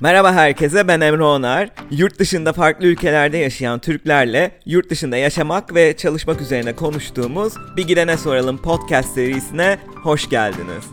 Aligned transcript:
Merhaba 0.00 0.32
herkese 0.32 0.88
ben 0.88 1.00
Emre 1.00 1.22
Onar. 1.22 1.70
Yurt 1.90 2.18
dışında 2.18 2.52
farklı 2.52 2.86
ülkelerde 2.86 3.38
yaşayan 3.38 3.78
Türklerle 3.78 4.60
yurt 4.66 4.90
dışında 4.90 5.16
yaşamak 5.16 5.74
ve 5.74 5.96
çalışmak 5.96 6.40
üzerine 6.40 6.76
konuştuğumuz 6.76 7.54
Bir 7.76 7.86
Gidene 7.86 8.16
Soralım 8.16 8.62
podcast 8.62 9.14
serisine 9.14 9.78
hoş 10.02 10.28
geldiniz. 10.30 10.84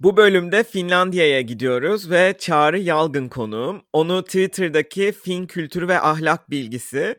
Bu 0.00 0.16
bölümde 0.16 0.64
Finlandiya'ya 0.64 1.40
gidiyoruz 1.40 2.10
ve 2.10 2.34
Çağrı 2.38 2.78
Yalgın 2.78 3.28
konuğum. 3.28 3.82
Onu 3.92 4.24
Twitter'daki 4.24 5.12
Fin 5.12 5.46
kültürü 5.46 5.88
ve 5.88 6.00
ahlak 6.00 6.50
bilgisi, 6.50 7.16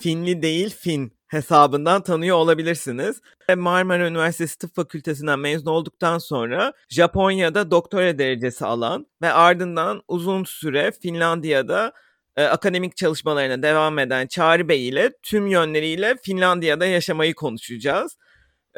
Finli 0.00 0.42
değil 0.42 0.76
Fin 0.80 1.12
hesabından 1.34 2.02
tanıyor 2.02 2.36
olabilirsiniz. 2.36 3.20
Marmara 3.56 4.08
Üniversitesi 4.08 4.58
Tıp 4.58 4.74
Fakültesinden 4.74 5.38
mezun 5.38 5.70
olduktan 5.70 6.18
sonra 6.18 6.72
Japonya'da 6.88 7.70
doktora 7.70 8.18
derecesi 8.18 8.66
alan 8.66 9.06
ve 9.22 9.32
ardından 9.32 10.02
uzun 10.08 10.44
süre 10.44 10.92
Finlandiya'da 11.02 11.92
e, 12.36 12.44
akademik 12.44 12.96
çalışmalarına 12.96 13.62
devam 13.62 13.98
eden 13.98 14.26
Çağrı 14.26 14.68
Bey 14.68 14.88
ile 14.88 15.12
tüm 15.22 15.46
yönleriyle 15.46 16.16
Finlandiya'da 16.22 16.86
yaşamayı 16.86 17.34
konuşacağız. 17.34 18.16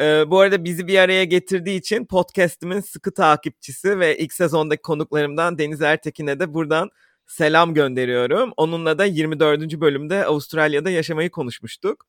E, 0.01 0.31
bu 0.31 0.41
arada 0.41 0.65
bizi 0.65 0.87
bir 0.87 0.99
araya 0.99 1.25
getirdiği 1.25 1.79
için 1.79 2.07
podcast'imin 2.07 2.81
sıkı 2.81 3.15
takipçisi 3.15 3.99
ve 3.99 4.19
ilk 4.19 4.33
sezondaki 4.33 4.83
konuklarımdan 4.83 5.59
Deniz 5.59 5.83
Ertekin'e 5.83 6.41
de 6.41 6.55
buradan 6.55 6.91
selam 7.27 7.75
gönderiyorum. 7.75 8.53
Onunla 8.57 8.99
da 8.99 9.05
24. 9.05 9.81
bölümde 9.81 10.25
Avustralya'da 10.25 10.91
yaşamayı 10.91 11.31
konuşmuştuk. 11.31 12.07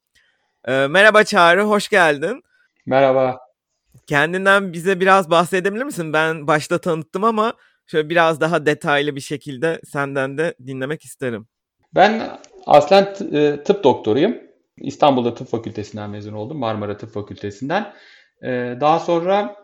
Ee, 0.66 0.88
merhaba 0.88 1.24
Çağrı, 1.24 1.64
hoş 1.64 1.88
geldin. 1.88 2.44
Merhaba. 2.86 3.40
Kendinden 4.08 4.74
bize 4.74 5.00
biraz 5.00 5.30
bahsedebilir 5.30 5.84
misin? 5.84 6.14
Ben 6.14 6.48
başta 6.48 6.78
tanıttım 6.78 7.24
ama 7.24 7.54
şöyle 7.88 8.10
biraz 8.10 8.42
daha 8.42 8.66
detaylı 8.66 9.16
bir 9.16 9.22
şekilde 9.22 9.82
senden 9.86 10.38
de 10.38 10.56
dinlemek 10.66 11.04
isterim. 11.04 11.48
Ben 11.96 12.40
aslen 12.66 13.16
e, 13.34 13.64
tıp 13.64 13.84
doktoruyum. 13.84 14.38
İstanbul'da 14.78 15.34
tıp 15.34 15.48
fakültesinden 15.48 16.10
mezun 16.10 16.34
oldum. 16.34 16.58
Marmara 16.58 16.98
Tıp 16.98 17.14
Fakültesinden. 17.14 17.94
Ee, 18.44 18.78
daha 18.82 19.00
sonra 19.00 19.56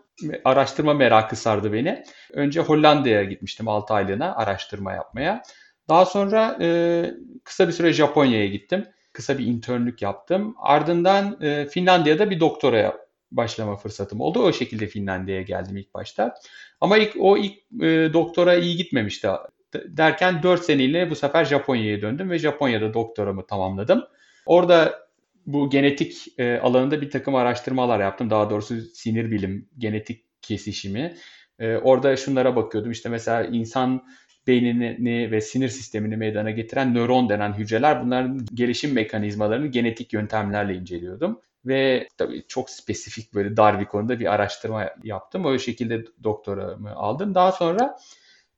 araştırma 0.44 0.94
merakı 0.94 1.36
sardı 1.36 1.72
beni. 1.72 2.04
Önce 2.32 2.60
Hollanda'ya 2.60 3.24
gitmiştim 3.24 3.68
6 3.68 3.94
aylığına 3.94 4.36
araştırma 4.36 4.92
yapmaya. 4.92 5.42
Daha 5.88 6.06
sonra 6.06 6.58
e, 6.60 7.10
kısa 7.44 7.68
bir 7.68 7.72
süre 7.72 7.92
Japonya'ya 7.92 8.46
gittim 8.46 8.86
kısa 9.14 9.38
bir 9.38 9.46
internlük 9.46 10.02
yaptım. 10.02 10.54
Ardından 10.58 11.38
e, 11.42 11.66
Finlandiya'da 11.66 12.30
bir 12.30 12.40
doktoraya 12.40 12.96
başlama 13.32 13.76
fırsatım 13.76 14.20
oldu. 14.20 14.42
O 14.42 14.52
şekilde 14.52 14.86
Finlandiya'ya 14.86 15.42
geldim 15.42 15.76
ilk 15.76 15.94
başta. 15.94 16.34
Ama 16.80 16.98
ilk 16.98 17.16
o 17.20 17.38
ilk 17.38 17.58
e, 17.82 18.12
doktora 18.12 18.54
iyi 18.54 18.76
gitmemişti. 18.76 19.28
Derken 19.74 20.42
4 20.42 20.64
seneyle 20.64 21.10
bu 21.10 21.16
sefer 21.16 21.44
Japonya'ya 21.44 22.02
döndüm 22.02 22.30
ve 22.30 22.38
Japonya'da 22.38 22.94
doktoramı 22.94 23.46
tamamladım. 23.46 24.04
Orada 24.46 25.08
bu 25.46 25.70
genetik 25.70 26.38
e, 26.38 26.58
alanında 26.58 27.00
bir 27.00 27.10
takım 27.10 27.34
araştırmalar 27.34 28.00
yaptım. 28.00 28.30
Daha 28.30 28.50
doğrusu 28.50 28.80
sinir 28.80 29.30
bilim, 29.30 29.68
genetik 29.78 30.24
kesişimi. 30.42 31.16
E, 31.58 31.76
orada 31.76 32.16
şunlara 32.16 32.56
bakıyordum. 32.56 32.90
İşte 32.90 33.08
mesela 33.08 33.44
insan 33.44 34.06
beynini 34.46 35.30
ve 35.30 35.40
sinir 35.40 35.68
sistemini 35.68 36.16
meydana 36.16 36.50
getiren 36.50 36.94
nöron 36.94 37.28
denen 37.28 37.52
hücreler 37.52 38.04
bunların 38.04 38.46
gelişim 38.54 38.92
mekanizmalarını 38.92 39.66
genetik 39.66 40.12
yöntemlerle 40.12 40.74
inceliyordum. 40.74 41.40
Ve 41.66 42.08
tabii 42.16 42.44
çok 42.48 42.70
spesifik 42.70 43.34
böyle 43.34 43.56
dar 43.56 43.80
bir 43.80 43.84
konuda 43.84 44.20
bir 44.20 44.34
araştırma 44.34 44.90
yaptım. 45.02 45.44
O 45.44 45.58
şekilde 45.58 46.04
doktoramı 46.24 46.94
aldım. 46.94 47.34
Daha 47.34 47.52
sonra 47.52 47.96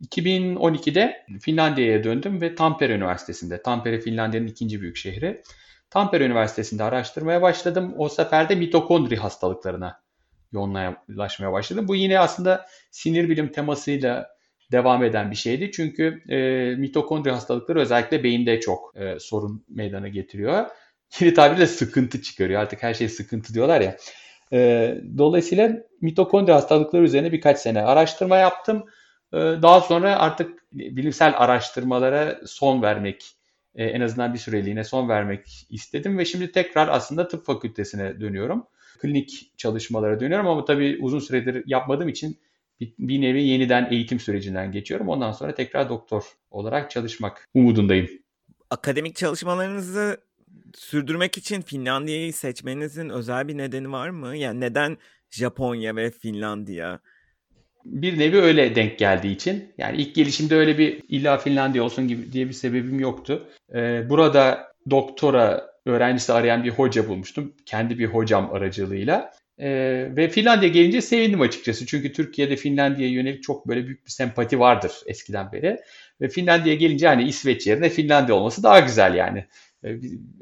2012'de 0.04 1.26
Finlandiya'ya 1.40 2.04
döndüm 2.04 2.40
ve 2.40 2.54
Tampere 2.54 2.94
Üniversitesi'nde, 2.94 3.62
Tampere 3.62 4.00
Finlandiya'nın 4.00 4.46
ikinci 4.46 4.80
büyük 4.80 4.96
şehri. 4.96 5.42
Tampere 5.90 6.24
Üniversitesi'nde 6.24 6.84
araştırmaya 6.84 7.42
başladım. 7.42 7.94
O 7.96 8.08
sefer 8.08 8.48
de 8.48 8.54
mitokondri 8.54 9.16
hastalıklarına 9.16 10.00
yoğunlaşmaya 10.52 11.52
başladım. 11.52 11.88
Bu 11.88 11.94
yine 11.94 12.18
aslında 12.18 12.66
sinir 12.90 13.28
bilim 13.28 13.52
temasıyla 13.52 14.35
devam 14.72 15.04
eden 15.04 15.30
bir 15.30 15.36
şeydi. 15.36 15.70
Çünkü 15.72 16.22
e, 16.28 16.36
mitokondri 16.76 17.30
hastalıkları 17.30 17.80
özellikle 17.80 18.24
beyinde 18.24 18.60
çok 18.60 18.92
e, 18.96 19.18
sorun 19.20 19.64
meydana 19.68 20.08
getiriyor. 20.08 20.66
Yeni 21.20 21.34
tabirle 21.34 21.66
sıkıntı 21.66 22.22
çıkarıyor. 22.22 22.60
Artık 22.60 22.82
her 22.82 22.94
şey 22.94 23.08
sıkıntı 23.08 23.54
diyorlar 23.54 23.80
ya. 23.80 23.96
E, 24.52 24.94
dolayısıyla 25.18 25.72
mitokondri 26.00 26.52
hastalıkları 26.52 27.04
üzerine 27.04 27.32
birkaç 27.32 27.58
sene 27.58 27.82
araştırma 27.82 28.36
yaptım. 28.36 28.84
E, 29.32 29.36
daha 29.36 29.80
sonra 29.80 30.18
artık 30.18 30.64
bilimsel 30.72 31.34
araştırmalara 31.36 32.40
son 32.46 32.82
vermek, 32.82 33.36
e, 33.74 33.84
en 33.84 34.00
azından 34.00 34.34
bir 34.34 34.38
süreliğine 34.38 34.84
son 34.84 35.08
vermek 35.08 35.66
istedim. 35.70 36.18
Ve 36.18 36.24
şimdi 36.24 36.52
tekrar 36.52 36.88
aslında 36.88 37.28
tıp 37.28 37.46
fakültesine 37.46 38.20
dönüyorum. 38.20 38.66
Klinik 38.98 39.52
çalışmalara 39.56 40.20
dönüyorum 40.20 40.46
ama 40.46 40.64
tabii 40.64 40.98
uzun 41.00 41.18
süredir 41.18 41.62
yapmadığım 41.66 42.08
için 42.08 42.38
bir, 42.80 42.94
bir 42.98 43.20
nevi 43.20 43.42
yeniden 43.42 43.88
eğitim 43.90 44.20
sürecinden 44.20 44.72
geçiyorum. 44.72 45.08
Ondan 45.08 45.32
sonra 45.32 45.54
tekrar 45.54 45.88
doktor 45.88 46.22
olarak 46.50 46.90
çalışmak 46.90 47.48
umudundayım. 47.54 48.08
Akademik 48.70 49.16
çalışmalarınızı 49.16 50.20
sürdürmek 50.74 51.38
için 51.38 51.62
Finlandiya'yı 51.62 52.32
seçmenizin 52.32 53.08
özel 53.08 53.48
bir 53.48 53.56
nedeni 53.56 53.92
var 53.92 54.10
mı? 54.10 54.36
Yani 54.36 54.60
neden 54.60 54.98
Japonya 55.30 55.96
ve 55.96 56.10
Finlandiya? 56.10 57.00
Bir 57.84 58.18
nevi 58.18 58.40
öyle 58.40 58.74
denk 58.74 58.98
geldiği 58.98 59.32
için. 59.32 59.72
Yani 59.78 59.96
ilk 59.96 60.14
gelişimde 60.14 60.56
öyle 60.56 60.78
bir 60.78 61.02
illa 61.08 61.38
Finlandiya 61.38 61.84
olsun 61.84 62.08
gibi 62.08 62.32
diye 62.32 62.48
bir 62.48 62.52
sebebim 62.52 63.00
yoktu. 63.00 63.48
Ee, 63.74 64.08
burada 64.08 64.72
doktora 64.90 65.70
öğrencisi 65.86 66.32
arayan 66.32 66.64
bir 66.64 66.70
hoca 66.70 67.08
bulmuştum. 67.08 67.52
Kendi 67.66 67.98
bir 67.98 68.06
hocam 68.06 68.50
aracılığıyla. 68.52 69.32
E, 69.58 69.68
ve 70.16 70.28
Finlandiya 70.28 70.72
gelince 70.72 71.00
sevindim 71.00 71.40
açıkçası. 71.40 71.86
Çünkü 71.86 72.12
Türkiye'de 72.12 72.56
Finlandiya'ya 72.56 73.12
yönelik 73.12 73.42
çok 73.42 73.68
böyle 73.68 73.86
büyük 73.86 74.06
bir 74.06 74.10
sempati 74.10 74.60
vardır 74.60 74.92
eskiden 75.06 75.52
beri. 75.52 75.78
Ve 76.20 76.28
Finlandiya 76.28 76.74
gelince 76.74 77.06
hani 77.06 77.22
İsveç 77.28 77.66
yerine 77.66 77.88
Finlandiya 77.88 78.36
olması 78.36 78.62
daha 78.62 78.80
güzel 78.80 79.14
yani. 79.14 79.46
E, 79.84 79.88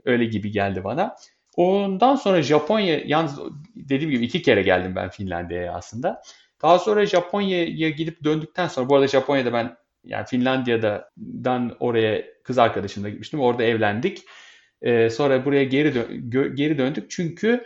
öyle 0.05 0.25
gibi 0.25 0.51
geldi 0.51 0.85
bana. 0.85 1.17
Ondan 1.57 2.17
sonra 2.17 2.43
Japonya, 2.43 3.01
yalnız 3.05 3.39
dediğim 3.77 4.11
gibi 4.11 4.25
iki 4.25 4.43
kere 4.43 4.63
geldim 4.63 4.97
ben 4.97 5.09
Finlandiya'ya 5.09 5.73
aslında. 5.73 6.23
Daha 6.63 6.79
sonra 6.79 7.07
Japonya'ya 7.07 7.91
gidip 7.91 8.25
döndükten 8.25 8.69
sonra, 8.69 8.89
bu 8.89 8.95
arada 8.95 9.09
Japonya'da 9.09 9.53
ben 9.53 9.77
yani 10.05 10.27
Finlandiya'dan 10.27 11.77
oraya 11.81 12.25
kız 12.43 12.59
arkadaşımla 12.59 13.09
gitmiştim. 13.09 13.41
Orada 13.41 13.63
evlendik. 13.63 14.23
Ee, 14.83 15.11
sonra 15.11 15.45
buraya 15.45 15.65
geri 15.65 15.89
dö- 15.89 16.55
geri 16.55 16.79
döndük 16.79 17.11
çünkü 17.11 17.65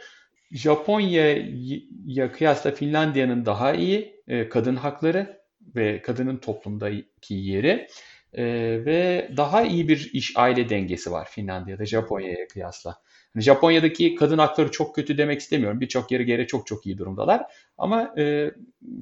Japonya'ya 0.50 2.32
kıyasla 2.32 2.70
Finlandiya'nın 2.70 3.46
daha 3.46 3.74
iyi 3.74 4.22
e, 4.28 4.48
kadın 4.48 4.76
hakları 4.76 5.40
ve 5.76 6.02
kadının 6.02 6.36
toplumdaki 6.36 7.34
yeri 7.34 7.88
e, 8.32 8.44
ve 8.84 9.30
daha 9.36 9.62
iyi 9.62 9.88
bir 9.88 10.10
iş 10.12 10.32
aile 10.36 10.68
dengesi 10.68 11.12
var 11.12 11.28
Finlandiya'da 11.30 11.86
Japonya'ya 11.86 12.48
kıyasla. 12.48 13.02
Yani 13.34 13.42
Japonya'daki 13.42 14.14
kadın 14.14 14.38
hakları 14.38 14.70
çok 14.70 14.94
kötü 14.94 15.18
demek 15.18 15.40
istemiyorum. 15.40 15.80
Birçok 15.80 16.10
yere 16.12 16.22
göre 16.22 16.46
çok 16.46 16.66
çok 16.66 16.86
iyi 16.86 16.98
durumdalar. 16.98 17.42
Ama 17.78 18.14
e, 18.18 18.50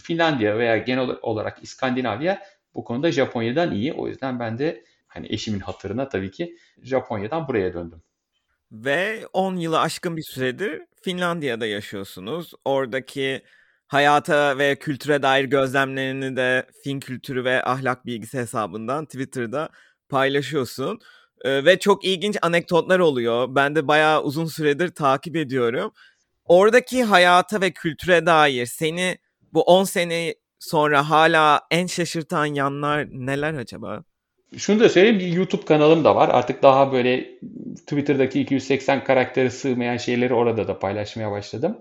Finlandiya 0.02 0.58
veya 0.58 0.76
genel 0.78 1.08
olarak 1.22 1.62
İskandinavya 1.62 2.42
bu 2.74 2.84
konuda 2.84 3.12
Japonya'dan 3.12 3.74
iyi. 3.74 3.92
O 3.92 4.08
yüzden 4.08 4.40
ben 4.40 4.58
de 4.58 4.84
hani 5.06 5.26
eşimin 5.32 5.60
hatırına 5.60 6.08
tabii 6.08 6.30
ki 6.30 6.56
Japonya'dan 6.82 7.48
buraya 7.48 7.74
döndüm. 7.74 8.02
Ve 8.72 9.27
10 9.32 9.56
yılı 9.56 9.81
aşkın 9.81 10.16
bir 10.16 10.22
süredir 10.22 10.82
Finlandiya'da 11.03 11.66
yaşıyorsunuz. 11.66 12.53
Oradaki 12.65 13.43
hayata 13.87 14.59
ve 14.59 14.76
kültüre 14.76 15.23
dair 15.23 15.44
gözlemlerini 15.44 16.37
de 16.37 16.67
Fin 16.85 17.00
kültürü 17.00 17.44
ve 17.44 17.64
ahlak 17.64 18.06
bilgisi 18.06 18.38
hesabından 18.38 19.05
Twitter'da 19.05 19.69
paylaşıyorsun. 20.08 21.00
Ee, 21.44 21.64
ve 21.64 21.79
çok 21.79 22.05
ilginç 22.05 22.37
anekdotlar 22.43 22.99
oluyor. 22.99 23.55
Ben 23.55 23.76
de 23.76 23.88
bayağı 23.88 24.23
uzun 24.23 24.46
süredir 24.46 24.88
takip 24.88 25.37
ediyorum. 25.37 25.93
Oradaki 26.44 27.05
hayata 27.05 27.61
ve 27.61 27.70
kültüre 27.70 28.26
dair 28.26 28.67
seni 28.67 29.19
bu 29.52 29.62
10 29.62 29.85
sene 29.85 30.35
sonra 30.58 31.11
hala 31.11 31.61
en 31.70 31.87
şaşırtan 31.87 32.46
yanlar 32.46 33.06
neler 33.11 33.55
acaba? 33.55 34.05
Şunu 34.56 34.81
da 34.81 34.88
söyleyeyim 34.88 35.19
bir 35.19 35.32
YouTube 35.32 35.64
kanalım 35.64 36.04
da 36.04 36.16
var. 36.16 36.28
Artık 36.28 36.62
daha 36.62 36.93
böyle 36.93 37.38
Twitter'daki 37.76 38.40
280 38.40 39.04
karakteri 39.04 39.50
sığmayan 39.50 39.96
şeyleri 39.96 40.34
orada 40.34 40.69
da 40.69 40.78
paylaşmaya 40.78 41.31
başladım. 41.31 41.81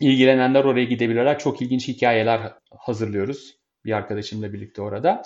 İlgilenenler 0.00 0.64
oraya 0.64 0.84
gidebilirler. 0.84 1.38
Çok 1.38 1.62
ilginç 1.62 1.88
hikayeler 1.88 2.40
hazırlıyoruz 2.70 3.56
bir 3.84 3.92
arkadaşımla 3.92 4.52
birlikte 4.52 4.82
orada. 4.82 5.22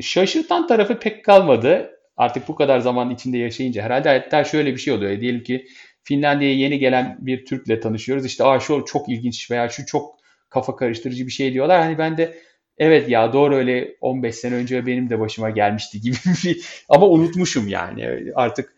Şaşırtan 0.00 0.66
tarafı 0.66 0.98
pek 0.98 1.24
kalmadı. 1.24 1.90
Artık 2.16 2.48
bu 2.48 2.54
kadar 2.54 2.78
zaman 2.78 3.10
içinde 3.10 3.38
yaşayınca 3.38 3.82
herhalde 3.82 4.08
hatta 4.08 4.44
şöyle 4.44 4.72
bir 4.72 4.78
şey 4.78 4.94
oluyor. 4.94 5.20
Diyelim 5.20 5.42
ki 5.42 5.66
Finlandiya'ya 6.02 6.56
yeni 6.56 6.78
gelen 6.78 7.16
bir 7.20 7.46
Türk'le 7.46 7.82
tanışıyoruz. 7.82 8.26
İşte 8.26 8.44
Aa, 8.44 8.60
şu 8.60 8.84
çok 8.86 9.08
ilginç 9.08 9.50
veya 9.50 9.68
şu 9.68 9.86
çok 9.86 10.18
kafa 10.48 10.76
karıştırıcı 10.76 11.26
bir 11.26 11.32
şey 11.32 11.52
diyorlar. 11.52 11.80
Hani 11.80 11.98
ben 11.98 12.16
de 12.16 12.38
evet 12.78 13.08
ya 13.08 13.32
doğru 13.32 13.54
öyle 13.54 13.96
15 14.00 14.34
sene 14.34 14.54
önce 14.54 14.86
benim 14.86 15.10
de 15.10 15.20
başıma 15.20 15.50
gelmişti 15.50 16.00
gibi 16.00 16.16
bir 16.44 16.84
ama 16.88 17.06
unutmuşum 17.08 17.68
yani 17.68 18.32
artık 18.34 18.74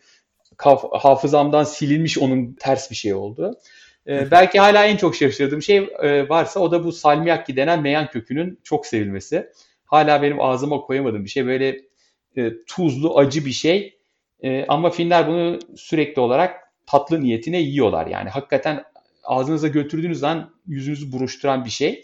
hafızamdan 0.91 1.63
silinmiş 1.63 2.17
onun 2.17 2.53
ters 2.59 2.91
bir 2.91 2.95
şey 2.95 3.13
oldu. 3.13 3.57
Ee, 4.07 4.31
belki 4.31 4.59
hala 4.59 4.85
en 4.85 4.97
çok 4.97 5.15
şaşırdığım 5.15 5.61
şey 5.61 5.77
e, 5.77 6.29
varsa 6.29 6.59
o 6.59 6.71
da 6.71 6.83
bu 6.83 6.91
salmiakki 6.91 7.55
denen 7.55 7.81
meyan 7.81 8.07
kökünün 8.07 8.59
çok 8.63 8.85
sevilmesi. 8.85 9.49
Hala 9.85 10.21
benim 10.21 10.41
ağzıma 10.41 10.81
koyamadığım 10.81 11.25
bir 11.25 11.29
şey. 11.29 11.45
Böyle 11.45 11.81
e, 12.37 12.51
tuzlu, 12.67 13.17
acı 13.17 13.45
bir 13.45 13.51
şey. 13.51 13.97
E, 14.43 14.65
ama 14.67 14.89
Finler 14.89 15.27
bunu 15.27 15.59
sürekli 15.75 16.19
olarak 16.19 16.71
tatlı 16.85 17.21
niyetine 17.21 17.59
yiyorlar. 17.59 18.07
Yani 18.07 18.29
hakikaten 18.29 18.83
ağzınıza 19.23 19.67
götürdüğünüz 19.67 20.19
zaman 20.19 20.53
yüzünüzü 20.67 21.11
buruşturan 21.11 21.65
bir 21.65 21.69
şey. 21.69 22.03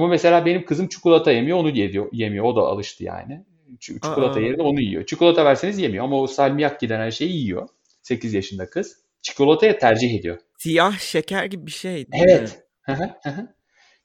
Ama 0.00 0.08
mesela 0.08 0.46
benim 0.46 0.64
kızım 0.64 0.88
çikolata 0.88 1.32
yemiyor, 1.32 1.58
onu 1.58 1.68
yediyor, 1.68 2.08
yemiyor. 2.12 2.44
O 2.44 2.56
da 2.56 2.60
alıştı 2.60 3.04
yani. 3.04 3.44
Çikolata 3.80 4.40
Aa. 4.40 4.42
yerine 4.42 4.62
onu 4.62 4.80
yiyor. 4.80 5.06
Çikolata 5.06 5.44
verseniz 5.44 5.78
yemiyor 5.78 6.04
ama 6.04 6.20
o 6.20 6.26
salmiakki 6.26 6.88
denen 6.88 7.10
şeyi 7.10 7.36
yiyor. 7.36 7.68
8 8.02 8.34
yaşında 8.34 8.70
kız. 8.70 8.96
Çikolataya 9.22 9.78
tercih 9.78 10.18
ediyor. 10.18 10.38
Siyah 10.58 10.98
şeker 10.98 11.44
gibi 11.44 11.66
bir 11.66 11.70
şey. 11.70 12.06
Evet. 12.12 12.62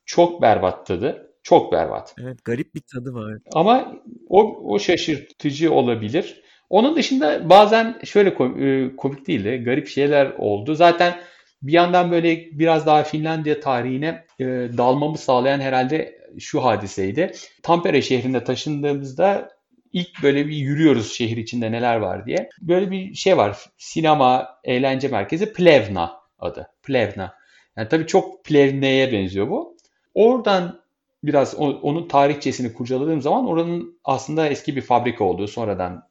Çok 0.05 0.41
berbat 0.41 0.87
tadı. 0.87 1.31
Çok 1.43 1.71
berbat. 1.71 2.15
Evet 2.21 2.45
garip 2.45 2.75
bir 2.75 2.81
tadı 2.93 3.13
var. 3.13 3.37
Ama 3.53 3.95
o, 4.29 4.43
o 4.73 4.79
şaşırtıcı 4.79 5.73
olabilir. 5.73 6.41
Onun 6.69 6.95
dışında 6.95 7.49
bazen 7.49 7.99
şöyle 8.03 8.29
e, 8.29 8.95
komik 8.95 9.27
değil 9.27 9.43
de 9.43 9.57
garip 9.57 9.87
şeyler 9.87 10.31
oldu. 10.37 10.75
Zaten 10.75 11.15
bir 11.61 11.73
yandan 11.73 12.11
böyle 12.11 12.59
biraz 12.59 12.85
daha 12.85 13.03
Finlandiya 13.03 13.59
tarihine 13.59 14.25
e, 14.39 14.45
dalmamı 14.77 15.17
sağlayan 15.17 15.59
herhalde 15.59 16.19
şu 16.39 16.63
hadiseydi. 16.63 17.31
Tampere 17.63 18.01
şehrinde 18.01 18.43
taşındığımızda 18.43 19.49
ilk 19.93 20.23
böyle 20.23 20.47
bir 20.47 20.55
yürüyoruz 20.55 21.13
şehir 21.13 21.37
içinde 21.37 21.71
neler 21.71 21.95
var 21.95 22.25
diye. 22.25 22.49
Böyle 22.61 22.91
bir 22.91 23.13
şey 23.13 23.37
var. 23.37 23.57
Sinema, 23.77 24.59
eğlence 24.63 25.07
merkezi 25.07 25.53
Plevna 25.53 26.13
adı. 26.39 26.67
Plevna. 26.83 27.33
Yani 27.77 27.89
tabii 27.89 28.07
çok 28.07 28.45
Plevne'ye 28.45 29.11
benziyor 29.11 29.49
bu. 29.49 29.77
Oradan 30.13 30.81
biraz 31.23 31.55
onun 31.55 32.07
tarihçesini 32.07 32.73
kurcaladığım 32.73 33.21
zaman 33.21 33.47
oranın 33.47 33.99
aslında 34.03 34.47
eski 34.47 34.75
bir 34.75 34.81
fabrika 34.81 35.23
olduğu 35.23 35.47
sonradan 35.47 36.07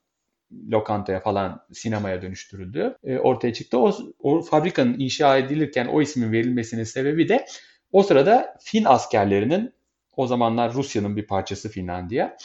lokantaya 0.70 1.20
falan 1.20 1.60
sinemaya 1.72 2.22
dönüştürüldü. 2.22 2.96
E, 3.04 3.18
ortaya 3.18 3.52
çıktı. 3.52 3.78
O, 3.78 3.92
o 4.18 4.42
fabrikanın 4.42 4.98
inşa 4.98 5.38
edilirken 5.38 5.86
o 5.86 6.02
ismin 6.02 6.32
verilmesinin 6.32 6.84
sebebi 6.84 7.28
de 7.28 7.46
o 7.92 8.02
sırada 8.02 8.56
Fin 8.60 8.84
askerlerinin 8.84 9.72
o 10.16 10.26
zamanlar 10.26 10.74
Rusya'nın 10.74 11.16
bir 11.16 11.26
parçası 11.26 11.68
Finlandiya. 11.68 12.36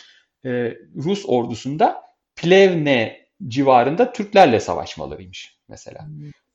E, 0.45 0.77
Rus 0.95 1.25
ordusunda 1.27 2.01
Plevne 2.35 3.19
civarında 3.47 4.11
Türklerle 4.11 4.59
savaşmalarıymış 4.59 5.57
mesela. 5.67 6.07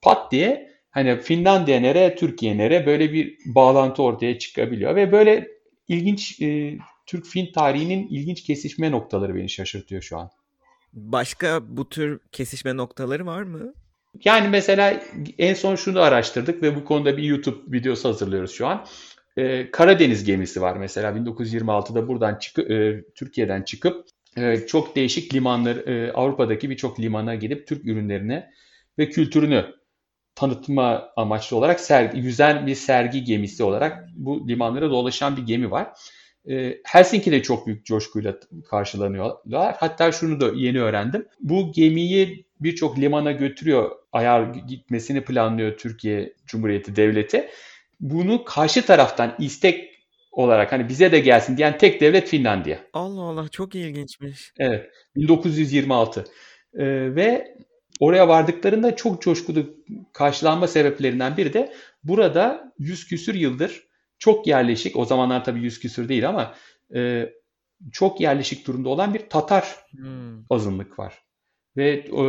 Pat 0.03 0.33
diye 0.33 0.71
hani 0.91 1.21
Finlandiya 1.21 1.81
nere, 1.81 2.15
Türkiye 2.15 2.59
nere 2.59 2.87
böyle 2.87 3.13
bir 3.13 3.39
bağlantı 3.47 4.03
ortaya 4.03 4.39
çıkabiliyor 4.39 4.97
ve 4.97 5.13
böyle 5.13 5.49
ilginç 5.89 6.43
e, 6.43 6.79
Türk-Fin 7.07 7.53
tarihinin 7.53 8.09
ilginç 8.09 8.43
kesişme 8.43 8.91
noktaları 8.91 9.35
beni 9.35 9.49
şaşırtıyor 9.49 10.03
şu 10.03 10.19
an. 10.19 10.31
Başka 10.95 11.61
bu 11.69 11.89
tür 11.89 12.21
kesişme 12.33 12.77
noktaları 12.77 13.27
var 13.27 13.43
mı? 13.43 13.75
Yani 14.25 14.49
mesela 14.49 15.03
en 15.39 15.55
son 15.55 15.77
şunu 15.77 16.01
araştırdık 16.01 16.63
ve 16.63 16.77
bu 16.77 16.85
konuda 16.85 17.17
bir 17.17 17.23
YouTube 17.23 17.73
videosu 17.73 18.09
hazırlıyoruz 18.09 18.53
şu 18.53 18.67
an. 18.67 18.87
Ee, 19.37 19.71
Karadeniz 19.71 20.25
gemisi 20.25 20.63
var 20.63 20.77
mesela 20.77 21.11
1926'da 21.11 22.09
buradan 22.09 22.35
çıkıp 22.35 22.71
e, 22.71 23.05
Türkiye'den 23.15 23.63
çıkıp 23.63 24.07
e, 24.37 24.67
çok 24.67 24.97
değişik 24.97 25.35
limanlar 25.35 25.77
e, 25.77 26.13
Avrupa'daki 26.13 26.71
birçok 26.71 27.01
limana 27.01 27.35
gidip 27.35 27.67
Türk 27.67 27.85
ürünlerini 27.85 28.45
ve 28.99 29.09
kültürünü 29.09 29.67
tanıtma 30.35 31.09
amaçlı 31.17 31.57
olarak 31.57 31.81
sergi, 31.81 32.19
yüzen 32.19 32.67
bir 32.67 32.75
sergi 32.75 33.25
gemisi 33.25 33.65
olarak 33.65 34.09
bu 34.15 34.49
limanlara 34.49 34.91
dolaşan 34.91 35.37
bir 35.37 35.43
gemi 35.43 35.71
var. 35.71 35.89
E, 36.51 36.79
Helsinki'de 36.85 37.43
çok 37.43 37.67
büyük 37.67 37.87
coşkuyla 37.87 38.35
karşılanıyorlar. 38.71 39.77
Hatta 39.79 40.13
şunu 40.13 40.41
da 40.41 40.51
yeni 40.55 40.83
öğrendim. 40.83 41.27
Bu 41.41 41.73
gemiyi 41.73 42.47
birçok 42.61 42.99
limana 42.99 43.33
götürüyor, 43.33 43.91
ayar 44.13 44.43
gitmesini 44.55 45.25
planlıyor 45.25 45.79
Türkiye 45.79 46.35
Cumhuriyeti 46.47 46.97
Devleti. 46.97 47.49
Bunu 48.01 48.45
karşı 48.45 48.87
taraftan 48.87 49.35
istek 49.39 49.95
olarak 50.33 50.73
hani 50.73 50.89
bize 50.89 51.13
de 51.13 51.21
gelsin 51.21 51.57
diyen 51.57 51.79
tek 51.79 52.01
devlet 52.01 52.29
Finlandiya. 52.29 52.79
Allah 52.93 53.23
Allah 53.23 53.49
çok 53.49 53.75
ilginçmiş. 53.75 54.53
Evet 54.59 54.91
1926 55.17 56.25
ee, 56.75 56.85
ve 57.15 57.57
oraya 58.01 58.29
vardıklarında 58.29 58.97
çok 58.97 59.23
coşkulu 59.23 59.77
karşılanma 60.13 60.67
sebeplerinden 60.67 61.37
biri 61.37 61.53
de 61.53 61.73
burada 62.05 62.73
yüz 62.79 63.07
küsür 63.07 63.35
yıldır 63.35 63.87
çok 64.25 64.47
yerleşik, 64.47 64.97
o 64.97 65.05
zamanlar 65.05 65.45
tabii 65.45 65.61
yüz 65.61 65.79
küsür 65.79 66.09
değil 66.09 66.29
ama 66.29 66.55
e, 66.95 67.33
çok 67.93 68.21
yerleşik 68.21 68.67
durumda 68.67 68.89
olan 68.89 69.15
bir 69.15 69.29
Tatar 69.29 69.65
hmm. 69.91 70.45
azınlık 70.51 70.99
var. 70.99 71.15
Ve 71.77 71.91
e, 71.91 72.23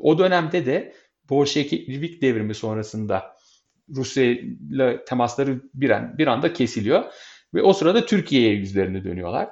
o 0.00 0.18
dönemde 0.18 0.66
de 0.66 0.94
Bolşevik 1.28 2.22
devrimi 2.22 2.54
sonrasında 2.54 3.36
Rusya 3.94 4.24
ile 4.72 5.04
temasları 5.04 5.60
bir, 5.74 5.90
an, 5.90 6.18
bir 6.18 6.26
anda 6.26 6.52
kesiliyor. 6.52 7.04
Ve 7.54 7.62
o 7.62 7.72
sırada 7.72 8.06
Türkiye'ye 8.06 8.54
yüzlerini 8.54 9.04
dönüyorlar. 9.04 9.48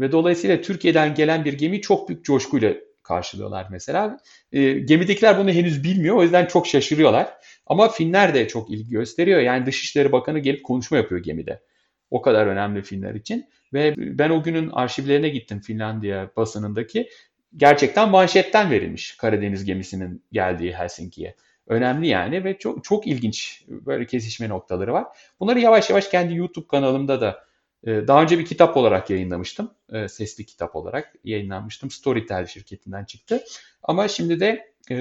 Ve 0.00 0.12
dolayısıyla 0.12 0.60
Türkiye'den 0.60 1.14
gelen 1.14 1.44
bir 1.44 1.52
gemi 1.52 1.80
çok 1.80 2.08
büyük 2.08 2.24
coşkuyla 2.24 2.74
karşılıyorlar 3.10 3.66
mesela. 3.70 4.18
E, 4.52 4.72
gemidekiler 4.72 5.38
bunu 5.38 5.50
henüz 5.50 5.84
bilmiyor 5.84 6.16
o 6.16 6.22
yüzden 6.22 6.46
çok 6.46 6.66
şaşırıyorlar. 6.66 7.28
Ama 7.66 7.88
Finler 7.88 8.34
de 8.34 8.48
çok 8.48 8.70
ilgi 8.70 8.90
gösteriyor. 8.90 9.40
Yani 9.40 9.66
Dışişleri 9.66 10.12
Bakanı 10.12 10.38
gelip 10.38 10.64
konuşma 10.64 10.96
yapıyor 10.96 11.22
gemide. 11.22 11.62
O 12.10 12.22
kadar 12.22 12.46
önemli 12.46 12.82
Finler 12.82 13.14
için. 13.14 13.46
Ve 13.72 13.94
ben 13.96 14.30
o 14.30 14.42
günün 14.42 14.70
arşivlerine 14.70 15.28
gittim 15.28 15.60
Finlandiya 15.60 16.30
basınındaki. 16.36 17.08
Gerçekten 17.56 18.08
manşetten 18.08 18.70
verilmiş 18.70 19.16
Karadeniz 19.16 19.64
gemisinin 19.64 20.24
geldiği 20.32 20.72
Helsinki'ye. 20.72 21.34
Önemli 21.66 22.08
yani 22.08 22.44
ve 22.44 22.58
çok 22.58 22.84
çok 22.84 23.06
ilginç 23.06 23.64
böyle 23.68 24.06
kesişme 24.06 24.48
noktaları 24.48 24.92
var. 24.92 25.06
Bunları 25.40 25.60
yavaş 25.60 25.90
yavaş 25.90 26.08
kendi 26.08 26.34
YouTube 26.34 26.66
kanalımda 26.66 27.20
da 27.20 27.30
ee, 27.30 27.49
daha 27.86 28.22
önce 28.22 28.38
bir 28.38 28.44
kitap 28.44 28.76
olarak 28.76 29.10
yayınlamıştım. 29.10 29.70
Ee, 29.92 30.08
sesli 30.08 30.46
kitap 30.46 30.76
olarak 30.76 31.12
yayınlanmıştım. 31.24 31.90
Storytel 31.90 32.46
şirketinden 32.46 33.04
çıktı. 33.04 33.42
Ama 33.82 34.08
şimdi 34.08 34.40
de 34.40 34.70
e, 34.90 34.96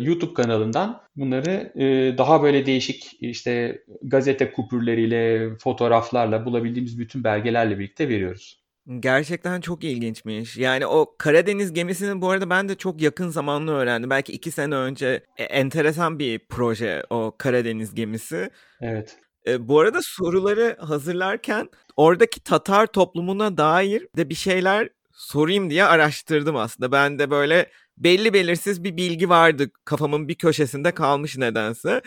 YouTube 0.00 0.34
kanalından 0.34 1.02
bunları 1.16 1.72
e, 1.76 2.18
daha 2.18 2.42
böyle 2.42 2.66
değişik 2.66 3.16
işte 3.20 3.82
gazete 4.02 4.52
kupürleriyle, 4.52 5.50
fotoğraflarla 5.56 6.44
bulabildiğimiz 6.44 6.98
bütün 6.98 7.24
belgelerle 7.24 7.78
birlikte 7.78 8.08
veriyoruz. 8.08 8.62
Gerçekten 9.00 9.60
çok 9.60 9.84
ilginçmiş. 9.84 10.56
Yani 10.56 10.86
o 10.86 11.14
Karadeniz 11.18 11.72
gemisinin 11.72 12.22
bu 12.22 12.30
arada 12.30 12.50
ben 12.50 12.68
de 12.68 12.74
çok 12.74 13.02
yakın 13.02 13.28
zamanlı 13.28 13.72
öğrendim. 13.72 14.10
Belki 14.10 14.32
iki 14.32 14.50
sene 14.50 14.74
önce 14.74 15.22
e, 15.36 15.44
enteresan 15.44 16.18
bir 16.18 16.38
proje 16.48 17.02
o 17.10 17.34
Karadeniz 17.38 17.94
gemisi. 17.94 18.50
Evet. 18.80 19.16
E, 19.46 19.68
bu 19.68 19.80
arada 19.80 20.00
soruları 20.02 20.76
hazırlarken 20.80 21.68
oradaki 21.96 22.40
Tatar 22.40 22.86
toplumuna 22.86 23.56
dair 23.56 24.08
de 24.16 24.28
bir 24.30 24.34
şeyler 24.34 24.88
sorayım 25.12 25.70
diye 25.70 25.84
araştırdım 25.84 26.56
aslında. 26.56 26.92
Ben 26.92 27.18
de 27.18 27.30
böyle 27.30 27.70
belli 27.96 28.32
belirsiz 28.32 28.84
bir 28.84 28.96
bilgi 28.96 29.28
vardı 29.28 29.70
kafamın 29.84 30.28
bir 30.28 30.34
köşesinde 30.34 30.92
kalmış 30.92 31.36
nedense. 31.38 32.02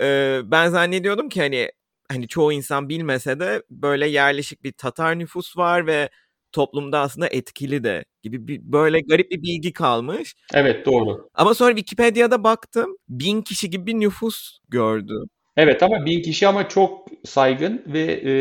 E, 0.00 0.40
ben 0.44 0.68
zannediyordum 0.68 1.28
ki 1.28 1.40
hani 1.40 1.70
hani 2.08 2.28
çoğu 2.28 2.52
insan 2.52 2.88
bilmese 2.88 3.40
de 3.40 3.62
böyle 3.70 4.08
yerleşik 4.08 4.64
bir 4.64 4.72
Tatar 4.72 5.18
nüfus 5.18 5.56
var 5.56 5.86
ve 5.86 6.08
toplumda 6.52 7.00
aslında 7.00 7.28
etkili 7.28 7.84
de 7.84 8.04
gibi 8.22 8.48
bir, 8.48 8.60
böyle 8.62 9.00
garip 9.00 9.30
bir 9.30 9.42
bilgi 9.42 9.72
kalmış. 9.72 10.34
Evet 10.54 10.86
doğru. 10.86 11.28
Ama 11.34 11.54
sonra 11.54 11.70
Wikipedia'da 11.76 12.44
baktım 12.44 12.96
bin 13.08 13.42
kişi 13.42 13.70
gibi 13.70 13.86
bir 13.86 13.94
nüfus 13.94 14.58
gördüm. 14.68 15.28
Evet 15.60 15.82
ama 15.82 16.06
bin 16.06 16.22
kişi 16.22 16.48
ama 16.48 16.68
çok 16.68 17.08
saygın 17.24 17.82
ve 17.86 18.00
e, 18.26 18.32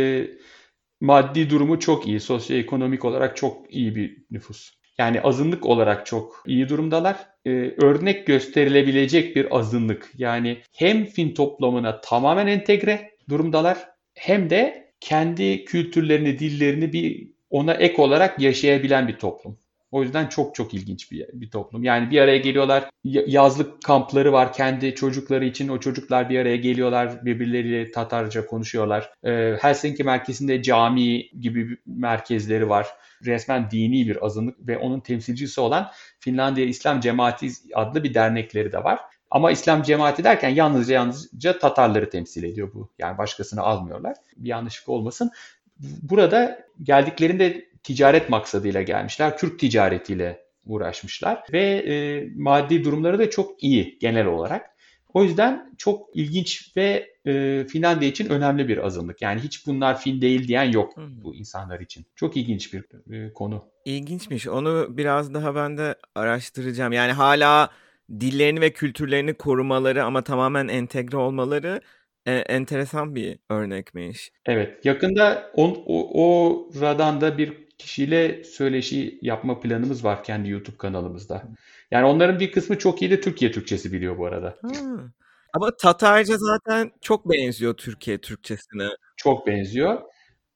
maddi 1.01 1.49
durumu 1.49 1.79
çok 1.79 2.07
iyi. 2.07 2.19
Sosyoekonomik 2.19 3.05
olarak 3.05 3.37
çok 3.37 3.73
iyi 3.73 3.95
bir 3.95 4.17
nüfus. 4.31 4.71
Yani 4.97 5.21
azınlık 5.21 5.65
olarak 5.65 6.05
çok 6.05 6.43
iyi 6.47 6.69
durumdalar. 6.69 7.17
Ee, 7.45 7.49
örnek 7.77 8.27
gösterilebilecek 8.27 9.35
bir 9.35 9.57
azınlık. 9.57 10.11
Yani 10.17 10.57
hem 10.77 11.05
Fin 11.05 11.33
toplumuna 11.33 12.01
tamamen 12.01 12.47
entegre 12.47 13.11
durumdalar 13.29 13.77
hem 14.13 14.49
de 14.49 14.91
kendi 14.99 15.65
kültürlerini, 15.65 16.39
dillerini 16.39 16.93
bir 16.93 17.29
ona 17.49 17.73
ek 17.73 18.01
olarak 18.01 18.39
yaşayabilen 18.39 19.07
bir 19.07 19.17
toplum. 19.17 19.57
O 19.91 20.03
yüzden 20.03 20.27
çok 20.27 20.55
çok 20.55 20.73
ilginç 20.73 21.11
bir, 21.11 21.25
bir 21.33 21.51
toplum. 21.51 21.83
Yani 21.83 22.11
bir 22.11 22.21
araya 22.21 22.37
geliyorlar. 22.37 22.89
Yazlık 23.03 23.83
kampları 23.83 24.33
var 24.33 24.53
kendi 24.53 24.95
çocukları 24.95 25.45
için. 25.45 25.67
O 25.67 25.79
çocuklar 25.79 26.29
bir 26.29 26.39
araya 26.39 26.57
geliyorlar. 26.57 27.25
Birbirleriyle 27.25 27.91
Tatarca 27.91 28.45
konuşuyorlar. 28.45 29.13
Ee, 29.23 29.57
Helsinki 29.61 30.03
merkezinde 30.03 30.63
cami 30.63 31.29
gibi 31.29 31.77
merkezleri 31.85 32.69
var. 32.69 32.87
Resmen 33.25 33.71
dini 33.71 34.07
bir 34.07 34.25
azınlık 34.25 34.67
ve 34.67 34.77
onun 34.77 34.99
temsilcisi 34.99 35.61
olan 35.61 35.91
Finlandiya 36.19 36.65
İslam 36.67 36.99
Cemaati 36.99 37.49
adlı 37.73 38.03
bir 38.03 38.13
dernekleri 38.13 38.71
de 38.71 38.83
var. 38.83 38.99
Ama 39.31 39.51
İslam 39.51 39.83
cemaati 39.83 40.23
derken 40.23 40.49
yalnızca 40.49 40.93
yalnızca 40.93 41.59
Tatarları 41.59 42.09
temsil 42.09 42.43
ediyor 42.43 42.73
bu. 42.73 42.91
Yani 42.99 43.17
başkasını 43.17 43.61
almıyorlar. 43.61 44.15
Bir 44.37 44.49
yanlışlık 44.49 44.89
olmasın. 44.89 45.31
Burada 45.79 46.65
geldiklerinde 46.83 47.68
ticaret 47.95 48.29
maksadıyla 48.29 48.81
gelmişler. 48.81 49.37
Türk 49.37 49.59
ticaretiyle 49.59 50.39
uğraşmışlar 50.65 51.43
ve 51.53 51.63
e, 51.63 52.27
maddi 52.35 52.83
durumları 52.83 53.19
da 53.19 53.29
çok 53.29 53.63
iyi 53.63 53.97
genel 54.01 54.25
olarak. 54.25 54.65
O 55.13 55.23
yüzden 55.23 55.73
çok 55.77 56.15
ilginç 56.15 56.77
ve 56.77 57.13
e, 57.25 57.65
Finlandiya 57.69 58.11
için 58.11 58.29
önemli 58.29 58.67
bir 58.67 58.85
azınlık. 58.85 59.21
Yani 59.21 59.41
hiç 59.41 59.67
bunlar 59.67 60.01
Fin 60.01 60.21
değil 60.21 60.47
diyen 60.47 60.71
yok 60.71 60.97
hmm. 60.97 61.23
bu 61.23 61.35
insanlar 61.35 61.79
için. 61.79 62.05
Çok 62.15 62.37
ilginç 62.37 62.73
bir 62.73 62.85
e, 63.13 63.33
konu. 63.33 63.65
İlginçmiş. 63.85 64.47
Onu 64.47 64.87
biraz 64.89 65.33
daha 65.33 65.55
ben 65.55 65.77
de 65.77 65.95
araştıracağım. 66.15 66.93
Yani 66.93 67.11
hala 67.11 67.69
dillerini 68.11 68.61
ve 68.61 68.73
kültürlerini 68.73 69.33
korumaları 69.33 70.03
ama 70.03 70.23
tamamen 70.23 70.67
entegre 70.67 71.17
olmaları 71.17 71.81
e, 72.25 72.31
enteresan 72.31 73.15
bir 73.15 73.39
örnekmiş. 73.49 74.31
Evet, 74.45 74.85
yakında 74.85 75.51
on, 75.55 75.83
o, 75.85 76.69
oradan 76.75 77.21
da 77.21 77.37
bir 77.37 77.68
kişiyle 77.79 78.43
söyleşi 78.43 79.19
yapma 79.21 79.59
planımız 79.59 80.03
var 80.03 80.23
kendi 80.23 80.49
YouTube 80.49 80.77
kanalımızda. 80.77 81.43
Yani 81.91 82.05
onların 82.05 82.39
bir 82.39 82.51
kısmı 82.51 82.77
çok 82.77 83.01
iyi 83.01 83.11
de 83.11 83.21
Türkiye 83.21 83.51
Türkçesi 83.51 83.93
biliyor 83.93 84.17
bu 84.17 84.25
arada. 84.25 84.55
Ha. 84.61 84.69
Ama 85.53 85.77
Tatarca 85.77 86.37
zaten 86.37 86.91
çok 87.01 87.29
benziyor 87.29 87.73
Türkiye 87.73 88.17
Türkçesine. 88.17 88.89
Çok 89.17 89.47
benziyor. 89.47 90.01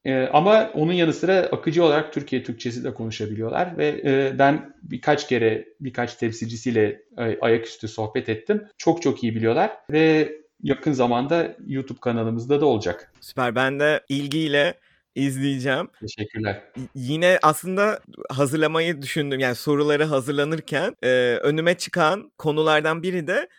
Ee, 0.05 0.29
ama 0.33 0.71
onun 0.73 0.93
yanı 0.93 1.13
sıra 1.13 1.37
akıcı 1.37 1.83
olarak 1.83 2.13
Türkiye 2.13 2.43
Türkçesi 2.43 2.83
de 2.83 2.93
konuşabiliyorlar 2.93 3.77
ve 3.77 4.01
e, 4.05 4.39
ben 4.39 4.75
birkaç 4.83 5.27
kere 5.27 5.67
birkaç 5.79 6.15
temsilcisiyle 6.15 7.01
e, 7.17 7.39
ayaküstü 7.41 7.87
sohbet 7.87 8.29
ettim. 8.29 8.67
Çok 8.77 9.01
çok 9.01 9.23
iyi 9.23 9.35
biliyorlar 9.35 9.71
ve 9.89 10.33
yakın 10.63 10.91
zamanda 10.91 11.55
YouTube 11.67 11.99
kanalımızda 11.99 12.61
da 12.61 12.65
olacak. 12.65 13.13
Süper. 13.21 13.55
Ben 13.55 13.79
de 13.79 14.03
ilgiyle 14.09 14.73
izleyeceğim. 15.15 15.89
Teşekkürler. 15.99 16.63
Yine 16.95 17.39
aslında 17.41 17.99
hazırlamayı 18.29 19.01
düşündüm. 19.01 19.39
Yani 19.39 19.55
soruları 19.55 20.03
hazırlanırken 20.03 20.95
e, 21.03 21.09
önüme 21.41 21.77
çıkan 21.77 22.31
konulardan 22.37 23.03
biri 23.03 23.27
de 23.27 23.49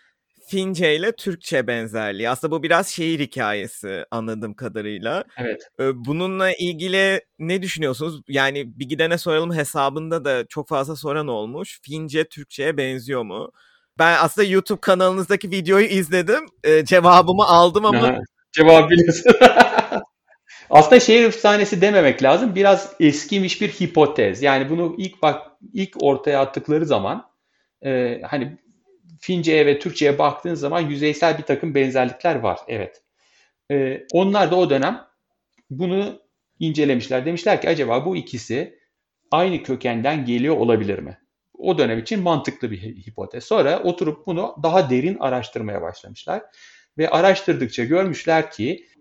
Fince 0.46 0.96
ile 0.96 1.12
Türkçe 1.12 1.66
benzerliği. 1.66 2.30
Aslında 2.30 2.50
bu 2.50 2.62
biraz 2.62 2.88
şehir 2.88 3.20
hikayesi 3.20 4.04
anladığım 4.10 4.54
kadarıyla. 4.54 5.24
Evet. 5.36 5.68
Bununla 5.94 6.52
ilgili 6.52 7.20
ne 7.38 7.62
düşünüyorsunuz? 7.62 8.20
Yani 8.28 8.78
bir 8.78 8.88
gidene 8.88 9.18
soralım 9.18 9.54
hesabında 9.54 10.24
da 10.24 10.46
çok 10.48 10.68
fazla 10.68 10.96
soran 10.96 11.28
olmuş. 11.28 11.80
Fince 11.82 12.24
Türkçe'ye 12.24 12.76
benziyor 12.76 13.22
mu? 13.22 13.50
Ben 13.98 14.16
aslında 14.20 14.48
YouTube 14.48 14.80
kanalınızdaki 14.80 15.50
videoyu 15.50 15.86
izledim. 15.86 16.46
Ee, 16.64 16.84
cevabımı 16.84 17.44
aldım 17.44 17.84
ama... 17.84 18.02
Ha, 18.02 18.18
cevabı 18.52 18.90
biliyorsun. 18.90 19.32
aslında 20.70 21.00
şehir 21.00 21.24
efsanesi 21.24 21.80
dememek 21.80 22.22
lazım. 22.22 22.54
Biraz 22.54 22.94
eskimiş 23.00 23.60
bir 23.60 23.68
hipotez. 23.68 24.42
Yani 24.42 24.70
bunu 24.70 24.94
ilk 24.98 25.22
bak 25.22 25.42
ilk 25.72 26.02
ortaya 26.02 26.40
attıkları 26.40 26.86
zaman 26.86 27.30
e, 27.84 28.20
hani 28.22 28.58
Fince'ye 29.20 29.66
ve 29.66 29.78
Türkçe'ye 29.78 30.18
baktığın 30.18 30.54
zaman 30.54 30.80
yüzeysel 30.80 31.38
bir 31.38 31.42
takım 31.42 31.74
benzerlikler 31.74 32.34
var. 32.34 32.58
Evet. 32.68 33.02
Ee, 33.70 34.06
onlar 34.12 34.50
da 34.50 34.56
o 34.56 34.70
dönem 34.70 35.06
bunu 35.70 36.22
incelemişler. 36.60 37.26
Demişler 37.26 37.60
ki 37.60 37.68
acaba 37.68 38.04
bu 38.04 38.16
ikisi 38.16 38.78
aynı 39.30 39.62
kökenden 39.62 40.24
geliyor 40.24 40.56
olabilir 40.56 40.98
mi? 40.98 41.18
O 41.58 41.78
dönem 41.78 41.98
için 41.98 42.22
mantıklı 42.22 42.70
bir 42.70 42.78
hipotez. 42.78 43.44
Sonra 43.44 43.82
oturup 43.82 44.26
bunu 44.26 44.56
daha 44.62 44.90
derin 44.90 45.16
araştırmaya 45.20 45.82
başlamışlar. 45.82 46.42
Ve 46.98 47.08
araştırdıkça 47.08 47.84
görmüşler 47.84 48.50
ki 48.50 48.70
e, 48.72 48.93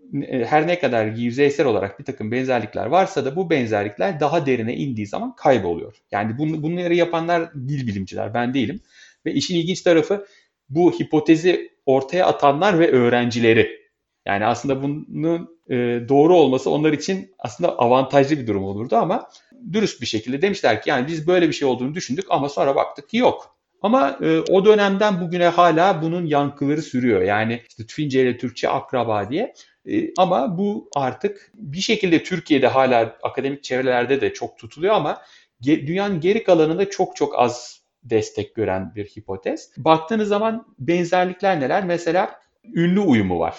her 0.44 0.66
ne 0.66 0.78
kadar 0.78 1.06
yüzeysel 1.06 1.66
olarak 1.66 1.98
bir 1.98 2.04
takım 2.04 2.32
benzerlikler 2.32 2.86
varsa 2.86 3.24
da 3.24 3.36
bu 3.36 3.50
benzerlikler 3.50 4.20
daha 4.20 4.46
derine 4.46 4.74
indiği 4.74 5.06
zaman 5.06 5.36
kayboluyor. 5.36 5.96
Yani 6.10 6.38
bunları 6.38 6.94
yapanlar 6.94 7.54
dil 7.54 7.86
bilimciler, 7.86 8.34
ben 8.34 8.54
değilim. 8.54 8.80
Ve 9.26 9.32
işin 9.32 9.56
ilginç 9.56 9.82
tarafı 9.82 10.26
bu 10.68 10.92
hipotezi 10.92 11.70
ortaya 11.86 12.26
atanlar 12.26 12.78
ve 12.78 12.90
öğrencileri. 12.90 13.84
Yani 14.26 14.46
aslında 14.46 14.82
bunun 14.82 15.48
e, 15.70 15.74
doğru 16.08 16.36
olması 16.36 16.70
onlar 16.70 16.92
için 16.92 17.34
aslında 17.38 17.78
avantajlı 17.78 18.38
bir 18.38 18.46
durum 18.46 18.64
olurdu 18.64 18.96
ama 18.96 19.28
dürüst 19.72 20.00
bir 20.00 20.06
şekilde 20.06 20.42
demişler 20.42 20.82
ki 20.82 20.90
yani 20.90 21.06
biz 21.06 21.26
böyle 21.26 21.48
bir 21.48 21.52
şey 21.52 21.68
olduğunu 21.68 21.94
düşündük 21.94 22.24
ama 22.30 22.48
sonra 22.48 22.76
baktık 22.76 23.08
ki 23.08 23.16
yok. 23.16 23.56
Ama 23.82 24.18
e, 24.22 24.40
o 24.40 24.64
dönemden 24.64 25.20
bugüne 25.20 25.48
hala 25.48 26.02
bunun 26.02 26.26
yankıları 26.26 26.82
sürüyor. 26.82 27.22
Yani 27.22 27.62
işte 27.68 27.84
Fince 27.88 28.22
ile 28.22 28.38
Türkçe 28.38 28.68
akraba 28.68 29.30
diye. 29.30 29.54
E, 29.88 30.10
ama 30.18 30.58
bu 30.58 30.88
artık 30.94 31.52
bir 31.54 31.80
şekilde 31.80 32.22
Türkiye'de 32.22 32.66
hala 32.66 33.16
akademik 33.22 33.64
çevrelerde 33.64 34.20
de 34.20 34.32
çok 34.32 34.58
tutuluyor 34.58 34.94
ama 34.94 35.22
dünyanın 35.62 36.20
geri 36.20 36.44
kalanında 36.44 36.90
çok 36.90 37.16
çok 37.16 37.38
az 37.38 37.84
destek 38.02 38.54
gören 38.54 38.94
bir 38.94 39.04
hipotez. 39.04 39.70
Baktığınız 39.76 40.28
zaman 40.28 40.66
benzerlikler 40.78 41.60
neler? 41.60 41.84
Mesela 41.84 42.40
ünlü 42.74 43.00
uyumu 43.00 43.38
var 43.38 43.54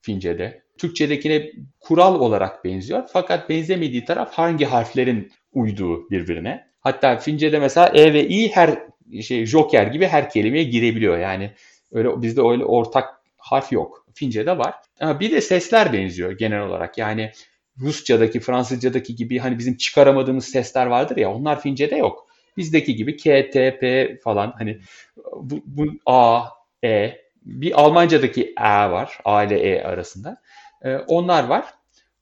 Fince'de. 0.00 0.62
Türkçedekine 0.78 1.50
kural 1.80 2.20
olarak 2.20 2.64
benziyor. 2.64 3.02
Fakat 3.12 3.48
benzemediği 3.48 4.04
taraf 4.04 4.32
hangi 4.32 4.64
harflerin 4.64 5.32
uyduğu 5.52 6.10
birbirine. 6.10 6.66
Hatta 6.80 7.16
Fince'de 7.16 7.58
mesela 7.58 7.88
E 7.88 8.12
ve 8.12 8.28
I 8.28 8.48
her 8.52 8.78
şey 9.22 9.46
Joker 9.46 9.86
gibi 9.86 10.06
her 10.06 10.30
kelimeye 10.30 10.64
girebiliyor. 10.64 11.18
Yani 11.18 11.50
öyle 11.92 12.22
bizde 12.22 12.40
öyle 12.40 12.64
ortak 12.64 13.22
harf 13.36 13.72
yok. 13.72 14.01
Fince'de 14.14 14.58
var. 14.58 14.74
Bir 15.02 15.30
de 15.30 15.40
sesler 15.40 15.92
benziyor 15.92 16.32
genel 16.32 16.60
olarak. 16.60 16.98
Yani 16.98 17.32
Rusçadaki, 17.80 18.40
Fransızcadaki 18.40 19.16
gibi 19.16 19.38
hani 19.38 19.58
bizim 19.58 19.76
çıkaramadığımız 19.76 20.44
sesler 20.44 20.86
vardır 20.86 21.16
ya 21.16 21.32
onlar 21.34 21.60
Fince'de 21.60 21.96
yok. 21.96 22.26
Bizdeki 22.56 22.96
gibi 22.96 23.16
K, 23.16 23.50
T, 23.50 23.78
P 23.78 24.16
falan 24.24 24.54
hani 24.58 24.80
bu, 25.36 25.62
bu 25.66 25.86
A, 26.06 26.44
E 26.84 27.12
bir 27.42 27.80
Almanca'daki 27.80 28.54
E 28.60 28.90
var. 28.90 29.18
A 29.24 29.44
ile 29.44 29.60
E 29.60 29.82
arasında. 29.82 30.36
Ee, 30.82 30.96
onlar 30.96 31.44
var. 31.44 31.64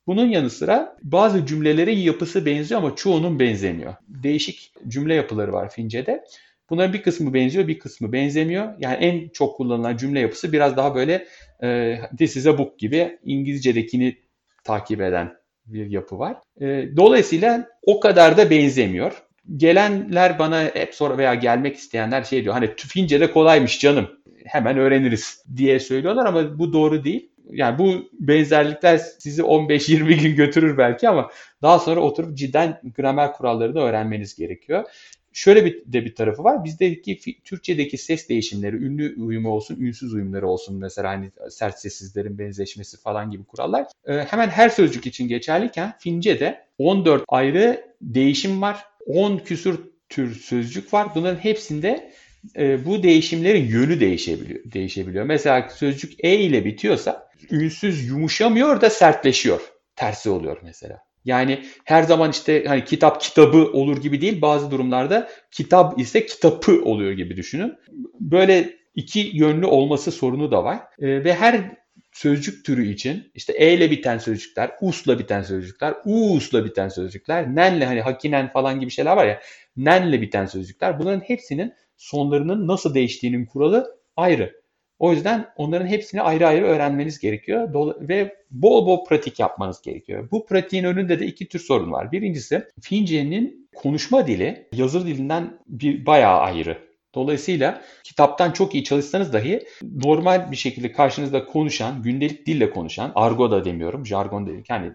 Bunun 0.06 0.26
yanı 0.28 0.50
sıra 0.50 0.96
bazı 1.02 1.46
cümlelerin 1.46 1.98
yapısı 1.98 2.46
benziyor 2.46 2.80
ama 2.80 2.96
çoğunun 2.96 3.40
benzemiyor. 3.40 3.94
Değişik 4.08 4.72
cümle 4.88 5.14
yapıları 5.14 5.52
var 5.52 5.70
Fince'de. 5.70 6.24
Bunların 6.70 6.92
bir 6.92 7.02
kısmı 7.02 7.34
benziyor, 7.34 7.68
bir 7.68 7.78
kısmı 7.78 8.12
benzemiyor. 8.12 8.72
Yani 8.78 8.94
en 8.94 9.28
çok 9.28 9.56
kullanılan 9.56 9.96
cümle 9.96 10.20
yapısı 10.20 10.52
biraz 10.52 10.76
daha 10.76 10.94
böyle 10.94 11.26
e, 11.62 11.98
this 12.18 12.36
is 12.36 12.46
a 12.46 12.58
book 12.58 12.78
gibi 12.78 13.18
İngilizce'dekini 13.24 14.16
takip 14.64 15.00
eden 15.00 15.32
bir 15.66 15.86
yapı 15.86 16.18
var. 16.18 16.36
E, 16.60 16.96
dolayısıyla 16.96 17.68
o 17.82 18.00
kadar 18.00 18.36
da 18.36 18.50
benzemiyor 18.50 19.12
gelenler 19.56 20.38
bana 20.38 20.70
hep 20.74 20.94
sonra 20.94 21.18
veya 21.18 21.34
gelmek 21.34 21.76
isteyenler 21.76 22.22
şey 22.22 22.42
diyor 22.42 22.54
hani 22.54 22.76
tüfince 22.76 23.20
de 23.20 23.30
kolaymış 23.30 23.80
canım 23.80 24.08
hemen 24.44 24.78
öğreniriz 24.78 25.44
diye 25.56 25.80
söylüyorlar 25.80 26.26
ama 26.26 26.58
bu 26.58 26.72
doğru 26.72 27.04
değil. 27.04 27.30
Yani 27.50 27.78
bu 27.78 28.08
benzerlikler 28.12 28.98
sizi 28.98 29.42
15-20 29.42 30.22
gün 30.22 30.36
götürür 30.36 30.78
belki 30.78 31.08
ama 31.08 31.30
daha 31.62 31.78
sonra 31.78 32.00
oturup 32.00 32.36
cidden 32.36 32.80
gramer 32.96 33.32
kuralları 33.32 33.74
da 33.74 33.80
öğrenmeniz 33.80 34.34
gerekiyor. 34.34 34.84
Şöyle 35.32 35.64
bir 35.64 35.82
de 35.86 36.04
bir 36.04 36.14
tarafı 36.14 36.44
var. 36.44 36.64
Bizdeki 36.64 37.42
Türkçedeki 37.44 37.98
ses 37.98 38.28
değişimleri, 38.28 38.76
ünlü 38.76 39.14
uyumu 39.22 39.48
olsun, 39.50 39.76
ünsüz 39.80 40.14
uyumları 40.14 40.48
olsun 40.48 40.76
mesela 40.76 41.08
hani 41.08 41.30
sert 41.50 41.78
sessizlerin 41.78 42.38
benzeşmesi 42.38 43.00
falan 43.00 43.30
gibi 43.30 43.44
kurallar 43.44 43.86
e, 44.06 44.12
hemen 44.12 44.48
her 44.48 44.68
sözcük 44.68 45.06
için 45.06 45.28
geçerliyken 45.28 45.94
Fince'de 45.98 46.64
14 46.78 47.24
ayrı 47.28 47.84
değişim 48.02 48.62
var 48.62 48.84
10 49.06 49.38
küsur 49.38 49.78
tür 50.08 50.34
sözcük 50.34 50.92
var. 50.92 51.08
Bunların 51.14 51.44
hepsinde 51.44 52.12
e, 52.56 52.84
bu 52.84 53.02
değişimlerin 53.02 53.66
yönü 53.66 54.00
değişebiliyor. 54.00 54.60
değişebiliyor. 54.72 55.24
Mesela 55.24 55.68
sözcük 55.68 56.24
e 56.24 56.36
ile 56.36 56.64
bitiyorsa 56.64 57.30
ünsüz 57.50 58.08
yumuşamıyor 58.08 58.80
da 58.80 58.90
sertleşiyor. 58.90 59.60
Tersi 59.96 60.30
oluyor 60.30 60.58
mesela. 60.62 61.09
Yani 61.24 61.62
her 61.84 62.02
zaman 62.02 62.30
işte 62.30 62.64
hani 62.66 62.84
kitap 62.84 63.20
kitabı 63.20 63.58
olur 63.72 64.02
gibi 64.02 64.20
değil. 64.20 64.42
Bazı 64.42 64.70
durumlarda 64.70 65.28
kitap 65.50 66.00
ise 66.00 66.26
kitapı 66.26 66.82
oluyor 66.84 67.12
gibi 67.12 67.36
düşünün. 67.36 67.74
Böyle 68.20 68.76
iki 68.94 69.30
yönlü 69.32 69.66
olması 69.66 70.12
sorunu 70.12 70.50
da 70.50 70.64
var. 70.64 70.78
E, 70.98 71.24
ve 71.24 71.34
her 71.34 71.80
sözcük 72.12 72.64
türü 72.64 72.88
için 72.88 73.30
işte 73.34 73.52
e 73.52 73.74
ile 73.74 73.90
biten 73.90 74.18
sözcükler, 74.18 74.70
usla 74.80 75.18
biten 75.18 75.42
sözcükler, 75.42 75.94
uusla 76.04 76.64
biten 76.64 76.88
sözcükler, 76.88 77.56
nenle 77.56 77.86
hani 77.86 78.00
hakinen 78.00 78.52
falan 78.52 78.80
gibi 78.80 78.90
şeyler 78.90 79.16
var 79.16 79.26
ya, 79.26 79.40
nenle 79.76 80.20
biten 80.20 80.46
sözcükler 80.46 80.98
bunların 80.98 81.20
hepsinin 81.20 81.74
sonlarının 81.96 82.68
nasıl 82.68 82.94
değiştiğinin 82.94 83.46
kuralı 83.46 83.96
ayrı. 84.16 84.59
O 85.00 85.12
yüzden 85.12 85.46
onların 85.56 85.86
hepsini 85.86 86.22
ayrı 86.22 86.46
ayrı 86.46 86.64
öğrenmeniz 86.64 87.18
gerekiyor 87.18 87.68
ve 88.00 88.36
bol 88.50 88.86
bol 88.86 89.04
pratik 89.04 89.40
yapmanız 89.40 89.82
gerekiyor. 89.82 90.28
Bu 90.30 90.46
pratiğin 90.46 90.84
önünde 90.84 91.20
de 91.20 91.26
iki 91.26 91.48
tür 91.48 91.58
sorun 91.58 91.92
var. 91.92 92.12
Birincisi 92.12 92.64
Fince'nin 92.80 93.68
konuşma 93.74 94.26
dili 94.26 94.68
yazılı 94.72 95.06
dilinden 95.06 95.58
bir 95.66 96.06
bayağı 96.06 96.38
ayrı. 96.38 96.78
Dolayısıyla 97.14 97.82
kitaptan 98.04 98.50
çok 98.50 98.74
iyi 98.74 98.84
çalışsanız 98.84 99.32
dahi 99.32 99.62
normal 99.82 100.50
bir 100.50 100.56
şekilde 100.56 100.92
karşınızda 100.92 101.46
konuşan, 101.46 102.02
gündelik 102.02 102.46
dille 102.46 102.70
konuşan, 102.70 103.12
argo 103.14 103.50
da 103.50 103.64
demiyorum, 103.64 104.06
jargon 104.06 104.46
değil. 104.46 104.64
Yani 104.68 104.92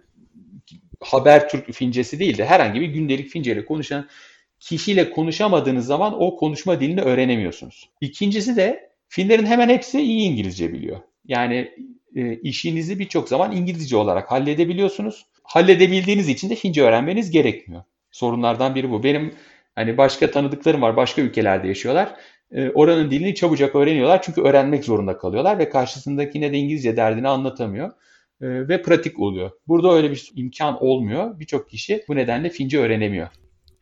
haber 1.01 1.49
Türk 1.49 1.73
fincesi 1.73 2.19
değil 2.19 2.37
de 2.37 2.45
herhangi 2.45 2.81
bir 2.81 2.87
gündelik 2.87 3.29
finceyle 3.29 3.65
konuşan 3.65 4.07
kişiyle 4.59 5.09
konuşamadığınız 5.11 5.85
zaman 5.85 6.21
o 6.21 6.35
konuşma 6.37 6.79
dilini 6.79 7.01
öğrenemiyorsunuz. 7.01 7.89
İkincisi 8.01 8.55
de 8.55 8.94
Finlerin 9.15 9.45
hemen 9.45 9.69
hepsi 9.69 10.01
iyi 10.01 10.29
İngilizce 10.29 10.73
biliyor. 10.73 10.99
Yani 11.25 11.71
e, 12.15 12.33
işinizi 12.33 12.99
birçok 12.99 13.29
zaman 13.29 13.51
İngilizce 13.51 13.97
olarak 13.97 14.31
halledebiliyorsunuz. 14.31 15.25
Halledebildiğiniz 15.43 16.29
için 16.29 16.49
de 16.49 16.55
Fince 16.55 16.83
öğrenmeniz 16.83 17.31
gerekmiyor. 17.31 17.83
Sorunlardan 18.11 18.75
biri 18.75 18.91
bu. 18.91 19.03
Benim 19.03 19.33
hani 19.75 19.97
başka 19.97 20.31
tanıdıklarım 20.31 20.81
var, 20.81 20.95
başka 20.97 21.21
ülkelerde 21.21 21.67
yaşıyorlar. 21.67 22.15
E, 22.51 22.69
oranın 22.69 23.11
dilini 23.11 23.35
çabucak 23.35 23.75
öğreniyorlar 23.75 24.21
çünkü 24.21 24.41
öğrenmek 24.41 24.85
zorunda 24.85 25.17
kalıyorlar 25.17 25.59
ve 25.59 25.69
karşısındakine 25.69 26.53
de 26.53 26.57
İngilizce 26.57 26.97
derdini 26.97 27.27
anlatamıyor 27.27 27.87
e, 28.41 28.67
ve 28.67 28.81
pratik 28.81 29.19
oluyor. 29.19 29.51
Burada 29.67 29.93
öyle 29.93 30.11
bir 30.11 30.31
imkan 30.35 30.83
olmuyor. 30.83 31.39
Birçok 31.39 31.69
kişi 31.69 32.03
bu 32.07 32.15
nedenle 32.15 32.49
Fince 32.49 32.79
öğrenemiyor. 32.79 33.27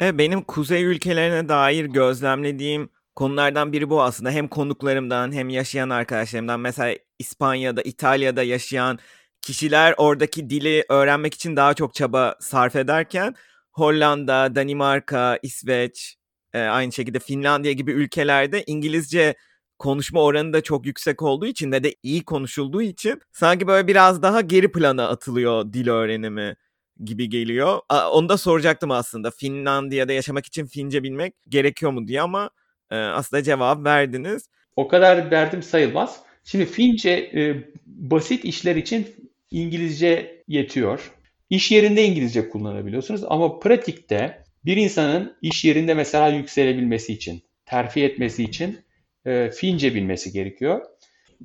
E, 0.02 0.18
benim 0.18 0.42
kuzey 0.42 0.84
ülkelerine 0.84 1.50
dair 1.50 1.86
gözlemlediğim 1.86 2.90
konulardan 3.16 3.74
biri 3.74 3.90
bu 3.90 4.04
aslında. 4.04 4.32
Hem 4.32 4.48
konuklarımdan 4.48 5.32
hem 5.32 5.50
yaşayan 5.50 5.90
arkadaşlarımdan. 5.90 6.60
Mesela 6.60 6.98
İspanya'da, 7.20 7.82
İtalya'da 7.82 8.44
yaşayan 8.44 9.00
kişiler 9.42 9.96
oradaki 9.98 10.50
dili 10.50 10.86
öğrenmek 10.90 11.34
için 11.34 11.56
daha 11.56 11.74
çok 11.74 11.94
çaba 11.94 12.36
sarf 12.40 12.76
ederken 12.76 13.36
Hollanda, 13.72 14.56
Danimarka, 14.56 15.40
İsveç, 15.44 16.18
e, 16.54 16.60
aynı 16.60 16.92
şekilde 16.92 17.20
Finlandiya 17.20 17.74
gibi 17.74 17.92
ülkelerde 17.92 18.64
İngilizce 18.68 19.36
konuşma 19.80 20.22
oranı 20.22 20.54
da 20.54 20.62
çok 20.62 20.86
yüksek 20.86 21.22
olduğu 21.22 21.46
için 21.46 21.72
ve 21.72 21.84
de 21.84 21.96
iyi 22.04 22.24
konuşulduğu 22.24 22.82
için 22.82 23.22
sanki 23.32 23.68
böyle 23.68 23.88
biraz 23.88 24.22
daha 24.22 24.42
geri 24.42 24.72
plana 24.72 25.08
atılıyor 25.08 25.74
dil 25.74 25.90
öğrenimi 25.90 26.56
gibi 27.04 27.30
geliyor. 27.30 27.80
Onu 28.12 28.30
da 28.30 28.38
soracaktım 28.38 28.92
aslında. 28.92 29.32
Finlandiya'da 29.32 30.14
yaşamak 30.14 30.46
için 30.46 30.66
Fince 30.66 31.04
bilmek 31.04 31.34
gerekiyor 31.50 31.92
mu 31.92 32.08
diye 32.08 32.22
ama 32.22 32.50
e, 32.94 32.96
aslında 32.96 33.44
cevap 33.44 33.86
verdiniz. 33.86 34.50
O 34.76 34.88
kadar 34.88 35.32
verdim 35.32 35.64
sayılmaz. 35.64 36.20
Şimdi 36.44 36.66
Fince 36.66 37.10
e, 37.10 37.56
basit 37.86 38.46
işler 38.46 38.76
için 38.76 39.08
İngilizce 39.52 40.44
yetiyor. 40.48 41.12
İş 41.50 41.72
yerinde 41.72 42.06
İngilizce 42.06 42.50
kullanabiliyorsunuz 42.50 43.24
ama 43.28 43.60
pratikte 43.60 44.44
bir 44.66 44.78
insanın 44.78 45.38
iş 45.42 45.66
yerinde 45.66 45.94
mesela 45.94 46.28
yükselebilmesi 46.28 47.14
için, 47.14 47.44
terfi 47.66 48.04
etmesi 48.04 48.44
için 48.44 48.80
e, 49.26 49.52
Fince 49.52 49.96
bilmesi 49.96 50.32
gerekiyor. 50.32 50.82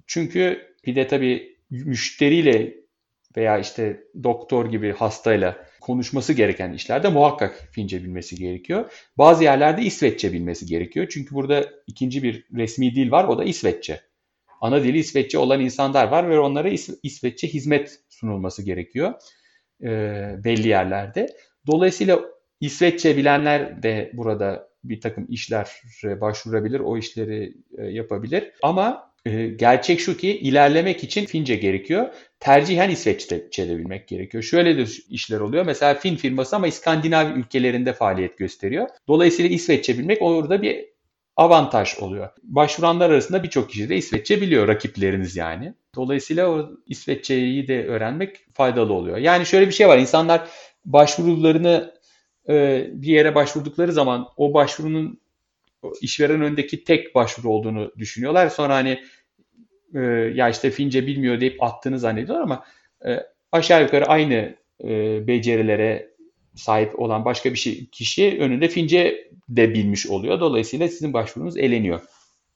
Çünkü 0.06 0.74
bir 0.86 0.96
de 0.96 1.06
tabii 1.06 1.56
müşteriyle 1.70 2.74
veya 3.36 3.58
işte 3.58 4.00
doktor 4.22 4.70
gibi 4.70 4.92
hastayla 4.92 5.67
konuşması 5.88 6.32
gereken 6.32 6.72
işlerde 6.72 7.08
muhakkak 7.08 7.68
Fince 7.72 8.02
bilmesi 8.02 8.36
gerekiyor. 8.36 8.92
Bazı 9.18 9.44
yerlerde 9.44 9.82
İsveççe 9.82 10.32
bilmesi 10.32 10.66
gerekiyor. 10.66 11.06
Çünkü 11.10 11.34
burada 11.34 11.64
ikinci 11.86 12.22
bir 12.22 12.44
resmi 12.56 12.94
dil 12.94 13.10
var 13.10 13.24
o 13.24 13.38
da 13.38 13.44
İsveççe. 13.44 14.00
Ana 14.60 14.82
dili 14.84 14.98
İsveççe 14.98 15.38
olan 15.38 15.60
insanlar 15.60 16.08
var 16.08 16.30
ve 16.30 16.38
onlara 16.38 16.68
İs- 16.68 16.98
İsveççe 17.02 17.48
hizmet 17.48 18.00
sunulması 18.08 18.62
gerekiyor 18.62 19.14
e, 19.82 19.88
belli 20.44 20.68
yerlerde. 20.68 21.26
Dolayısıyla 21.66 22.20
İsveççe 22.60 23.16
bilenler 23.16 23.82
de 23.82 24.10
burada 24.14 24.68
bir 24.84 25.00
takım 25.00 25.26
işler 25.28 25.68
başvurabilir, 26.04 26.80
o 26.80 26.98
işleri 26.98 27.54
e, 27.78 27.86
yapabilir. 27.86 28.52
Ama 28.62 29.12
e, 29.26 29.46
gerçek 29.46 30.00
şu 30.00 30.16
ki 30.16 30.38
ilerlemek 30.38 31.04
için 31.04 31.26
Fince 31.26 31.56
gerekiyor. 31.56 32.08
Tercihen 32.40 32.90
İsveççe 32.90 33.68
de 33.68 33.78
bilmek 33.78 34.08
gerekiyor. 34.08 34.42
Şöyle 34.42 34.78
de 34.78 34.84
işler 35.10 35.40
oluyor. 35.40 35.64
Mesela 35.64 35.94
Fin 35.94 36.16
firması 36.16 36.56
ama 36.56 36.66
İskandinav 36.66 37.36
ülkelerinde 37.36 37.92
faaliyet 37.92 38.38
gösteriyor. 38.38 38.88
Dolayısıyla 39.08 39.50
İsveççe 39.50 39.98
bilmek 39.98 40.22
orada 40.22 40.62
bir 40.62 40.84
avantaj 41.36 41.98
oluyor. 41.98 42.28
Başvuranlar 42.42 43.10
arasında 43.10 43.42
birçok 43.42 43.70
kişi 43.70 43.88
de 43.88 43.96
İsveççe 43.96 44.40
biliyor 44.40 44.68
rakipleriniz 44.68 45.36
yani. 45.36 45.74
Dolayısıyla 45.96 46.48
o 46.50 46.70
İsveççeyi 46.86 47.68
de 47.68 47.86
öğrenmek 47.86 48.36
faydalı 48.54 48.92
oluyor. 48.92 49.16
Yani 49.16 49.46
şöyle 49.46 49.66
bir 49.66 49.72
şey 49.72 49.88
var. 49.88 49.98
İnsanlar 49.98 50.48
başvurularını 50.84 51.94
e, 52.48 52.86
bir 52.92 53.08
yere 53.08 53.34
başvurdukları 53.34 53.92
zaman 53.92 54.28
o 54.36 54.54
başvurunun 54.54 55.20
işveren 56.00 56.42
öndeki 56.42 56.84
tek 56.84 57.14
başvuru 57.14 57.48
olduğunu 57.48 57.92
düşünüyorlar. 57.98 58.48
Sonra 58.48 58.74
hani 58.74 59.02
e, 59.94 60.00
ya 60.34 60.48
işte 60.48 60.70
Fince 60.70 61.06
bilmiyor 61.06 61.40
deyip 61.40 61.62
attığını 61.62 61.98
zannediyorlar 61.98 62.42
ama 62.42 62.64
e, 63.06 63.20
aşağı 63.52 63.82
yukarı 63.82 64.06
aynı 64.06 64.54
e, 64.84 65.26
becerilere 65.26 66.10
sahip 66.54 67.00
olan 67.00 67.24
başka 67.24 67.52
bir 67.52 67.58
şey, 67.58 67.86
kişi 67.86 68.38
önünde 68.40 68.68
Fince 68.68 69.30
de 69.48 69.74
bilmiş 69.74 70.06
oluyor. 70.06 70.40
Dolayısıyla 70.40 70.88
sizin 70.88 71.12
başvurunuz 71.12 71.56
eleniyor 71.56 72.00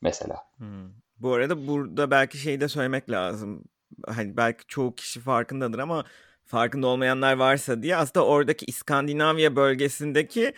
mesela. 0.01 0.37
Hmm. 0.57 0.90
Bu 1.18 1.33
arada 1.33 1.66
burada 1.66 2.11
belki 2.11 2.38
şey 2.38 2.61
de 2.61 2.68
söylemek 2.68 3.11
lazım. 3.11 3.64
Hani 4.07 4.37
belki 4.37 4.64
çoğu 4.68 4.95
kişi 4.95 5.21
farkındadır 5.21 5.79
ama 5.79 6.05
farkında 6.45 6.87
olmayanlar 6.87 7.37
varsa 7.37 7.83
diye 7.83 7.97
aslında 7.97 8.27
oradaki 8.27 8.66
İskandinavya 8.66 9.57
bölgesindeki 9.57 10.53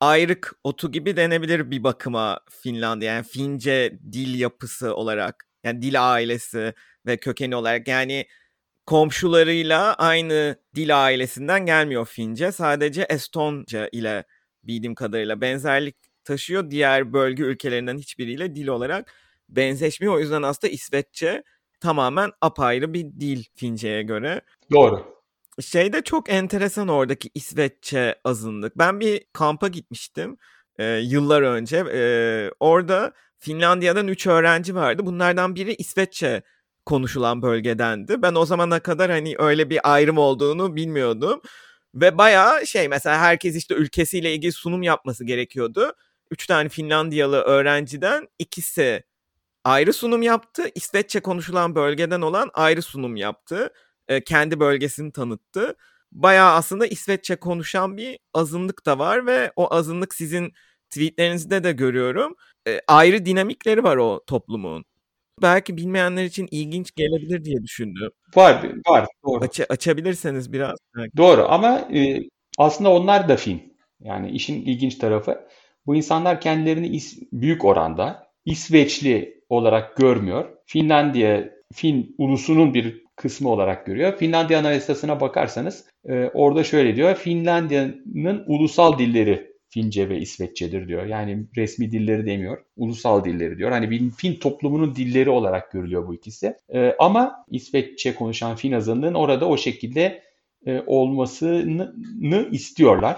ayrık 0.00 0.52
otu 0.64 0.92
gibi 0.92 1.16
denebilir 1.16 1.70
bir 1.70 1.84
bakıma 1.84 2.40
Finlandiya. 2.50 3.14
Yani 3.14 3.24
Fince 3.24 3.98
dil 4.12 4.40
yapısı 4.40 4.94
olarak 4.94 5.49
yani 5.64 5.82
dil 5.82 6.12
ailesi 6.12 6.74
ve 7.06 7.16
kökeni 7.16 7.56
olarak 7.56 7.88
yani 7.88 8.26
komşularıyla 8.86 9.94
aynı 9.94 10.56
dil 10.74 11.04
ailesinden 11.04 11.66
gelmiyor 11.66 12.06
Fince. 12.06 12.52
Sadece 12.52 13.02
Estonca 13.02 13.88
ile 13.92 14.24
bildiğim 14.64 14.94
kadarıyla 14.94 15.40
benzerlik 15.40 15.96
taşıyor. 16.24 16.70
Diğer 16.70 17.12
bölge 17.12 17.42
ülkelerinden 17.42 17.98
hiçbiriyle 17.98 18.54
dil 18.54 18.66
olarak 18.66 19.14
benzeşmiyor. 19.48 20.14
O 20.14 20.20
yüzden 20.20 20.42
aslında 20.42 20.72
İsveççe 20.72 21.42
tamamen 21.80 22.30
apayrı 22.40 22.94
bir 22.94 23.04
dil 23.04 23.44
Fince'ye 23.54 24.02
göre. 24.02 24.40
Doğru. 24.72 25.20
Şey 25.60 25.92
de 25.92 26.02
çok 26.02 26.30
enteresan 26.30 26.88
oradaki 26.88 27.30
İsveççe 27.34 28.14
azınlık. 28.24 28.78
Ben 28.78 29.00
bir 29.00 29.24
kampa 29.32 29.68
gitmiştim 29.68 30.36
e, 30.78 30.84
yıllar 30.84 31.42
önce. 31.42 31.76
E, 31.92 32.02
orada 32.60 33.12
Finlandiya'dan 33.40 34.08
3 34.08 34.26
öğrenci 34.26 34.74
vardı. 34.74 35.06
Bunlardan 35.06 35.54
biri 35.54 35.74
İsveççe 35.74 36.42
konuşulan 36.86 37.42
bölgedendi. 37.42 38.22
Ben 38.22 38.34
o 38.34 38.46
zamana 38.46 38.80
kadar 38.80 39.10
hani 39.10 39.34
öyle 39.38 39.70
bir 39.70 39.92
ayrım 39.92 40.18
olduğunu 40.18 40.76
bilmiyordum. 40.76 41.40
Ve 41.94 42.18
bayağı 42.18 42.66
şey 42.66 42.88
mesela 42.88 43.18
herkes 43.18 43.56
işte 43.56 43.74
ülkesiyle 43.74 44.34
ilgili 44.34 44.52
sunum 44.52 44.82
yapması 44.82 45.24
gerekiyordu. 45.24 45.92
Üç 46.30 46.46
tane 46.46 46.68
Finlandiyalı 46.68 47.36
öğrenciden 47.36 48.28
ikisi 48.38 49.02
ayrı 49.64 49.92
sunum 49.92 50.22
yaptı. 50.22 50.62
İsveççe 50.74 51.20
konuşulan 51.20 51.74
bölgeden 51.74 52.20
olan 52.20 52.50
ayrı 52.54 52.82
sunum 52.82 53.16
yaptı. 53.16 53.72
E, 54.08 54.24
kendi 54.24 54.60
bölgesini 54.60 55.12
tanıttı. 55.12 55.76
Bayağı 56.12 56.52
aslında 56.52 56.86
İsveççe 56.86 57.36
konuşan 57.36 57.96
bir 57.96 58.18
azınlık 58.34 58.86
da 58.86 58.98
var 58.98 59.26
ve 59.26 59.52
o 59.56 59.74
azınlık 59.74 60.14
sizin 60.14 60.52
tweetlerinizde 60.90 61.64
de 61.64 61.72
görüyorum. 61.72 62.36
E, 62.68 62.80
ayrı 62.88 63.26
dinamikleri 63.26 63.84
var 63.84 63.96
o 63.96 64.20
toplumun 64.26 64.84
belki 65.42 65.76
bilmeyenler 65.76 66.24
için 66.24 66.48
ilginç 66.50 66.94
gelebilir 66.94 67.44
diye 67.44 67.62
düşündüm. 67.62 68.10
Var, 68.36 68.64
var. 68.88 69.06
Doğru. 69.26 69.44
Aç, 69.44 69.60
açabilirseniz 69.68 70.52
biraz. 70.52 70.78
Doğru 71.16 71.46
ama 71.48 71.88
e, 71.94 72.20
aslında 72.58 72.90
onlar 72.90 73.28
da 73.28 73.36
film. 73.36 73.60
Yani 74.00 74.30
işin 74.30 74.62
ilginç 74.62 74.94
tarafı. 74.94 75.46
Bu 75.86 75.96
insanlar 75.96 76.40
kendilerini 76.40 76.88
is, 76.88 77.18
büyük 77.32 77.64
oranda 77.64 78.26
İsveçli 78.44 79.42
olarak 79.48 79.96
görmüyor. 79.96 80.44
Finlandiya, 80.66 81.50
Fin 81.74 82.14
ulusunun 82.18 82.74
bir 82.74 83.04
kısmı 83.16 83.48
olarak 83.48 83.86
görüyor. 83.86 84.16
Finlandiya 84.16 84.58
Anayasası'na 84.58 85.20
bakarsanız 85.20 85.84
e, 86.08 86.30
orada 86.34 86.64
şöyle 86.64 86.96
diyor. 86.96 87.14
Finlandiya'nın 87.14 88.44
ulusal 88.46 88.98
dilleri 88.98 89.49
Fince 89.70 90.08
ve 90.08 90.18
İsveççedir 90.18 90.88
diyor. 90.88 91.06
Yani 91.06 91.46
resmi 91.56 91.92
dilleri 91.92 92.26
demiyor. 92.26 92.64
Ulusal 92.76 93.24
dilleri 93.24 93.58
diyor. 93.58 93.70
Hani 93.70 93.90
bir 93.90 94.10
Fin 94.10 94.34
toplumunun 94.34 94.94
dilleri 94.94 95.30
olarak 95.30 95.72
görülüyor 95.72 96.08
bu 96.08 96.14
ikisi. 96.14 96.56
E, 96.74 96.94
ama 96.98 97.44
İsveççe 97.50 98.14
konuşan 98.14 98.56
Fin 98.56 98.72
azınlığın 98.72 99.14
orada 99.14 99.48
o 99.48 99.56
şekilde 99.56 100.22
e, 100.66 100.82
olmasını 100.86 102.48
istiyorlar. 102.52 103.16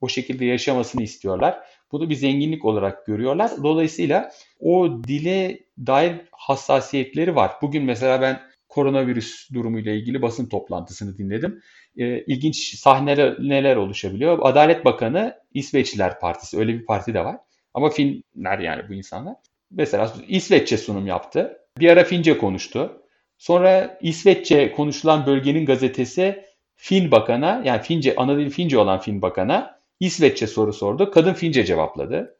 O 0.00 0.08
şekilde 0.08 0.44
yaşamasını 0.44 1.02
istiyorlar. 1.02 1.58
Bunu 1.92 2.10
bir 2.10 2.14
zenginlik 2.14 2.64
olarak 2.64 3.06
görüyorlar. 3.06 3.50
Dolayısıyla 3.62 4.30
o 4.60 5.02
dile 5.08 5.58
dair 5.78 6.14
hassasiyetleri 6.32 7.36
var. 7.36 7.52
Bugün 7.62 7.84
mesela 7.84 8.20
ben 8.20 8.40
koronavirüs 8.74 9.50
durumuyla 9.52 9.92
ilgili 9.92 10.22
basın 10.22 10.48
toplantısını 10.48 11.18
dinledim. 11.18 11.62
E, 11.96 12.24
ilginç 12.24 12.78
sahneler 12.78 13.36
neler 13.38 13.76
oluşabiliyor. 13.76 14.38
Adalet 14.42 14.84
Bakanı 14.84 15.38
İsveçliler 15.54 16.20
Partisi. 16.20 16.58
Öyle 16.58 16.74
bir 16.74 16.84
parti 16.84 17.14
de 17.14 17.24
var. 17.24 17.36
Ama 17.74 17.90
Finler 17.90 18.58
yani 18.58 18.88
bu 18.88 18.94
insanlar. 18.94 19.36
Mesela 19.70 20.12
İsveççe 20.28 20.78
sunum 20.78 21.06
yaptı. 21.06 21.58
Bir 21.78 21.88
ara 21.88 22.04
Fince 22.04 22.38
konuştu. 22.38 23.02
Sonra 23.38 23.98
İsveççe 24.02 24.72
konuşulan 24.72 25.26
bölgenin 25.26 25.66
gazetesi 25.66 26.44
Fin 26.76 27.10
Bakan'a 27.10 27.62
yani 27.64 27.82
Fince, 27.82 28.14
ana 28.16 28.48
Fince 28.48 28.78
olan 28.78 29.00
Fin 29.00 29.22
Bakan'a 29.22 29.80
İsveççe 30.00 30.46
soru 30.46 30.72
sordu. 30.72 31.10
Kadın 31.10 31.34
Fince 31.34 31.64
cevapladı. 31.64 32.38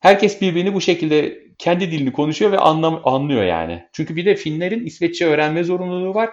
Herkes 0.00 0.40
birbirini 0.40 0.74
bu 0.74 0.80
şekilde 0.80 1.49
kendi 1.60 1.90
dilini 1.90 2.12
konuşuyor 2.12 2.52
ve 2.52 2.58
anlam 2.58 3.02
anlıyor 3.04 3.42
yani. 3.42 3.84
Çünkü 3.92 4.16
bir 4.16 4.24
de 4.24 4.34
Finlerin 4.34 4.86
İsveççe 4.86 5.26
öğrenme 5.26 5.64
zorunluluğu 5.64 6.14
var. 6.14 6.30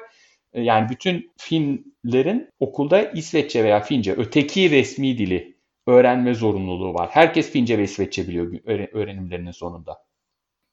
E, 0.53 0.61
yani 0.61 0.89
bütün 0.89 1.31
Finlerin 1.37 2.49
okulda 2.59 3.01
İsveççe 3.01 3.63
veya 3.63 3.79
Fince 3.79 4.13
öteki 4.13 4.71
resmi 4.71 5.17
dili 5.17 5.57
öğrenme 5.87 6.33
zorunluluğu 6.33 6.93
var. 6.93 7.09
Herkes 7.11 7.51
Fince 7.51 7.77
ve 7.77 7.83
İsveççe 7.83 8.27
biliyor 8.27 8.53
öğrenimlerinin 8.93 9.51
sonunda. 9.51 9.97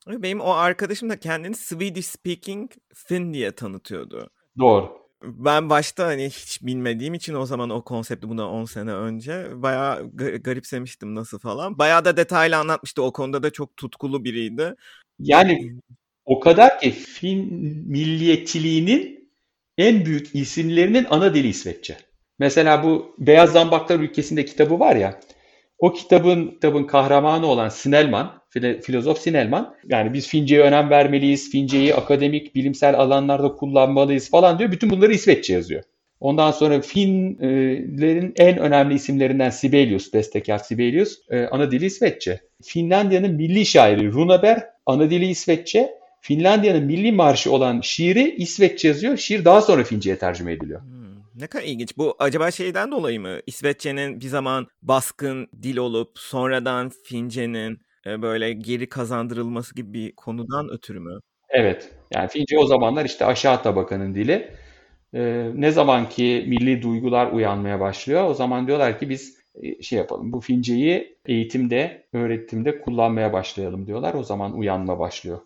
Benim 0.06 0.40
o 0.40 0.50
arkadaşım 0.50 1.10
da 1.10 1.20
kendini 1.20 1.54
Swedish 1.54 2.06
speaking 2.06 2.70
Fin 2.94 3.34
diye 3.34 3.52
tanıtıyordu. 3.52 4.30
Doğru 4.58 5.03
ben 5.26 5.70
başta 5.70 6.06
hani 6.06 6.24
hiç 6.24 6.62
bilmediğim 6.62 7.14
için 7.14 7.34
o 7.34 7.46
zaman 7.46 7.70
o 7.70 7.84
konsepti 7.84 8.28
buna 8.28 8.50
10 8.50 8.64
sene 8.64 8.92
önce 8.92 9.62
bayağı 9.62 10.10
garipsemiştim 10.40 11.14
nasıl 11.14 11.38
falan. 11.38 11.78
Bayağı 11.78 12.04
da 12.04 12.16
detaylı 12.16 12.56
anlatmıştı. 12.56 13.02
O 13.02 13.12
konuda 13.12 13.42
da 13.42 13.50
çok 13.50 13.76
tutkulu 13.76 14.24
biriydi. 14.24 14.74
Yani 15.18 15.76
o 16.24 16.40
kadar 16.40 16.80
ki 16.80 16.90
Fin 16.90 17.54
milliyetçiliğinin 17.86 19.30
en 19.78 20.06
büyük 20.06 20.34
isimlerinin 20.34 21.06
ana 21.10 21.34
dili 21.34 21.48
İsveççe. 21.48 21.96
Mesela 22.38 22.82
bu 22.82 23.14
Beyaz 23.18 23.52
Zambaklar 23.52 24.00
ülkesinde 24.00 24.44
kitabı 24.44 24.80
var 24.80 24.96
ya. 24.96 25.20
O 25.78 25.92
kitabın 25.92 26.46
kitabın 26.46 26.84
kahramanı 26.84 27.46
olan 27.46 27.68
Snellman, 27.68 28.32
filozof 28.82 29.18
Sinelman 29.18 29.74
yani 29.88 30.12
biz 30.12 30.28
Fince'ye 30.28 30.62
önem 30.62 30.90
vermeliyiz, 30.90 31.50
Fince'yi 31.50 31.94
akademik, 31.94 32.54
bilimsel 32.54 32.98
alanlarda 32.98 33.54
kullanmalıyız 33.54 34.30
falan 34.30 34.58
diyor. 34.58 34.72
Bütün 34.72 34.90
bunları 34.90 35.12
İsveççe 35.12 35.52
yazıyor. 35.52 35.82
Ondan 36.20 36.50
sonra 36.50 36.80
Finlerin 36.80 38.34
en 38.36 38.58
önemli 38.58 38.94
isimlerinden 38.94 39.50
Sibelius, 39.50 40.14
bestekar 40.14 40.58
Sibelius, 40.58 41.18
e, 41.30 41.46
ana 41.46 41.70
dili 41.70 41.86
İsveççe. 41.86 42.40
Finlandiya'nın 42.62 43.34
milli 43.34 43.66
şairi 43.66 44.12
Runeberg, 44.12 44.62
ana 44.86 45.10
dili 45.10 45.26
İsveççe. 45.26 45.90
Finlandiya'nın 46.20 46.84
milli 46.84 47.12
marşı 47.12 47.52
olan 47.52 47.80
şiiri 47.80 48.34
İsveççe 48.34 48.88
yazıyor. 48.88 49.16
Şiir 49.16 49.44
daha 49.44 49.60
sonra 49.60 49.84
Fince'ye 49.84 50.18
tercüme 50.18 50.52
ediliyor. 50.52 50.80
Hmm. 50.80 51.13
Ne 51.34 51.46
kadar 51.46 51.64
ilginç. 51.64 51.98
Bu 51.98 52.16
acaba 52.18 52.50
şeyden 52.50 52.90
dolayı 52.90 53.20
mı? 53.20 53.38
İsveççenin 53.46 54.20
bir 54.20 54.26
zaman 54.26 54.66
baskın 54.82 55.48
dil 55.62 55.76
olup 55.76 56.18
sonradan 56.18 56.90
Fince'nin 57.04 57.78
e, 58.06 58.22
böyle 58.22 58.52
geri 58.52 58.88
kazandırılması 58.88 59.74
gibi 59.74 59.92
bir 59.92 60.12
konudan 60.16 60.68
ötürü 60.70 61.00
mü? 61.00 61.20
Evet. 61.48 61.90
Yani 62.14 62.28
Fince 62.28 62.58
o 62.58 62.66
zamanlar 62.66 63.04
işte 63.04 63.26
aşağı 63.26 63.62
tabakanın 63.62 64.14
dili. 64.14 64.50
Ee, 65.14 65.50
ne 65.54 65.70
zaman 65.70 66.08
ki 66.08 66.44
milli 66.48 66.82
duygular 66.82 67.32
uyanmaya 67.32 67.80
başlıyor 67.80 68.24
o 68.24 68.34
zaman 68.34 68.66
diyorlar 68.66 68.98
ki 68.98 69.08
biz 69.08 69.38
e, 69.62 69.82
şey 69.82 69.98
yapalım 69.98 70.32
bu 70.32 70.40
Fince'yi 70.40 71.18
eğitimde, 71.26 72.06
öğretimde 72.12 72.80
kullanmaya 72.80 73.32
başlayalım 73.32 73.86
diyorlar. 73.86 74.14
O 74.14 74.22
zaman 74.22 74.58
uyanma 74.58 74.98
başlıyor. 74.98 75.38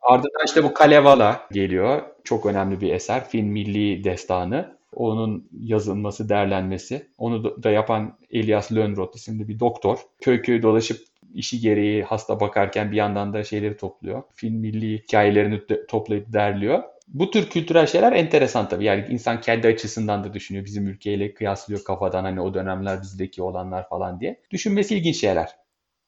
Ardından 0.00 0.44
işte 0.46 0.64
bu 0.64 0.74
Kalevala 0.74 1.48
geliyor. 1.52 2.02
Çok 2.24 2.46
önemli 2.46 2.80
bir 2.80 2.92
eser. 2.92 3.28
Fin 3.28 3.46
Milli 3.46 4.04
Destanı. 4.04 4.75
Onun 4.96 5.48
yazılması, 5.60 6.28
derlenmesi. 6.28 7.06
Onu 7.18 7.62
da 7.62 7.70
yapan 7.70 8.18
Elias 8.30 8.72
Lönnrot 8.72 9.16
isimli 9.16 9.48
bir 9.48 9.60
doktor. 9.60 9.98
Köy 10.20 10.42
köy 10.42 10.62
dolaşıp 10.62 10.98
işi 11.34 11.60
gereği 11.60 12.02
hasta 12.02 12.40
bakarken 12.40 12.92
bir 12.92 12.96
yandan 12.96 13.32
da 13.32 13.44
şeyleri 13.44 13.76
topluyor. 13.76 14.22
Film 14.34 14.54
milli 14.54 14.98
hikayelerini 14.98 15.60
toplayıp 15.88 16.32
derliyor. 16.32 16.82
Bu 17.08 17.30
tür 17.30 17.50
kültürel 17.50 17.86
şeyler 17.86 18.12
enteresan 18.12 18.68
tabii. 18.68 18.84
Yani 18.84 19.06
insan 19.10 19.40
kendi 19.40 19.66
açısından 19.66 20.24
da 20.24 20.34
düşünüyor. 20.34 20.64
Bizim 20.64 20.86
ülkeyle 20.86 21.34
kıyaslıyor 21.34 21.84
kafadan 21.84 22.24
hani 22.24 22.40
o 22.40 22.54
dönemler 22.54 23.02
bizdeki 23.02 23.42
olanlar 23.42 23.88
falan 23.88 24.20
diye. 24.20 24.40
Düşünmesi 24.50 24.96
ilginç 24.96 25.16
şeyler. 25.16 25.50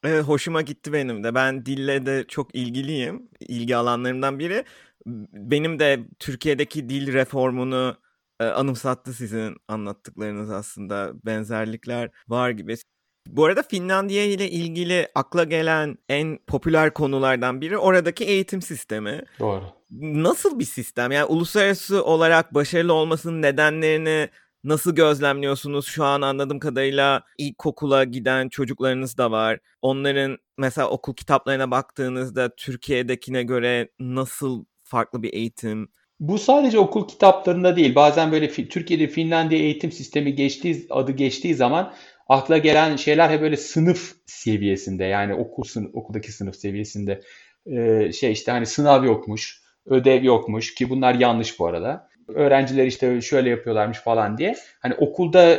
Evet, 0.05 0.25
hoşuma 0.25 0.63
gitti 0.63 0.93
benim 0.93 1.25
de. 1.25 1.35
Ben 1.35 1.67
dille 1.67 2.07
de 2.07 2.25
çok 2.29 2.55
ilgiliyim. 2.55 3.29
İlgi 3.41 3.77
alanlarımdan 3.77 4.39
biri. 4.39 4.65
Benim 5.33 5.79
de 5.79 6.01
Türkiye'deki 6.19 6.89
dil 6.89 7.13
reformunu 7.13 7.97
anımsattı 8.45 9.13
sizin 9.13 9.57
anlattıklarınız 9.69 10.51
aslında. 10.51 11.13
Benzerlikler 11.25 12.11
var 12.29 12.51
gibi. 12.51 12.77
Bu 13.27 13.45
arada 13.45 13.63
Finlandiya 13.63 14.25
ile 14.25 14.51
ilgili 14.51 15.09
akla 15.15 15.45
gelen 15.45 15.99
en 16.09 16.39
popüler 16.47 16.95
konulardan 16.95 17.61
biri 17.61 17.79
oradaki 17.79 18.25
eğitim 18.25 18.63
sistemi. 18.63 19.23
Doğru. 19.41 19.65
Nasıl 20.01 20.59
bir 20.59 20.65
sistem? 20.65 21.13
Yani 21.13 21.25
uluslararası 21.25 22.05
olarak 22.05 22.55
başarılı 22.55 22.93
olmasının 22.93 23.43
nedenlerini 23.43 24.29
nasıl 24.65 24.95
gözlemliyorsunuz? 24.95 25.87
Şu 25.87 26.05
an 26.05 26.23
anladığım 26.23 26.59
kadarıyla 26.59 27.23
ilkokula 27.39 28.05
giden 28.05 28.49
çocuklarınız 28.49 29.19
da 29.19 29.31
var. 29.31 29.59
Onların 29.83 30.39
mesela 30.59 30.89
okul 30.89 31.15
kitaplarına 31.15 31.71
baktığınızda 31.71 32.57
Türkiye'dekine 32.57 33.43
göre 33.43 33.89
nasıl 33.99 34.65
farklı 34.85 35.23
bir 35.23 35.33
eğitim 35.33 35.89
bu 36.21 36.39
sadece 36.39 36.79
okul 36.79 37.09
kitaplarında 37.09 37.77
değil. 37.77 37.95
Bazen 37.95 38.33
böyle 38.33 38.51
Türkiye'de 38.51 39.07
Finlandiya 39.07 39.61
eğitim 39.61 39.93
sistemi 39.93 40.35
geçtiği 40.35 40.87
adı 40.91 41.13
geçtiği 41.13 41.55
zaman 41.55 41.93
akla 42.29 42.59
gelen 42.59 42.97
şeyler 42.97 43.31
hep 43.31 43.41
böyle 43.41 43.57
sınıf 43.57 44.15
seviyesinde 44.27 45.05
yani 45.05 45.35
okul 45.35 45.65
sınıf, 45.65 45.95
okuldaki 45.95 46.33
sınıf 46.33 46.57
seviyesinde 46.57 47.21
ee, 47.67 48.13
şey 48.13 48.33
işte 48.33 48.53
hani 48.53 48.67
sınav 48.67 49.05
yokmuş, 49.05 49.63
ödev 49.87 50.25
yokmuş 50.25 50.75
ki 50.75 50.91
bunlar 50.91 51.15
yanlış 51.15 51.59
bu 51.59 51.67
arada. 51.67 52.09
Öğrenciler 52.29 52.87
işte 52.87 53.21
şöyle 53.21 53.51
yapıyorlarmış 53.51 53.99
falan 53.99 54.39
diye. 54.39 54.57
Hani 54.81 54.95
okulda 54.95 55.59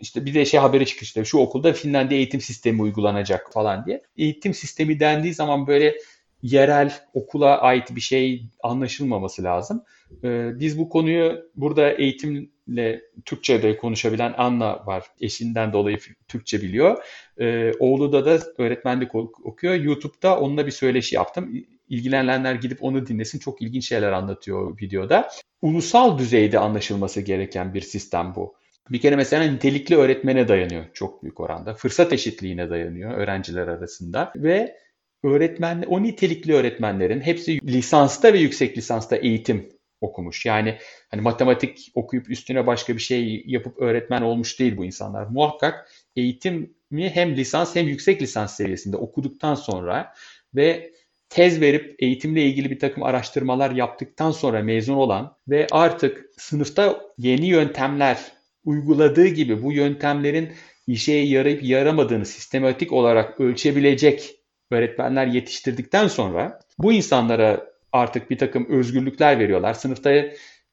işte 0.00 0.26
bir 0.26 0.34
de 0.34 0.44
şey 0.44 0.60
haberi 0.60 0.86
çıkıyor 0.86 1.02
işte 1.02 1.24
şu 1.24 1.38
okulda 1.38 1.72
Finlandiya 1.72 2.18
eğitim 2.18 2.40
sistemi 2.40 2.82
uygulanacak 2.82 3.52
falan 3.52 3.86
diye. 3.86 4.02
Eğitim 4.16 4.54
sistemi 4.54 5.00
dendiği 5.00 5.34
zaman 5.34 5.66
böyle 5.66 5.94
yerel 6.42 6.92
okula 7.14 7.60
ait 7.60 7.96
bir 7.96 8.00
şey 8.00 8.44
anlaşılmaması 8.62 9.42
lazım. 9.42 9.84
Ee, 10.24 10.50
biz 10.60 10.78
bu 10.78 10.88
konuyu 10.88 11.50
burada 11.56 11.92
eğitimle 11.92 13.02
Türkçe'de 13.24 13.76
konuşabilen 13.76 14.34
Anna 14.36 14.86
var. 14.86 15.04
Eşinden 15.20 15.72
dolayı 15.72 15.98
Türkçe 16.28 16.62
biliyor. 16.62 17.04
Ee, 17.40 17.72
oğlu 17.78 18.12
da 18.12 18.24
da 18.24 18.38
öğretmenlik 18.58 19.14
okuyor. 19.14 19.74
YouTube'da 19.74 20.40
onunla 20.40 20.66
bir 20.66 20.70
söyleşi 20.70 21.14
yaptım. 21.14 21.64
İlgilenenler 21.88 22.54
gidip 22.54 22.82
onu 22.82 23.06
dinlesin. 23.06 23.38
Çok 23.38 23.62
ilginç 23.62 23.88
şeyler 23.88 24.12
anlatıyor 24.12 24.80
videoda. 24.80 25.28
Ulusal 25.62 26.18
düzeyde 26.18 26.58
anlaşılması 26.58 27.20
gereken 27.20 27.74
bir 27.74 27.80
sistem 27.80 28.32
bu. 28.36 28.54
Bir 28.90 29.00
kere 29.00 29.16
mesela 29.16 29.44
nitelikli 29.44 29.96
öğretmene 29.96 30.48
dayanıyor 30.48 30.84
çok 30.94 31.22
büyük 31.22 31.40
oranda. 31.40 31.74
Fırsat 31.74 32.12
eşitliğine 32.12 32.70
dayanıyor 32.70 33.10
öğrenciler 33.10 33.68
arasında 33.68 34.32
ve 34.36 34.76
öğretmen, 35.22 35.82
o 35.82 36.02
nitelikli 36.02 36.54
öğretmenlerin 36.54 37.20
hepsi 37.20 37.66
lisansta 37.66 38.32
ve 38.32 38.38
yüksek 38.38 38.78
lisansta 38.78 39.16
eğitim 39.16 39.68
okumuş. 40.00 40.46
Yani 40.46 40.78
hani 41.10 41.20
matematik 41.20 41.92
okuyup 41.94 42.30
üstüne 42.30 42.66
başka 42.66 42.94
bir 42.94 43.00
şey 43.00 43.42
yapıp 43.46 43.78
öğretmen 43.78 44.22
olmuş 44.22 44.60
değil 44.60 44.76
bu 44.76 44.84
insanlar. 44.84 45.26
Muhakkak 45.26 45.90
eğitimi 46.16 46.70
hem 46.92 47.36
lisans 47.36 47.76
hem 47.76 47.88
yüksek 47.88 48.22
lisans 48.22 48.56
seviyesinde 48.56 48.96
okuduktan 48.96 49.54
sonra 49.54 50.14
ve 50.54 50.92
tez 51.28 51.60
verip 51.60 51.96
eğitimle 51.98 52.42
ilgili 52.42 52.70
bir 52.70 52.78
takım 52.78 53.02
araştırmalar 53.02 53.70
yaptıktan 53.70 54.30
sonra 54.30 54.62
mezun 54.62 54.94
olan 54.94 55.36
ve 55.48 55.66
artık 55.70 56.30
sınıfta 56.36 57.00
yeni 57.18 57.46
yöntemler 57.46 58.18
uyguladığı 58.64 59.26
gibi 59.26 59.62
bu 59.62 59.72
yöntemlerin 59.72 60.52
işe 60.86 61.12
yarayıp 61.12 61.62
yaramadığını 61.62 62.26
sistematik 62.26 62.92
olarak 62.92 63.40
ölçebilecek 63.40 64.41
öğretmenler 64.72 65.26
yetiştirdikten 65.26 66.08
sonra 66.08 66.60
bu 66.78 66.92
insanlara 66.92 67.66
artık 67.92 68.30
bir 68.30 68.38
takım 68.38 68.66
özgürlükler 68.70 69.38
veriyorlar. 69.38 69.74
Sınıfta 69.74 70.10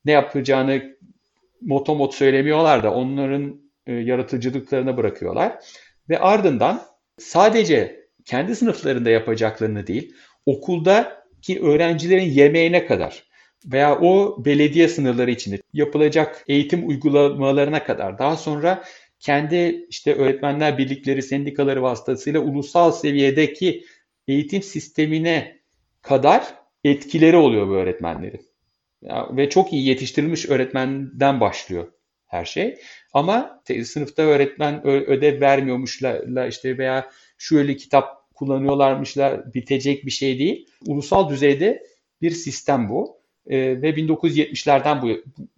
ne 0.06 0.12
yapacağını 0.12 0.98
motomot 1.62 2.14
söylemiyorlar 2.14 2.84
da 2.84 2.94
onların 2.94 3.62
e, 3.88 3.94
yaratıcılıklarına 3.94 4.98
bırakıyorlar. 4.98 5.60
Ve 6.10 6.20
ardından 6.20 6.82
sadece 7.18 8.06
kendi 8.26 8.56
sınıflarında 8.56 9.10
yapacaklarını 9.10 9.88
değil, 9.88 10.16
okuldaki 10.46 11.62
öğrencilerin 11.62 12.30
yemeğine 12.32 12.86
kadar 12.86 13.24
veya 13.66 14.00
o 14.00 14.46
belediye 14.46 14.88
sınırları 14.88 15.32
içinde 15.32 15.62
yapılacak 15.74 16.44
eğitim 16.48 16.88
uygulamalarına 16.88 17.84
kadar 17.84 18.20
daha 18.20 18.38
sonra 18.38 18.84
kendi 19.20 19.86
işte 19.90 20.16
öğretmenler 20.16 20.78
birlikleri, 20.78 21.24
sendikaları 21.24 21.82
vasıtasıyla 21.82 22.40
ulusal 22.40 22.92
seviyedeki 22.92 23.86
eğitim 24.28 24.62
sistemine 24.62 25.60
kadar 26.02 26.44
etkileri 26.84 27.38
oluyor 27.38 27.68
bu 27.68 27.74
öğretmenlerin. 27.74 28.42
Ya, 29.02 29.28
ve 29.32 29.50
çok 29.50 29.74
iyi 29.74 29.88
yetiştirilmiş 29.88 30.50
öğretmenden 30.50 31.40
başlıyor 31.40 31.92
her 32.28 32.46
şey. 32.46 32.78
Ama 33.14 33.62
sınıfta 33.84 34.22
öğretmen 34.22 34.88
ödev 34.88 35.42
vermiyormuşla 35.42 36.48
işte 36.48 36.78
veya 36.78 37.12
şöyle 37.38 37.76
kitap 37.76 38.20
kullanıyorlarmışla 38.36 39.44
bitecek 39.54 40.06
bir 40.06 40.12
şey 40.12 40.40
değil. 40.40 40.68
Ulusal 40.88 41.30
düzeyde 41.30 41.84
bir 42.22 42.32
sistem 42.32 42.90
bu. 42.90 43.20
Ee, 43.48 43.82
ve 43.82 43.90
1970'lerden 43.90 45.02
bu, 45.02 45.10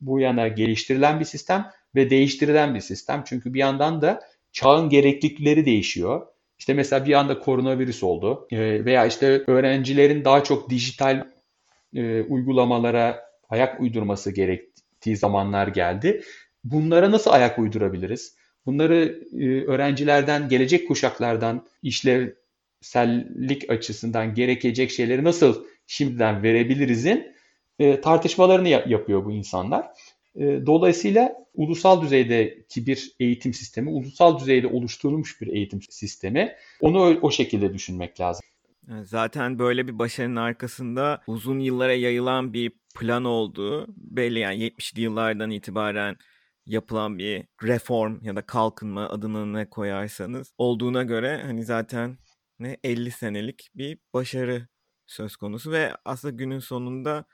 bu 0.02 0.20
yana 0.20 0.48
geliştirilen 0.48 1.20
bir 1.20 1.26
sistem 1.26 1.72
ve 1.96 2.10
değiştirilen 2.10 2.76
bir 2.76 2.82
sistem. 2.82 3.24
Çünkü 3.26 3.54
bir 3.54 3.60
yandan 3.60 4.02
da 4.02 4.22
çağın 4.52 4.90
gereklilikleri 4.90 5.66
değişiyor. 5.66 6.28
İşte 6.60 6.74
mesela 6.74 7.06
bir 7.06 7.14
anda 7.14 7.40
koronavirüs 7.40 8.04
oldu 8.04 8.48
ee, 8.52 8.86
veya 8.86 9.06
işte 9.06 9.44
öğrencilerin 9.48 10.26
daha 10.26 10.44
çok 10.44 10.70
dijital 10.70 11.28
e, 11.96 12.22
uygulamalara 12.22 13.22
ayak 13.50 13.82
uydurması 13.82 14.32
gerektiği 14.32 15.18
zamanlar 15.18 15.68
geldi. 15.68 16.24
Bunlara 16.64 17.12
nasıl 17.12 17.32
ayak 17.32 17.60
uydurabiliriz? 17.60 18.36
Bunları 18.66 19.24
e, 19.40 19.66
öğrencilerden, 19.66 20.50
gelecek 20.50 20.88
kuşaklardan 20.88 21.66
işlevsellik 21.84 23.70
açısından 23.70 24.34
gerekecek 24.34 24.92
şeyleri 24.92 25.24
nasıl 25.24 25.66
şimdiden 25.88 26.44
verebilirizin 26.44 27.36
e, 27.80 28.02
tartışmalarını 28.02 28.70
yapıyor 28.70 29.26
bu 29.26 29.32
insanlar. 29.32 29.88
E, 30.36 30.66
dolayısıyla 30.66 31.36
ulusal 31.54 32.02
düzeydeki 32.02 32.88
bir 32.88 33.12
eğitim 33.20 33.54
sistemi, 33.54 33.90
ulusal 33.90 34.40
düzeyde 34.40 34.68
oluşturulmuş 34.68 35.42
bir 35.42 35.48
eğitim 35.48 35.82
sistemi. 35.82 36.56
Onu 36.82 37.20
o 37.22 37.32
şekilde 37.32 37.74
düşünmek 37.74 38.20
lazım. 38.20 38.42
Zaten 39.04 39.60
böyle 39.60 39.88
bir 39.88 40.00
başarının 40.00 40.36
arkasında 40.36 41.22
uzun 41.28 41.60
yıllara 41.60 41.94
yayılan 41.94 42.54
bir 42.54 42.72
plan 42.96 43.26
olduğu 43.26 43.88
belli 43.98 44.40
yani 44.40 44.64
70'li 44.64 45.02
yıllardan 45.02 45.52
itibaren 45.52 46.18
yapılan 46.66 47.18
bir 47.18 47.44
reform 47.64 48.24
ya 48.24 48.36
da 48.36 48.42
kalkınma 48.42 49.10
adını 49.10 49.54
ne 49.54 49.70
koyarsanız 49.70 50.54
olduğuna 50.58 51.04
göre 51.04 51.42
hani 51.46 51.64
zaten 51.66 52.18
ne 52.60 52.78
50 52.84 53.12
senelik 53.12 53.70
bir 53.76 53.98
başarı 54.14 54.68
söz 55.08 55.36
konusu 55.36 55.72
ve 55.72 55.92
aslında 56.06 56.36
günün 56.36 56.60
sonunda 56.60 57.26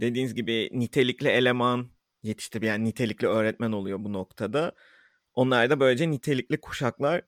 dediğiniz 0.00 0.34
gibi 0.34 0.68
nitelikli 0.72 1.28
eleman 1.28 1.90
yetiştirip 2.22 2.64
yani 2.64 2.84
nitelikli 2.84 3.26
öğretmen 3.26 3.72
oluyor 3.72 3.98
bu 4.00 4.12
noktada. 4.12 4.72
Onlar 5.34 5.70
da 5.70 5.80
böylece 5.80 6.10
nitelikli 6.10 6.60
kuşaklar 6.60 7.22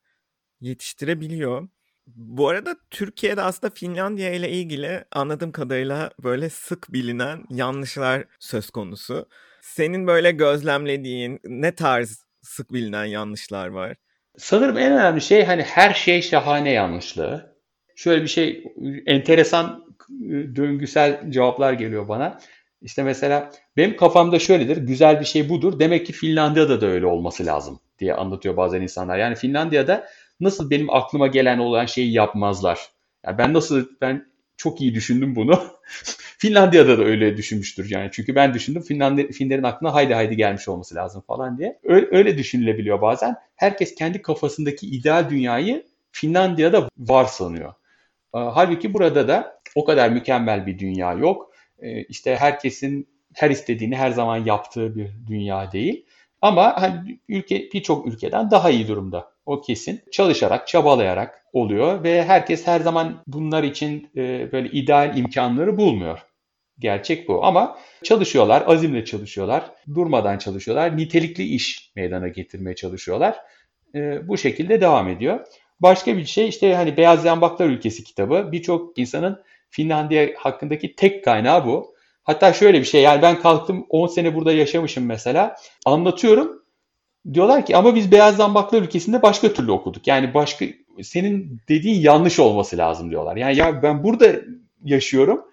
yetiştirebiliyor. 0.61 1.69
Bu 2.07 2.49
arada 2.49 2.77
Türkiye'de 2.91 3.43
aslında 3.43 3.75
Finlandiya 3.75 4.33
ile 4.33 4.51
ilgili 4.51 5.05
anladığım 5.13 5.53
kadarıyla 5.53 6.11
böyle 6.23 6.51
sık 6.51 6.93
bilinen 6.93 7.45
yanlışlar 7.51 8.25
söz 8.39 8.71
konusu. 8.71 9.29
Senin 9.61 10.07
böyle 10.07 10.31
gözlemlediğin 10.31 11.41
ne 11.45 11.75
tarz 11.75 12.25
sık 12.43 12.73
bilinen 12.73 13.05
yanlışlar 13.05 13.69
var? 13.69 13.97
Sanırım 14.39 14.79
en 14.79 14.93
önemli 14.93 15.21
şey 15.21 15.45
hani 15.45 15.63
her 15.63 15.95
şey 15.95 16.23
şahane 16.23 16.73
yanlışlığı. 16.73 17.57
Şöyle 17.97 18.23
bir 18.23 18.29
şey 18.29 18.65
enteresan 19.07 19.85
döngüsel 20.57 21.31
cevaplar 21.31 21.73
geliyor 21.73 22.09
bana. 22.09 22.39
İşte 22.83 23.03
mesela 23.03 23.51
benim 23.77 23.97
kafamda 23.97 24.39
şöyledir. 24.39 24.77
Güzel 24.77 25.21
bir 25.21 25.25
şey 25.25 25.49
budur. 25.49 25.79
Demek 25.79 26.07
ki 26.07 26.13
Finlandiya'da 26.13 26.81
da 26.81 26.87
öyle 26.87 27.07
olması 27.07 27.47
lazım 27.47 27.81
diye 27.99 28.15
anlatıyor 28.15 28.57
bazen 28.57 28.81
insanlar. 28.81 29.19
Yani 29.19 29.35
Finlandiya'da 29.35 30.09
nasıl 30.41 30.71
benim 30.71 30.91
aklıma 30.91 31.27
gelen 31.27 31.59
olan 31.59 31.87
şeyi 31.87 32.13
yapmazlar. 32.13 32.89
Yani 33.27 33.39
ben 33.39 33.55
nasıl 33.55 33.87
ben 34.01 34.27
çok 34.57 34.81
iyi 34.81 34.95
düşündüm 34.95 35.37
bunu. 35.37 35.63
Finlandiya'da 36.39 36.99
da 36.99 37.05
öyle 37.05 37.37
düşünmüştür 37.37 37.91
yani. 37.91 38.09
Çünkü 38.13 38.35
ben 38.35 38.55
düşündüm 38.55 38.83
Finlandiya, 38.83 39.29
Finlerin 39.29 39.63
aklına 39.63 39.95
haydi 39.95 40.15
haydi 40.15 40.37
gelmiş 40.37 40.69
olması 40.69 40.95
lazım 40.95 41.23
falan 41.27 41.59
diye. 41.59 41.79
Öyle, 41.85 42.09
öyle 42.11 42.39
düşünülebiliyor 42.39 43.03
bazen. 43.03 43.37
Herkes 43.57 43.95
kendi 43.95 44.23
kafasındaki 44.23 44.87
ideal 44.87 45.31
dünyayı 45.31 45.87
Finlandiya'da 46.13 46.89
var 46.99 47.25
sanıyor. 47.25 47.75
Halbuki 48.33 48.95
burada 48.95 49.29
da 49.29 49.61
o 49.75 49.85
kadar 49.85 50.11
mükemmel 50.11 50.67
bir 50.67 50.79
dünya 50.79 51.13
yok. 51.13 51.50
İşte 52.09 52.37
herkesin 52.37 53.09
her 53.35 53.51
istediğini 53.51 53.97
her 53.97 54.11
zaman 54.11 54.37
yaptığı 54.37 54.97
bir 54.97 55.11
dünya 55.29 55.73
değil. 55.73 56.07
Ama 56.43 56.83
hani 56.83 57.19
ülke 57.29 57.69
birçok 57.73 58.07
ülkeden 58.07 58.51
daha 58.51 58.71
iyi 58.71 58.89
durumda. 58.89 59.33
O 59.47 59.61
kesin. 59.61 60.01
Çalışarak, 60.13 60.69
çabalayarak 60.69 61.45
oluyor 61.53 62.05
ve 62.05 62.25
herkes 62.25 62.67
her 62.67 62.81
zaman 62.81 63.23
bunlar 63.27 63.63
için 63.63 64.11
e, 64.17 64.53
böyle 64.53 64.69
ideal 64.71 65.17
imkanları 65.17 65.77
bulmuyor. 65.77 66.19
Gerçek 66.79 67.29
bu 67.29 67.45
ama 67.45 67.79
çalışıyorlar, 68.03 68.65
azimle 68.67 69.05
çalışıyorlar, 69.05 69.71
durmadan 69.95 70.39
çalışıyorlar, 70.39 70.97
nitelikli 70.97 71.43
iş 71.45 71.93
meydana 71.97 72.29
getirmeye 72.29 72.77
çalışıyorlar. 72.77 73.37
E, 73.95 74.29
bu 74.29 74.39
şekilde 74.39 74.81
devam 74.81 75.09
ediyor. 75.09 75.47
Başka 75.81 76.17
bir 76.17 76.25
şey 76.25 76.49
işte 76.49 76.75
hani 76.75 76.97
Beyaz 76.97 77.23
Zambaklar 77.23 77.67
Ülkesi 77.67 78.05
kitabı 78.05 78.49
birçok 78.53 78.99
insanın 78.99 79.43
Finlandiya 79.71 80.29
hakkındaki 80.37 80.97
tek 80.97 81.25
kaynağı 81.25 81.67
bu. 81.67 81.95
Hatta 82.25 82.53
şöyle 82.53 82.81
bir 82.81 82.85
şey 82.85 83.03
yani 83.03 83.23
ben 83.23 83.41
kalktım 83.41 83.87
10 83.89 84.07
sene 84.07 84.35
burada 84.35 84.53
yaşamışım 84.53 85.07
mesela. 85.07 85.57
Anlatıyorum. 85.87 86.63
Diyorlar 87.35 87.67
ki 87.67 87.77
ama 87.77 87.95
biz 87.95 88.13
Beyaz 88.13 88.37
Zambaklar 88.37 88.83
ülkesinde 88.83 89.23
başka 89.23 89.53
türlü 89.53 89.71
okuduk. 89.71 90.07
Yani 90.07 90.35
başka 90.35 90.67
senin 91.03 91.61
dediğin 91.69 92.01
yanlış 92.01 92.39
olması 92.39 92.77
lazım 92.77 93.11
diyorlar. 93.11 93.37
Yani 93.37 93.57
ya 93.57 93.83
ben 93.83 94.05
burada 94.05 94.33
yaşıyorum. 94.85 95.45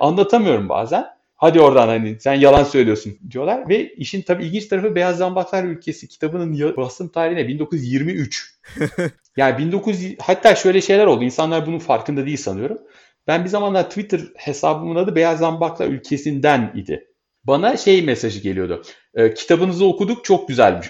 Anlatamıyorum 0.00 0.68
bazen. 0.68 1.06
Hadi 1.36 1.60
oradan 1.60 1.88
hani 1.88 2.20
sen 2.20 2.34
yalan 2.34 2.64
söylüyorsun 2.64 3.18
diyorlar. 3.30 3.68
Ve 3.68 3.94
işin 3.94 4.22
tabii 4.22 4.44
ilginç 4.44 4.66
tarafı 4.66 4.94
Beyaz 4.94 5.16
Zambaklar 5.16 5.64
Ülkesi 5.64 6.08
kitabının 6.08 6.76
basım 6.76 7.08
tarihine 7.08 7.48
1923. 7.48 8.54
yani 9.36 9.58
1900 9.58 10.16
hatta 10.20 10.54
şöyle 10.54 10.80
şeyler 10.80 11.06
oldu. 11.06 11.24
İnsanlar 11.24 11.66
bunun 11.66 11.78
farkında 11.78 12.26
değil 12.26 12.36
sanıyorum. 12.36 12.78
Ben 13.26 13.44
bir 13.44 13.48
zamanlar 13.48 13.88
Twitter 13.88 14.20
hesabımın 14.36 14.96
adı 14.96 15.16
Beyaz 15.16 15.38
Zambakla 15.38 15.86
ülkesinden 15.86 16.72
idi. 16.74 17.08
Bana 17.44 17.76
şey 17.76 18.02
mesajı 18.02 18.40
geliyordu. 18.40 18.82
E, 19.14 19.34
kitabınızı 19.34 19.86
okuduk 19.86 20.24
çok 20.24 20.48
güzel 20.48 20.82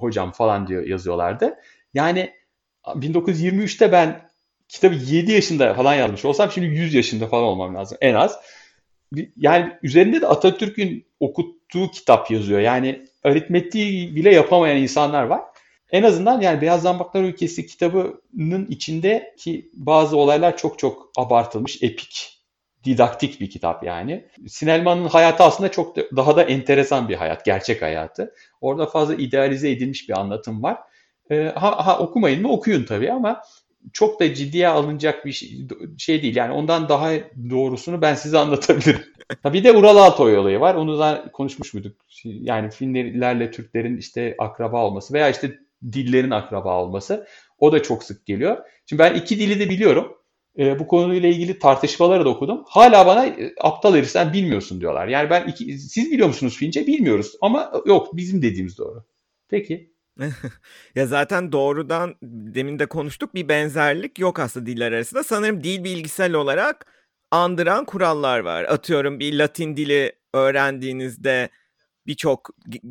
hocam 0.00 0.32
falan 0.32 0.66
diyor 0.66 0.86
yazıyorlardı. 0.86 1.54
Yani 1.94 2.30
1923'te 2.86 3.92
ben 3.92 4.30
kitabı 4.68 4.94
7 4.94 5.32
yaşında 5.32 5.74
falan 5.74 5.94
yazmış 5.94 6.24
olsam 6.24 6.50
şimdi 6.50 6.66
100 6.66 6.94
yaşında 6.94 7.26
falan 7.26 7.44
olmam 7.44 7.74
lazım 7.74 7.98
en 8.00 8.14
az. 8.14 8.38
Yani 9.36 9.72
üzerinde 9.82 10.20
de 10.20 10.26
Atatürk'ün 10.26 11.06
okuttuğu 11.20 11.90
kitap 11.90 12.30
yazıyor. 12.30 12.60
Yani 12.60 13.04
aritmetiği 13.24 14.16
bile 14.16 14.34
yapamayan 14.34 14.76
insanlar 14.76 15.22
var. 15.22 15.40
En 15.92 16.02
azından 16.02 16.40
yani 16.40 16.60
Beyaz 16.60 16.82
Zambaklar 16.82 17.22
Ülkesi 17.22 17.66
kitabının 17.66 18.66
içindeki 18.68 19.70
bazı 19.72 20.16
olaylar 20.16 20.56
çok 20.56 20.78
çok 20.78 21.10
abartılmış, 21.16 21.82
epik, 21.82 22.40
didaktik 22.84 23.40
bir 23.40 23.50
kitap 23.50 23.84
yani. 23.84 24.28
Sinelman'ın 24.48 25.08
hayatı 25.08 25.42
aslında 25.42 25.70
çok 25.70 25.96
da, 25.96 26.02
daha 26.16 26.36
da 26.36 26.42
enteresan 26.42 27.08
bir 27.08 27.14
hayat, 27.14 27.44
gerçek 27.44 27.82
hayatı. 27.82 28.34
Orada 28.60 28.86
fazla 28.86 29.14
idealize 29.14 29.70
edilmiş 29.70 30.08
bir 30.08 30.20
anlatım 30.20 30.62
var. 30.62 30.78
Ee, 31.30 31.52
ha, 31.54 31.86
ha 31.86 31.98
okumayın 31.98 32.42
mı? 32.42 32.52
Okuyun 32.52 32.84
tabii 32.84 33.12
ama 33.12 33.42
çok 33.92 34.20
da 34.20 34.34
ciddiye 34.34 34.68
alınacak 34.68 35.26
bir 35.26 35.32
şey, 35.32 35.68
şey 35.98 36.22
değil. 36.22 36.36
Yani 36.36 36.52
ondan 36.52 36.88
daha 36.88 37.10
doğrusunu 37.50 38.02
ben 38.02 38.14
size 38.14 38.38
anlatabilirim. 38.38 39.02
bir 39.44 39.64
de 39.64 39.72
Ural 39.72 39.96
Altoy 39.96 40.38
olayı 40.38 40.60
var. 40.60 40.74
Onu 40.74 40.98
da 40.98 41.24
konuşmuş 41.32 41.74
muyduk? 41.74 41.96
Yani 42.24 42.70
Finlerle 42.70 43.50
Türklerin 43.50 43.96
işte 43.96 44.34
akraba 44.38 44.84
olması 44.84 45.14
veya 45.14 45.30
işte 45.30 45.58
dillerin 45.82 46.30
akraba 46.30 46.82
olması. 46.82 47.26
O 47.58 47.72
da 47.72 47.82
çok 47.82 48.04
sık 48.04 48.26
geliyor. 48.26 48.58
Şimdi 48.86 49.02
ben 49.02 49.14
iki 49.14 49.38
dili 49.38 49.60
de 49.60 49.70
biliyorum. 49.70 50.16
E, 50.58 50.78
bu 50.78 50.86
konuyla 50.86 51.28
ilgili 51.28 51.58
tartışmaları 51.58 52.24
da 52.24 52.28
okudum. 52.28 52.64
Hala 52.66 53.06
bana 53.06 53.26
e, 53.26 53.54
aptal 53.60 53.94
herif 53.94 54.10
sen 54.10 54.32
bilmiyorsun 54.32 54.80
diyorlar. 54.80 55.08
Yani 55.08 55.30
ben 55.30 55.48
iki, 55.48 55.78
siz 55.78 56.10
biliyor 56.10 56.28
musunuz 56.28 56.56
Fince? 56.56 56.86
Bilmiyoruz. 56.86 57.32
Ama 57.40 57.72
yok 57.86 58.16
bizim 58.16 58.42
dediğimiz 58.42 58.78
doğru. 58.78 59.04
Peki. 59.48 59.90
ya 60.94 61.06
zaten 61.06 61.52
doğrudan 61.52 62.14
demin 62.22 62.78
de 62.78 62.86
konuştuk 62.86 63.34
bir 63.34 63.48
benzerlik 63.48 64.18
yok 64.18 64.38
aslında 64.38 64.66
diller 64.66 64.92
arasında. 64.92 65.22
Sanırım 65.22 65.64
dil 65.64 65.84
bilgisel 65.84 66.34
olarak 66.34 66.86
andıran 67.30 67.84
kurallar 67.84 68.38
var. 68.38 68.64
Atıyorum 68.64 69.20
bir 69.20 69.38
Latin 69.38 69.76
dili 69.76 70.12
öğrendiğinizde 70.34 71.48
birçok 72.10 72.50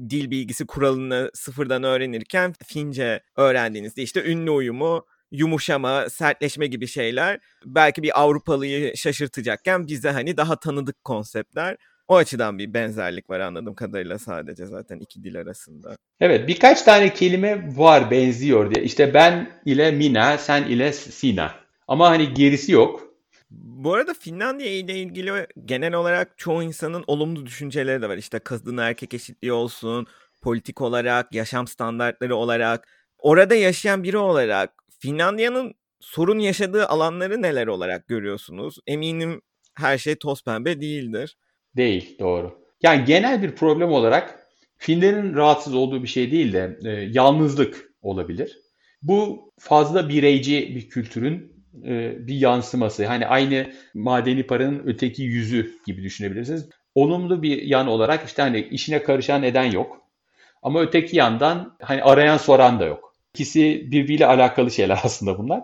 dil 0.10 0.32
bilgisi 0.32 0.66
kuralını 0.66 1.32
sıfırdan 1.34 1.84
öğrenirken 1.84 2.54
Fince 2.66 3.24
öğrendiğinizde 3.36 4.02
işte 4.02 4.24
ünlü 4.24 4.52
uyumu 4.52 5.06
yumuşama, 5.32 6.10
sertleşme 6.10 6.68
gibi 6.68 6.88
şeyler 6.88 7.40
belki 7.66 8.04
bir 8.04 8.22
Avrupalıyı 8.22 8.98
şaşırtacakken 8.98 9.88
bize 9.88 10.10
hani 10.10 10.38
daha 10.38 10.60
tanıdık 10.60 11.04
konseptler. 11.04 11.78
O 12.08 12.16
açıdan 12.16 12.58
bir 12.58 12.74
benzerlik 12.74 13.30
var 13.30 13.40
anladığım 13.40 13.76
kadarıyla 13.76 14.20
sadece 14.20 14.66
zaten 14.66 15.00
iki 15.00 15.24
dil 15.24 15.40
arasında. 15.40 15.96
Evet 16.20 16.48
birkaç 16.48 16.82
tane 16.82 17.14
kelime 17.14 17.78
var 17.78 18.12
benziyor 18.12 18.76
diye. 18.76 18.86
İşte 18.86 19.14
ben 19.14 19.50
ile 19.66 19.92
Mina, 19.92 20.38
sen 20.38 20.64
ile 20.64 20.94
Sina. 20.94 21.56
Ama 21.88 22.10
hani 22.10 22.34
gerisi 22.34 22.72
yok. 22.72 23.09
Bu 23.52 23.94
arada 23.94 24.14
Finlandiya 24.14 24.72
ile 24.72 25.00
ilgili 25.00 25.48
genel 25.66 25.94
olarak 25.94 26.38
çoğu 26.38 26.64
insanın 26.64 27.04
olumlu 27.08 27.46
düşünceleri 27.46 28.02
de 28.02 28.10
var. 28.10 28.18
İşte 28.18 28.40
kadın 28.40 28.78
erkek 28.78 29.14
eşitliği 29.14 29.54
olsun, 29.54 30.08
politik 30.42 30.82
olarak, 30.82 31.34
yaşam 31.34 31.68
standartları 31.68 32.36
olarak. 32.36 32.88
Orada 33.18 33.56
yaşayan 33.56 34.04
biri 34.04 34.18
olarak 34.18 34.74
Finlandiya'nın 35.00 35.74
sorun 36.00 36.40
yaşadığı 36.40 36.88
alanları 36.88 37.42
neler 37.42 37.68
olarak 37.68 38.08
görüyorsunuz? 38.08 38.80
Eminim 38.88 39.42
her 39.74 39.98
şey 39.98 40.16
toz 40.16 40.44
pembe 40.44 40.82
değildir. 40.82 41.38
Değil, 41.76 42.20
doğru. 42.20 42.60
Yani 42.84 43.06
genel 43.06 43.44
bir 43.44 43.56
problem 43.56 43.92
olarak 43.92 44.40
Finlerin 44.78 45.36
rahatsız 45.36 45.76
olduğu 45.76 46.04
bir 46.04 46.08
şey 46.08 46.32
değil 46.32 46.54
de 46.54 46.80
e, 46.86 46.90
yalnızlık 46.90 47.92
olabilir. 48.02 48.60
Bu 49.02 49.52
fazla 49.60 50.10
bireyci 50.10 50.76
bir 50.76 50.90
kültürün 50.90 51.59
e, 51.86 52.28
bir 52.28 52.36
yansıması. 52.36 53.06
Hani 53.06 53.28
aynı 53.28 53.72
madeni 53.94 54.48
paranın 54.48 54.82
öteki 54.86 55.24
yüzü 55.24 55.72
gibi 55.86 56.04
düşünebilirsiniz. 56.04 56.70
Olumlu 56.96 57.44
bir 57.44 57.62
yan 57.62 57.88
olarak 57.88 58.26
işte 58.26 58.42
hani 58.42 58.60
işine 58.60 59.04
karışan 59.04 59.42
neden 59.42 59.72
yok. 59.72 60.02
Ama 60.64 60.82
öteki 60.82 61.18
yandan 61.18 61.78
hani 61.82 62.04
arayan 62.04 62.38
soran 62.38 62.80
da 62.80 62.86
yok. 62.86 63.14
İkisi 63.34 63.92
birbiriyle 63.92 64.26
alakalı 64.26 64.72
şeyler 64.72 65.00
aslında 65.04 65.38
bunlar. 65.38 65.64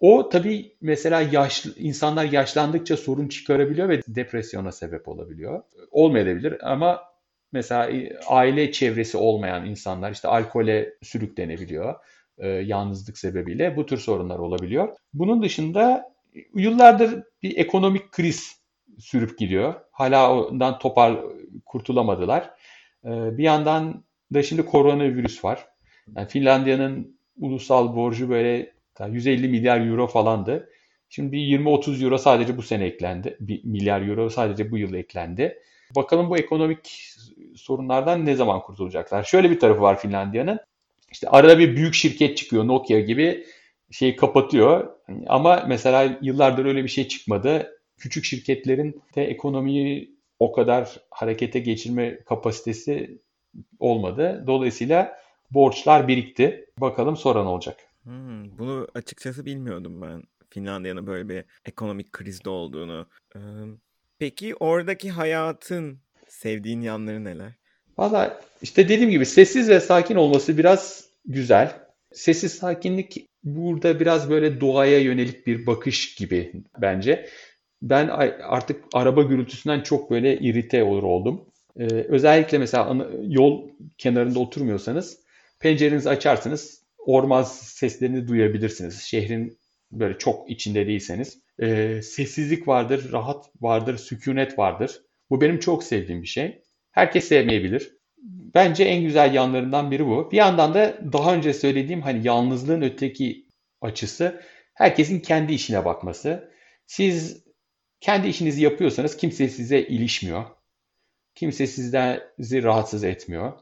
O 0.00 0.28
tabii 0.28 0.76
mesela 0.80 1.20
yaşlı 1.20 1.70
insanlar 1.78 2.24
yaşlandıkça 2.24 2.96
sorun 2.96 3.28
çıkarabiliyor 3.28 3.88
ve 3.88 4.02
depresyona 4.08 4.72
sebep 4.72 5.08
olabiliyor. 5.08 5.62
Olmayabilir 5.90 6.72
ama 6.72 7.00
mesela 7.52 7.90
aile 8.26 8.72
çevresi 8.72 9.16
olmayan 9.16 9.66
insanlar 9.66 10.12
işte 10.12 10.28
alkole 10.28 10.94
sürüklenebiliyor 11.02 11.94
e, 12.38 12.48
yalnızlık 12.48 13.18
sebebiyle 13.18 13.76
bu 13.76 13.86
tür 13.86 13.98
sorunlar 13.98 14.38
olabiliyor. 14.38 14.88
Bunun 15.14 15.42
dışında 15.42 16.14
yıllardır 16.54 17.22
bir 17.42 17.56
ekonomik 17.56 18.12
kriz 18.12 18.60
sürüp 18.98 19.38
gidiyor. 19.38 19.74
Hala 19.90 20.36
ondan 20.36 20.78
topar 20.78 21.20
kurtulamadılar. 21.66 22.50
E, 23.04 23.38
bir 23.38 23.44
yandan 23.44 24.04
da 24.34 24.42
şimdi 24.42 24.64
koronavirüs 24.64 25.44
var. 25.44 25.66
Yani 26.16 26.28
Finlandiya'nın 26.28 27.18
ulusal 27.38 27.96
borcu 27.96 28.30
böyle 28.30 28.74
150 29.08 29.48
milyar 29.48 29.86
euro 29.86 30.06
falandı. 30.06 30.70
Şimdi 31.08 31.32
bir 31.32 31.38
20-30 31.38 32.04
euro 32.04 32.18
sadece 32.18 32.56
bu 32.56 32.62
sene 32.62 32.84
eklendi. 32.84 33.36
Bir 33.40 33.64
milyar 33.64 34.08
euro 34.08 34.30
sadece 34.30 34.70
bu 34.70 34.78
yıl 34.78 34.94
eklendi. 34.94 35.58
Bakalım 35.96 36.30
bu 36.30 36.36
ekonomik 36.36 37.12
sorunlardan 37.56 38.26
ne 38.26 38.34
zaman 38.34 38.60
kurtulacaklar? 38.60 39.24
Şöyle 39.24 39.50
bir 39.50 39.60
tarafı 39.60 39.80
var 39.80 39.98
Finlandiya'nın. 39.98 40.60
İşte 41.14 41.28
arada 41.28 41.58
bir 41.58 41.76
büyük 41.76 41.94
şirket 41.94 42.36
çıkıyor 42.36 42.66
Nokia 42.66 43.00
gibi 43.00 43.46
şeyi 43.90 44.16
kapatıyor. 44.16 44.88
Ama 45.26 45.64
mesela 45.68 46.18
yıllardır 46.22 46.64
öyle 46.64 46.84
bir 46.84 46.88
şey 46.88 47.08
çıkmadı. 47.08 47.80
Küçük 47.98 48.24
şirketlerin 48.24 49.02
de 49.16 49.24
ekonomiyi 49.24 50.18
o 50.38 50.52
kadar 50.52 51.00
harekete 51.10 51.58
geçirme 51.58 52.24
kapasitesi 52.24 53.22
olmadı. 53.78 54.44
Dolayısıyla 54.46 55.16
borçlar 55.50 56.08
birikti. 56.08 56.66
Bakalım 56.78 57.16
sonra 57.16 57.42
ne 57.42 57.48
olacak? 57.48 57.76
Hmm, 58.02 58.58
bunu 58.58 58.88
açıkçası 58.94 59.46
bilmiyordum 59.46 60.02
ben. 60.02 60.22
Finlandiya'nın 60.50 61.06
böyle 61.06 61.28
bir 61.28 61.44
ekonomik 61.64 62.12
krizde 62.12 62.50
olduğunu. 62.50 63.06
peki 64.18 64.54
oradaki 64.54 65.10
hayatın 65.10 65.98
sevdiğin 66.28 66.80
yanları 66.80 67.24
neler? 67.24 67.52
Valla 67.98 68.40
işte 68.62 68.88
dediğim 68.88 69.10
gibi 69.10 69.26
sessiz 69.26 69.68
ve 69.68 69.80
sakin 69.80 70.14
olması 70.14 70.58
biraz 70.58 71.04
güzel. 71.24 71.72
Sessiz 72.12 72.52
sakinlik 72.52 73.26
burada 73.44 74.00
biraz 74.00 74.30
böyle 74.30 74.60
doğaya 74.60 74.98
yönelik 74.98 75.46
bir 75.46 75.66
bakış 75.66 76.14
gibi 76.14 76.52
bence. 76.78 77.28
Ben 77.82 78.08
artık 78.42 78.84
araba 78.92 79.22
gürültüsünden 79.22 79.80
çok 79.80 80.10
böyle 80.10 80.38
irite 80.38 80.82
olur 80.82 81.02
oldum. 81.02 81.44
Ee, 81.78 81.84
özellikle 81.84 82.58
mesela 82.58 83.08
yol 83.22 83.68
kenarında 83.98 84.38
oturmuyorsanız 84.38 85.18
pencerenizi 85.60 86.10
açarsınız 86.10 86.82
orman 86.98 87.42
seslerini 87.42 88.28
duyabilirsiniz. 88.28 89.02
Şehrin 89.02 89.58
böyle 89.92 90.18
çok 90.18 90.50
içinde 90.50 90.86
değilseniz. 90.86 91.38
Ee, 91.62 92.00
sessizlik 92.02 92.68
vardır, 92.68 93.12
rahat 93.12 93.50
vardır, 93.60 93.98
sükunet 93.98 94.58
vardır. 94.58 95.00
Bu 95.30 95.40
benim 95.40 95.60
çok 95.60 95.84
sevdiğim 95.84 96.22
bir 96.22 96.26
şey. 96.26 96.63
Herkes 96.94 97.28
sevmeyebilir. 97.28 97.96
Bence 98.54 98.84
en 98.84 99.02
güzel 99.02 99.34
yanlarından 99.34 99.90
biri 99.90 100.06
bu. 100.06 100.30
Bir 100.32 100.36
yandan 100.36 100.74
da 100.74 100.98
daha 101.12 101.34
önce 101.34 101.52
söylediğim 101.52 102.02
hani 102.02 102.26
yalnızlığın 102.26 102.82
öteki 102.82 103.48
açısı 103.80 104.42
herkesin 104.74 105.20
kendi 105.20 105.52
işine 105.52 105.84
bakması. 105.84 106.50
Siz 106.86 107.44
kendi 108.00 108.28
işinizi 108.28 108.62
yapıyorsanız 108.62 109.16
kimse 109.16 109.48
size 109.48 109.80
ilişmiyor. 109.80 110.44
Kimse 111.34 111.66
sizi 111.66 112.62
rahatsız 112.62 113.04
etmiyor. 113.04 113.52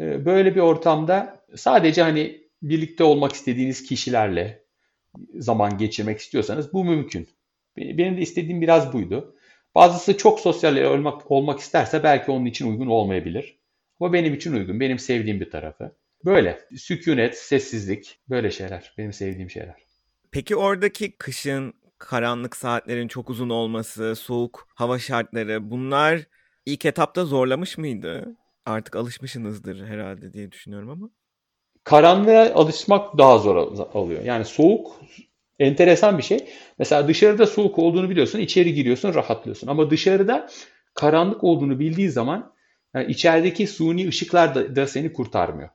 Ee, 0.00 0.24
böyle 0.24 0.54
bir 0.54 0.60
ortamda 0.60 1.44
sadece 1.56 2.02
hani 2.02 2.40
birlikte 2.62 3.04
olmak 3.04 3.32
istediğiniz 3.32 3.82
kişilerle 3.82 4.64
zaman 5.34 5.78
geçirmek 5.78 6.18
istiyorsanız 6.18 6.72
bu 6.72 6.84
mümkün. 6.84 7.28
Benim 7.76 8.16
de 8.16 8.20
istediğim 8.20 8.60
biraz 8.60 8.92
buydu. 8.92 9.36
Bazısı 9.74 10.16
çok 10.16 10.40
sosyal 10.40 10.76
olmak, 10.76 11.30
olmak 11.30 11.60
isterse 11.60 12.02
belki 12.02 12.30
onun 12.30 12.44
için 12.44 12.70
uygun 12.70 12.86
olmayabilir. 12.86 13.58
Ama 14.00 14.12
benim 14.12 14.34
için 14.34 14.52
uygun. 14.52 14.80
Benim 14.80 14.98
sevdiğim 14.98 15.40
bir 15.40 15.50
tarafı. 15.50 15.96
Böyle. 16.24 16.58
Sükunet, 16.76 17.38
sessizlik. 17.38 18.20
Böyle 18.28 18.50
şeyler. 18.50 18.94
Benim 18.98 19.12
sevdiğim 19.12 19.50
şeyler. 19.50 19.74
Peki 20.30 20.56
oradaki 20.56 21.16
kışın 21.16 21.74
karanlık 21.98 22.56
saatlerin 22.56 23.08
çok 23.08 23.30
uzun 23.30 23.50
olması, 23.50 24.16
soğuk 24.16 24.68
hava 24.74 24.98
şartları 24.98 25.70
bunlar 25.70 26.20
ilk 26.66 26.84
etapta 26.84 27.24
zorlamış 27.24 27.78
mıydı? 27.78 28.36
Artık 28.66 28.96
alışmışsınızdır 28.96 29.86
herhalde 29.86 30.32
diye 30.32 30.52
düşünüyorum 30.52 30.90
ama. 30.90 31.10
Karanlığa 31.84 32.54
alışmak 32.54 33.18
daha 33.18 33.38
zor 33.38 33.56
oluyor. 33.94 34.24
Yani 34.24 34.44
soğuk 34.44 35.00
enteresan 35.62 36.18
bir 36.18 36.22
şey. 36.22 36.48
Mesela 36.78 37.08
dışarıda 37.08 37.46
soğuk 37.46 37.78
olduğunu 37.78 38.10
biliyorsun, 38.10 38.38
içeri 38.38 38.74
giriyorsun, 38.74 39.14
rahatlıyorsun. 39.14 39.66
Ama 39.66 39.90
dışarıda 39.90 40.48
karanlık 40.94 41.44
olduğunu 41.44 41.78
bildiği 41.78 42.10
zaman 42.10 42.52
yani 42.94 43.10
içerideki 43.12 43.66
suni 43.66 44.08
ışıklar 44.08 44.54
da, 44.54 44.76
da 44.76 44.86
seni 44.86 45.12
kurtarmıyor. 45.12 45.68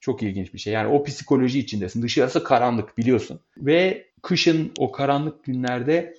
Çok 0.00 0.22
ilginç 0.22 0.54
bir 0.54 0.58
şey. 0.58 0.72
Yani 0.72 0.88
o 0.88 1.04
psikoloji 1.04 1.58
içindesin. 1.58 2.02
Dışarısı 2.02 2.44
karanlık 2.44 2.98
biliyorsun. 2.98 3.40
Ve 3.56 4.06
kışın 4.22 4.72
o 4.78 4.92
karanlık 4.92 5.44
günlerde 5.44 6.14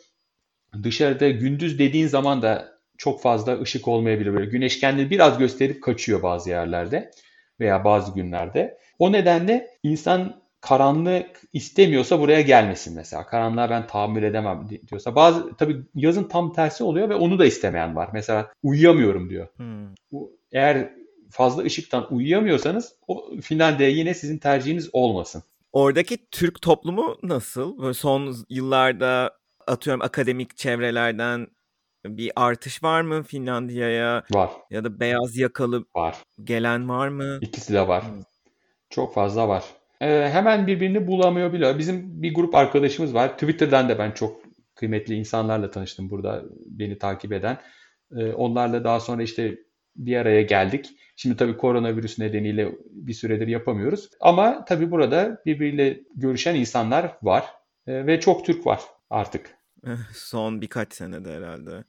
dışarıda 0.84 1.30
gündüz 1.30 1.80
dediğin 1.80 2.08
zaman 2.08 2.42
da 2.42 2.80
çok 2.98 3.22
fazla 3.22 3.62
ışık 3.62 3.88
olmayabilir. 3.88 4.34
Böyle 4.34 4.46
güneş 4.46 4.80
kendini 4.80 5.10
biraz 5.10 5.38
gösterip 5.38 5.84
kaçıyor 5.84 6.24
bazı 6.24 6.50
yerlerde 6.50 7.12
veya 7.60 7.84
bazı 7.84 8.14
günlerde. 8.14 8.78
O 9.00 9.12
nedenle 9.12 9.68
insan 9.84 10.42
karanlık 10.66 11.42
istemiyorsa 11.54 12.20
buraya 12.20 12.42
gelmesin 12.42 12.96
mesela. 12.96 13.26
Karanlığa 13.26 13.70
ben 13.70 13.88
tahammül 13.88 14.24
edemem 14.24 14.70
diyorsa. 14.88 15.16
Bazı 15.16 15.56
tabii 15.56 15.82
yazın 15.96 16.24
tam 16.24 16.54
tersi 16.54 16.84
oluyor 16.84 17.10
ve 17.10 17.16
onu 17.16 17.40
da 17.40 17.46
istemeyen 17.46 17.96
var. 17.96 18.10
Mesela 18.14 18.54
uyuyamıyorum 18.64 19.30
diyor. 19.30 19.48
Hmm. 19.56 19.88
Eğer 20.52 20.94
fazla 21.32 21.64
ışıktan 21.64 22.14
uyuyamıyorsanız 22.14 22.96
o 23.08 23.32
Finlandiya 23.42 23.90
yine 23.90 24.14
sizin 24.14 24.38
tercihiniz 24.38 24.90
olmasın. 24.94 25.44
Oradaki 25.74 26.30
Türk 26.32 26.62
toplumu 26.62 27.18
nasıl? 27.24 27.82
Böyle 27.82 27.94
son 27.94 28.36
yıllarda 28.50 29.38
atıyorum 29.68 30.02
akademik 30.02 30.58
çevrelerden 30.58 31.48
bir 32.06 32.32
artış 32.36 32.84
var 32.84 33.02
mı 33.02 33.24
Finlandiya'ya? 33.24 34.24
Var. 34.34 34.50
Ya 34.70 34.84
da 34.84 35.00
beyaz 35.00 35.38
yakalı 35.38 35.86
var. 35.96 36.18
gelen 36.44 36.90
var 36.90 37.08
mı? 37.08 37.38
İkisi 37.42 37.74
de 37.74 37.88
var. 37.88 38.04
Hmm. 38.04 38.22
Çok 38.90 39.14
fazla 39.14 39.48
var. 39.48 39.64
Ee, 40.06 40.30
hemen 40.30 40.68
birbirini 40.68 41.08
bulamıyor 41.08 41.54
bile. 41.54 41.78
Bizim 41.78 42.22
bir 42.22 42.34
grup 42.34 42.56
arkadaşımız 42.56 43.14
var. 43.14 43.34
Twitter'dan 43.34 43.90
da 43.90 44.00
ben 44.00 44.12
çok 44.12 44.42
kıymetli 44.76 45.16
insanlarla 45.16 45.72
tanıştım 45.72 46.10
burada 46.10 46.44
beni 46.66 46.98
takip 46.98 47.34
eden. 47.34 47.58
Ee, 48.18 48.26
onlarla 48.26 48.84
daha 48.84 49.00
sonra 49.00 49.24
işte 49.24 49.58
bir 49.96 50.18
araya 50.18 50.42
geldik. 50.42 50.90
Şimdi 51.16 51.38
tabii 51.38 51.58
koronavirüs 51.58 52.20
nedeniyle 52.20 52.72
bir 52.92 53.14
süredir 53.14 53.48
yapamıyoruz. 53.48 54.10
Ama 54.20 54.66
tabii 54.66 54.92
burada 54.92 55.42
birbiriyle 55.46 56.02
görüşen 56.16 56.56
insanlar 56.56 57.18
var. 57.22 57.46
Ee, 57.88 58.08
ve 58.08 58.20
çok 58.20 58.46
Türk 58.46 58.66
var 58.66 58.82
artık. 59.10 59.58
Son 60.14 60.62
birkaç 60.62 60.94
senede 60.94 61.34
herhalde 61.34 61.84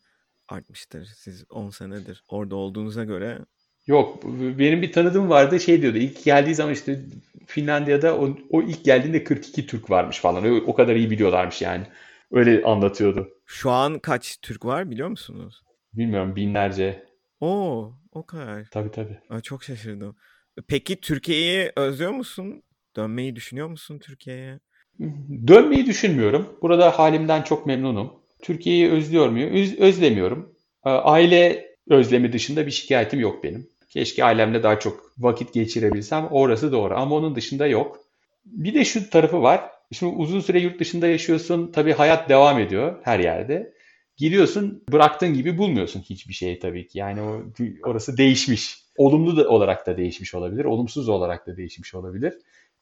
artmıştır. 0.49 1.05
Siz 1.05 1.45
10 1.51 1.71
senedir 1.71 2.25
orada 2.29 2.57
olduğunuza 2.57 3.05
göre 3.05 3.39
Yok 3.87 4.25
benim 4.59 4.83
bir 4.83 4.93
tanıdığım 4.93 5.31
vardı 5.31 5.61
şey 5.61 5.83
diyordu 5.83 5.99
ilk 5.99 6.25
geldiği 6.25 6.55
zaman 6.55 6.73
işte 6.73 7.01
Finlandiya'da 7.47 8.19
o, 8.19 8.37
o 8.51 8.63
ilk 8.63 8.85
geldiğinde 8.85 9.25
42 9.25 9.67
Türk 9.67 9.91
varmış 9.91 10.21
falan. 10.21 10.45
O, 10.53 10.57
o 10.67 10.75
kadar 10.75 10.95
iyi 10.95 11.11
biliyorlarmış 11.11 11.63
yani. 11.63 11.85
Öyle 12.31 12.63
anlatıyordu. 12.65 13.29
Şu 13.47 13.71
an 13.71 13.99
kaç 13.99 14.39
Türk 14.43 14.65
var 14.65 14.91
biliyor 14.91 15.09
musunuz? 15.09 15.63
Bilmiyorum 15.95 16.37
binlerce. 16.37 17.07
Oo, 17.41 17.93
o 18.13 18.27
kadar. 18.27 18.65
Tabii 18.71 18.91
tabii. 18.91 19.19
Ay, 19.31 19.41
çok 19.41 19.65
şaşırdım. 19.65 20.17
Peki 20.69 21.01
Türkiye'yi 21.01 21.73
özlüyor 21.77 22.13
musun? 22.13 22.63
Dönmeyi 22.97 23.37
düşünüyor 23.37 23.69
musun 23.69 23.99
Türkiye'ye? 23.99 24.61
Dönmeyi 25.47 25.87
düşünmüyorum. 25.87 26.59
Burada 26.63 26.99
halimden 26.99 27.43
çok 27.43 27.67
memnunum. 27.67 28.13
Türkiye'yi 28.43 28.91
özlüyor 28.91 29.29
muyum? 29.29 29.55
Öz, 29.55 29.79
özlemiyorum. 29.79 30.53
Aile 30.83 31.67
özlemi 31.89 32.33
dışında 32.33 32.67
bir 32.67 32.71
şikayetim 32.71 33.21
yok 33.21 33.45
benim. 33.45 33.69
Keşke 33.97 34.25
ailemle 34.25 34.63
daha 34.63 34.79
çok 34.79 35.13
vakit 35.19 35.55
geçirebilsem. 35.55 36.29
Orası 36.31 36.73
doğru 36.73 36.95
ama 36.97 37.17
onun 37.17 37.35
dışında 37.35 37.67
yok. 37.67 38.01
Bir 38.45 38.75
de 38.75 38.85
şu 38.85 39.11
tarafı 39.11 39.43
var. 39.43 39.71
Şimdi 39.93 40.17
uzun 40.17 40.41
süre 40.41 40.61
yurt 40.61 40.81
dışında 40.81 41.07
yaşıyorsun. 41.07 41.73
Tabii 41.73 41.93
hayat 41.93 42.29
devam 42.29 42.59
ediyor 42.59 42.99
her 43.03 43.19
yerde. 43.19 43.73
Giriyorsun 44.17 44.85
bıraktığın 44.93 45.35
gibi 45.35 45.59
bulmuyorsun 45.59 46.01
hiçbir 46.01 46.35
şeyi 46.35 46.59
tabii 46.59 46.87
ki. 46.87 46.99
Yani 46.99 47.23
o, 47.23 47.43
orası 47.85 48.17
değişmiş. 48.17 48.79
Olumlu 48.97 49.37
da 49.37 49.49
olarak 49.49 49.87
da 49.87 49.97
değişmiş 49.97 50.35
olabilir. 50.35 50.65
Olumsuz 50.65 51.09
olarak 51.09 51.47
da 51.47 51.57
değişmiş 51.57 51.95
olabilir. 51.95 52.35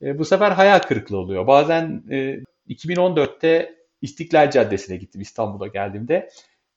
E, 0.02 0.18
bu 0.18 0.24
sefer 0.24 0.50
hayal 0.50 0.78
kırıklığı 0.78 1.18
oluyor. 1.18 1.46
Bazen 1.46 2.02
e, 2.10 2.40
2014'te 2.68 3.74
İstiklal 4.02 4.50
Caddesi'ne 4.50 4.96
gittim 4.96 5.20
İstanbul'a 5.20 5.66
geldiğimde. 5.66 6.30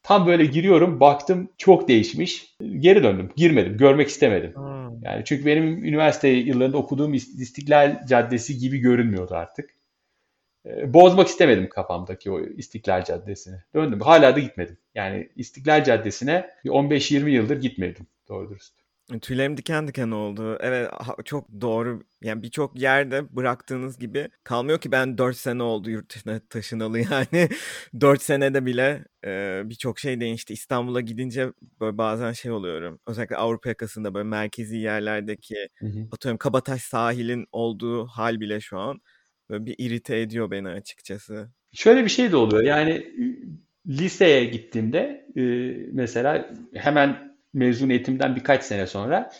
Tam 0.07 0.27
böyle 0.27 0.45
giriyorum 0.45 0.99
baktım 0.99 1.49
çok 1.57 1.87
değişmiş. 1.87 2.55
Geri 2.79 3.03
döndüm. 3.03 3.31
Girmedim. 3.35 3.77
Görmek 3.77 4.07
istemedim. 4.07 4.55
Hmm. 4.55 5.03
Yani 5.03 5.23
çünkü 5.25 5.45
benim 5.45 5.85
üniversite 5.85 6.27
yıllarında 6.27 6.77
okuduğum 6.77 7.13
İstiklal 7.13 8.05
Caddesi 8.07 8.57
gibi 8.57 8.77
görünmüyordu 8.77 9.35
artık. 9.35 9.69
Ee, 10.65 10.93
bozmak 10.93 11.27
istemedim 11.27 11.69
kafamdaki 11.69 12.31
o 12.31 12.39
İstiklal 12.39 13.03
Caddesi'ni. 13.03 13.55
Döndüm. 13.75 13.99
Hala 14.01 14.35
da 14.35 14.39
gitmedim. 14.39 14.77
Yani 14.95 15.29
İstiklal 15.35 15.83
Caddesi'ne 15.83 16.49
15-20 16.65 17.29
yıldır 17.29 17.61
gitmedim. 17.61 18.07
Doğru 18.29 18.49
dürüst. 18.49 18.73
Tüylerim 19.21 19.57
diken 19.57 19.87
diken 19.87 20.11
oldu. 20.11 20.57
Evet 20.61 20.91
çok 21.25 21.61
doğru. 21.61 22.03
Yani 22.21 22.43
birçok 22.43 22.81
yerde 22.81 23.35
bıraktığınız 23.35 23.99
gibi 23.99 24.29
kalmıyor 24.43 24.79
ki 24.79 24.91
ben 24.91 25.17
4 25.17 25.37
sene 25.37 25.63
oldu 25.63 25.89
yurt 25.89 26.15
dışına 26.15 26.39
taşınalı 26.49 26.99
yani. 26.99 27.49
4 28.01 28.21
senede 28.21 28.65
bile 28.65 29.05
e, 29.25 29.61
birçok 29.65 29.99
şey 29.99 30.19
değişti. 30.19 30.53
İstanbul'a 30.53 31.01
gidince 31.01 31.51
böyle 31.81 31.97
bazen 31.97 32.31
şey 32.31 32.51
oluyorum. 32.51 32.99
Özellikle 33.07 33.35
Avrupa 33.35 33.69
yakasında 33.69 34.13
böyle 34.13 34.27
merkezi 34.29 34.77
yerlerdeki 34.77 35.69
hı 35.79 35.85
hı. 35.85 36.07
atıyorum 36.11 36.37
Kabataş 36.37 36.81
sahilin 36.81 37.47
olduğu 37.51 38.05
hal 38.05 38.39
bile 38.39 38.59
şu 38.61 38.79
an 38.79 39.01
böyle 39.49 39.65
bir 39.65 39.75
irite 39.77 40.19
ediyor 40.19 40.51
beni 40.51 40.69
açıkçası. 40.69 41.49
Şöyle 41.73 42.03
bir 42.03 42.09
şey 42.09 42.31
de 42.31 42.35
oluyor. 42.35 42.63
Yani 42.63 43.13
liseye 43.87 44.45
gittiğimde 44.45 45.27
e, 45.37 45.41
mesela 45.91 46.49
hemen 46.73 47.26
mezuniyetimden 47.53 48.35
birkaç 48.35 48.63
sene 48.63 48.87
sonra 48.87 49.31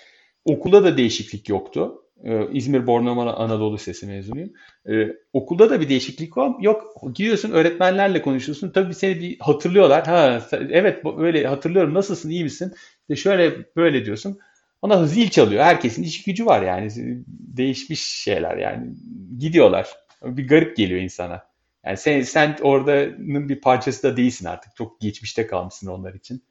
okulda 0.45 0.83
da 0.83 0.97
değişiklik 0.97 1.49
yoktu. 1.49 2.03
Ee, 2.23 2.47
İzmir 2.51 2.87
Bornova 2.87 3.33
Anadolu 3.33 3.75
Lisesi 3.75 4.05
mezunuyum. 4.05 4.49
Ee, 4.89 5.07
okulda 5.33 5.69
da 5.69 5.81
bir 5.81 5.89
değişiklik 5.89 6.31
yok. 6.61 7.03
Gidiyorsun 7.13 7.51
öğretmenlerle 7.51 8.21
konuşuyorsun. 8.21 8.71
Tabii 8.71 8.93
seni 8.93 9.19
bir 9.19 9.39
hatırlıyorlar. 9.39 10.05
Ha 10.05 10.41
evet 10.69 11.05
böyle 11.05 11.47
hatırlıyorum. 11.47 11.93
Nasılsın? 11.93 12.29
iyi 12.29 12.43
misin? 12.43 12.73
İşte 13.01 13.15
şöyle 13.15 13.65
böyle 13.75 14.05
diyorsun. 14.05 14.39
Ona 14.81 15.05
zil 15.05 15.29
çalıyor. 15.29 15.63
Herkesin 15.63 16.03
iş 16.03 16.23
gücü 16.23 16.45
var 16.45 16.61
yani. 16.61 16.89
Değişmiş 17.27 18.01
şeyler 18.01 18.57
yani. 18.57 18.93
Gidiyorlar. 19.39 19.87
Bir 20.23 20.47
garip 20.47 20.77
geliyor 20.77 21.01
insana. 21.01 21.43
Yani 21.85 21.97
sen, 21.97 22.21
sen 22.21 22.57
oradanın 22.61 23.49
bir 23.49 23.61
parçası 23.61 24.03
da 24.03 24.17
değilsin 24.17 24.45
artık. 24.45 24.75
Çok 24.75 25.01
geçmişte 25.01 25.47
kalmışsın 25.47 25.87
onlar 25.87 26.13
için. 26.13 26.43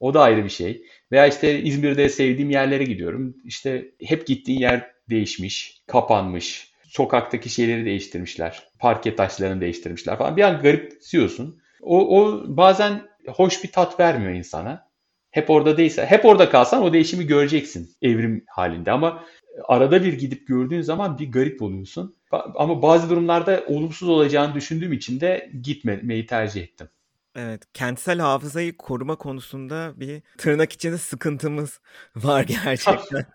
O 0.00 0.14
da 0.14 0.22
ayrı 0.22 0.44
bir 0.44 0.50
şey. 0.50 0.82
Veya 1.12 1.26
işte 1.26 1.62
İzmir'de 1.62 2.08
sevdiğim 2.08 2.50
yerlere 2.50 2.84
gidiyorum. 2.84 3.36
İşte 3.44 3.90
hep 4.04 4.26
gittiğin 4.26 4.60
yer 4.60 4.90
değişmiş, 5.10 5.82
kapanmış. 5.86 6.74
Sokaktaki 6.84 7.48
şeyleri 7.48 7.84
değiştirmişler. 7.84 8.62
Parke 8.78 9.16
taşlarını 9.16 9.60
değiştirmişler 9.60 10.18
falan. 10.18 10.36
Bir 10.36 10.42
an 10.42 10.62
garipsiyorsun. 10.62 11.58
O, 11.82 12.20
o 12.20 12.44
bazen 12.46 13.02
hoş 13.26 13.64
bir 13.64 13.72
tat 13.72 14.00
vermiyor 14.00 14.32
insana. 14.32 14.88
Hep 15.30 15.50
orada 15.50 15.76
değilse, 15.76 16.06
hep 16.06 16.24
orada 16.24 16.50
kalsan 16.50 16.82
o 16.82 16.92
değişimi 16.92 17.26
göreceksin 17.26 17.90
evrim 18.02 18.44
halinde 18.48 18.90
ama 18.92 19.24
arada 19.64 20.04
bir 20.04 20.12
gidip 20.12 20.48
gördüğün 20.48 20.80
zaman 20.80 21.18
bir 21.18 21.32
garip 21.32 21.62
oluyorsun. 21.62 22.16
Ama 22.54 22.82
bazı 22.82 23.10
durumlarda 23.10 23.64
olumsuz 23.66 24.08
olacağını 24.08 24.54
düşündüğüm 24.54 24.92
için 24.92 25.20
de 25.20 25.50
gitmemeyi 25.62 26.26
tercih 26.26 26.62
ettim. 26.62 26.88
Evet, 27.34 27.62
kentsel 27.74 28.18
hafızayı 28.18 28.76
koruma 28.76 29.16
konusunda 29.16 29.92
bir 29.96 30.22
tırnak 30.38 30.72
içinde 30.72 30.98
sıkıntımız 30.98 31.80
var 32.16 32.44
gerçekten. 32.44 33.26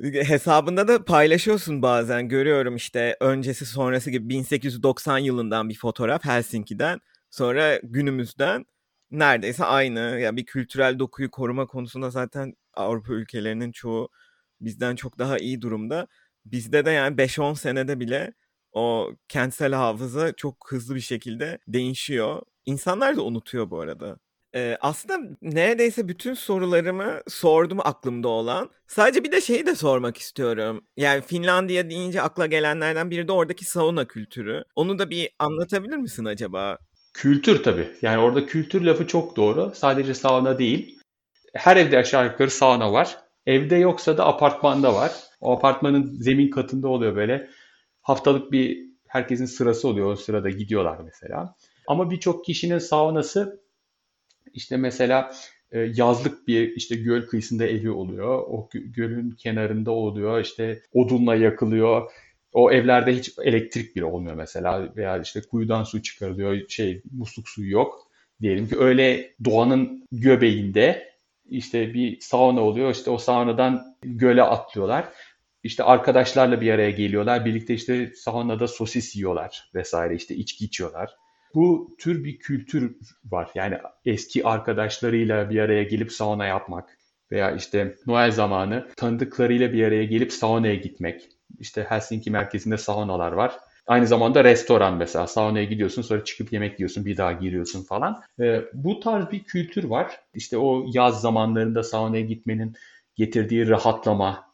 Hesabında 0.24 0.88
da 0.88 1.04
paylaşıyorsun 1.04 1.82
bazen 1.82 2.28
görüyorum 2.28 2.76
işte 2.76 3.16
öncesi 3.20 3.66
sonrası 3.66 4.10
gibi 4.10 4.28
1890 4.28 5.18
yılından 5.18 5.68
bir 5.68 5.74
fotoğraf 5.74 6.24
Helsinki'den 6.24 7.00
sonra 7.30 7.80
günümüzden 7.82 8.64
neredeyse 9.10 9.64
aynı. 9.64 10.00
Ya 10.00 10.18
yani 10.18 10.36
bir 10.36 10.46
kültürel 10.46 10.98
dokuyu 10.98 11.30
koruma 11.30 11.66
konusunda 11.66 12.10
zaten 12.10 12.54
Avrupa 12.74 13.12
ülkelerinin 13.12 13.72
çoğu 13.72 14.08
bizden 14.60 14.96
çok 14.96 15.18
daha 15.18 15.38
iyi 15.38 15.60
durumda. 15.60 16.06
Bizde 16.46 16.84
de 16.84 16.90
yani 16.90 17.16
5-10 17.16 17.54
senede 17.56 18.00
bile 18.00 18.32
o 18.72 19.12
kentsel 19.28 19.72
hafıza 19.72 20.32
çok 20.32 20.66
hızlı 20.72 20.94
bir 20.94 21.00
şekilde 21.00 21.58
değişiyor. 21.68 22.42
İnsanlar 22.66 23.16
da 23.16 23.22
unutuyor 23.22 23.70
bu 23.70 23.80
arada. 23.80 24.16
Ee, 24.54 24.76
aslında 24.80 25.36
neredeyse 25.42 26.08
bütün 26.08 26.34
sorularımı 26.34 27.20
sordum 27.28 27.78
aklımda 27.80 28.28
olan. 28.28 28.70
Sadece 28.86 29.24
bir 29.24 29.32
de 29.32 29.40
şeyi 29.40 29.66
de 29.66 29.74
sormak 29.74 30.16
istiyorum. 30.16 30.84
Yani 30.96 31.22
Finlandiya 31.22 31.90
deyince 31.90 32.22
akla 32.22 32.46
gelenlerden 32.46 33.10
biri 33.10 33.28
de 33.28 33.32
oradaki 33.32 33.64
sauna 33.64 34.04
kültürü. 34.04 34.64
Onu 34.76 34.98
da 34.98 35.10
bir 35.10 35.30
anlatabilir 35.38 35.96
misin 35.96 36.24
acaba? 36.24 36.78
Kültür 37.14 37.62
tabii. 37.62 37.88
Yani 38.02 38.18
orada 38.18 38.46
kültür 38.46 38.82
lafı 38.82 39.06
çok 39.06 39.36
doğru. 39.36 39.72
Sadece 39.74 40.14
sauna 40.14 40.58
değil. 40.58 40.98
Her 41.54 41.76
evde 41.76 41.98
aşağı 41.98 42.26
yukarı 42.26 42.50
sauna 42.50 42.92
var. 42.92 43.18
Evde 43.46 43.76
yoksa 43.76 44.18
da 44.18 44.26
apartmanda 44.26 44.94
var. 44.94 45.12
O 45.40 45.52
apartmanın 45.56 46.16
zemin 46.20 46.50
katında 46.50 46.88
oluyor 46.88 47.16
böyle. 47.16 47.50
Haftalık 48.02 48.52
bir 48.52 48.84
herkesin 49.08 49.46
sırası 49.46 49.88
oluyor. 49.88 50.12
O 50.12 50.16
sırada 50.16 50.50
gidiyorlar 50.50 50.98
mesela. 51.04 51.54
Ama 51.86 52.10
birçok 52.10 52.44
kişinin 52.44 52.78
saunası 52.78 53.64
işte 54.54 54.76
mesela 54.76 55.32
e, 55.72 55.80
yazlık 55.80 56.48
bir 56.48 56.76
işte 56.76 56.96
göl 56.96 57.26
kıyısında 57.26 57.66
evi 57.66 57.90
oluyor. 57.90 58.38
O 58.38 58.68
gölün 58.72 59.30
kenarında 59.30 59.90
oluyor. 59.90 60.40
İşte 60.40 60.82
odunla 60.92 61.34
yakılıyor. 61.34 62.10
O 62.52 62.72
evlerde 62.72 63.16
hiç 63.16 63.32
elektrik 63.42 63.96
bile 63.96 64.04
olmuyor 64.04 64.34
mesela 64.34 64.96
veya 64.96 65.18
işte 65.18 65.40
kuyudan 65.50 65.84
su 65.84 66.02
çıkarılıyor. 66.02 66.68
Şey 66.68 67.02
musluk 67.12 67.48
suyu 67.48 67.70
yok. 67.70 68.08
Diyelim 68.40 68.68
ki 68.68 68.78
öyle 68.78 69.34
doğanın 69.44 70.06
göbeğinde 70.12 71.14
işte 71.48 71.94
bir 71.94 72.20
sauna 72.20 72.60
oluyor. 72.60 72.90
İşte 72.90 73.10
o 73.10 73.18
saunadan 73.18 73.96
göle 74.02 74.42
atlıyorlar. 74.42 75.08
İşte 75.62 75.84
arkadaşlarla 75.84 76.60
bir 76.60 76.70
araya 76.70 76.90
geliyorlar. 76.90 77.44
Birlikte 77.44 77.74
işte 77.74 78.12
saunada 78.16 78.68
sosis 78.68 79.16
yiyorlar 79.16 79.70
vesaire 79.74 80.14
işte 80.14 80.34
içki 80.34 80.64
içiyorlar 80.64 81.16
bu 81.54 81.96
tür 81.98 82.24
bir 82.24 82.38
kültür 82.38 82.96
var. 83.24 83.50
Yani 83.54 83.78
eski 84.04 84.46
arkadaşlarıyla 84.46 85.50
bir 85.50 85.58
araya 85.58 85.82
gelip 85.82 86.12
sauna 86.12 86.46
yapmak 86.46 86.98
veya 87.32 87.50
işte 87.50 87.96
Noel 88.06 88.30
zamanı 88.30 88.88
tanıdıklarıyla 88.96 89.72
bir 89.72 89.84
araya 89.84 90.04
gelip 90.04 90.32
saunaya 90.32 90.74
gitmek. 90.74 91.28
İşte 91.58 91.86
Helsinki 91.88 92.30
merkezinde 92.30 92.78
saunalar 92.78 93.32
var. 93.32 93.58
Aynı 93.86 94.06
zamanda 94.06 94.44
restoran 94.44 94.96
mesela 94.96 95.26
saunaya 95.26 95.64
gidiyorsun 95.64 96.02
sonra 96.02 96.24
çıkıp 96.24 96.52
yemek 96.52 96.80
yiyorsun 96.80 97.04
bir 97.04 97.16
daha 97.16 97.32
giriyorsun 97.32 97.82
falan. 97.82 98.22
Ee, 98.40 98.60
bu 98.72 99.00
tarz 99.00 99.30
bir 99.30 99.44
kültür 99.44 99.84
var. 99.84 100.20
İşte 100.34 100.58
o 100.58 100.86
yaz 100.92 101.20
zamanlarında 101.20 101.82
saunaya 101.82 102.22
gitmenin 102.22 102.76
getirdiği 103.14 103.68
rahatlama, 103.68 104.50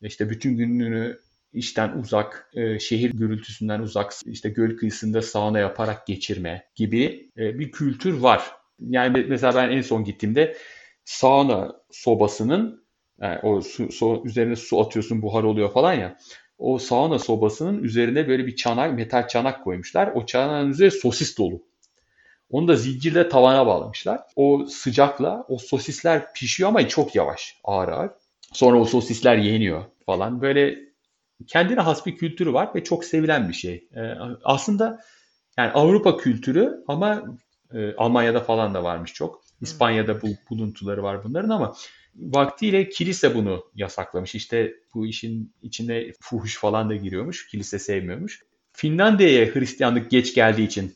işte 0.00 0.30
bütün 0.30 0.56
gününü 0.56 1.18
işten 1.54 1.98
uzak, 1.98 2.50
e, 2.54 2.78
şehir 2.78 3.10
gürültüsünden 3.10 3.80
uzak, 3.80 4.12
işte 4.26 4.48
göl 4.48 4.76
kıyısında 4.76 5.22
sauna 5.22 5.58
yaparak 5.58 6.06
geçirme 6.06 6.66
gibi 6.74 7.30
e, 7.38 7.58
bir 7.58 7.72
kültür 7.72 8.14
var. 8.18 8.50
Yani 8.80 9.26
mesela 9.28 9.54
ben 9.54 9.70
en 9.70 9.82
son 9.82 10.04
gittiğimde 10.04 10.56
sauna 11.04 11.72
sobasının 11.90 12.84
yani 13.20 13.38
o 13.42 13.60
su, 13.60 13.92
su, 13.92 14.22
üzerine 14.24 14.56
su 14.56 14.80
atıyorsun 14.80 15.22
buhar 15.22 15.42
oluyor 15.42 15.72
falan 15.72 15.94
ya. 15.94 16.18
O 16.58 16.78
sauna 16.78 17.18
sobasının 17.18 17.82
üzerine 17.82 18.28
böyle 18.28 18.46
bir 18.46 18.56
çanak, 18.56 18.94
metal 18.94 19.28
çanak 19.28 19.64
koymuşlar. 19.64 20.12
O 20.14 20.26
çanağın 20.26 20.70
üzerine 20.70 20.90
sosis 20.90 21.38
dolu. 21.38 21.62
Onu 22.50 22.68
da 22.68 22.76
zincirle 22.76 23.28
tavana 23.28 23.66
bağlamışlar. 23.66 24.20
O 24.36 24.66
sıcakla 24.68 25.44
o 25.48 25.58
sosisler 25.58 26.32
pişiyor 26.32 26.68
ama 26.68 26.88
çok 26.88 27.14
yavaş, 27.14 27.60
ağır 27.64 27.88
ağır. 27.88 28.10
Sonra 28.52 28.80
o 28.80 28.84
sosisler 28.84 29.36
yeniyor 29.36 29.84
falan. 30.06 30.40
Böyle 30.40 30.78
kendine 31.46 31.80
has 31.80 32.06
bir 32.06 32.16
kültürü 32.16 32.52
var 32.52 32.70
ve 32.74 32.84
çok 32.84 33.04
sevilen 33.04 33.48
bir 33.48 33.54
şey. 33.54 33.88
Ee, 33.96 34.00
aslında 34.44 35.00
yani 35.58 35.70
Avrupa 35.70 36.16
kültürü 36.16 36.84
ama 36.88 37.22
e, 37.74 37.94
Almanya'da 37.94 38.40
falan 38.40 38.74
da 38.74 38.84
varmış 38.84 39.12
çok. 39.12 39.44
İspanya'da 39.60 40.22
bu 40.22 40.28
buluntuları 40.50 41.02
var 41.02 41.24
bunların 41.24 41.48
ama 41.48 41.74
vaktiyle 42.14 42.88
kilise 42.88 43.34
bunu 43.34 43.64
yasaklamış. 43.74 44.34
İşte 44.34 44.74
bu 44.94 45.06
işin 45.06 45.54
içine 45.62 46.12
fuhuş 46.20 46.58
falan 46.58 46.90
da 46.90 46.96
giriyormuş. 46.96 47.46
Kilise 47.46 47.78
sevmiyormuş. 47.78 48.42
Finlandiya'ya 48.72 49.54
Hristiyanlık 49.54 50.10
geç 50.10 50.34
geldiği 50.34 50.66
için 50.66 50.94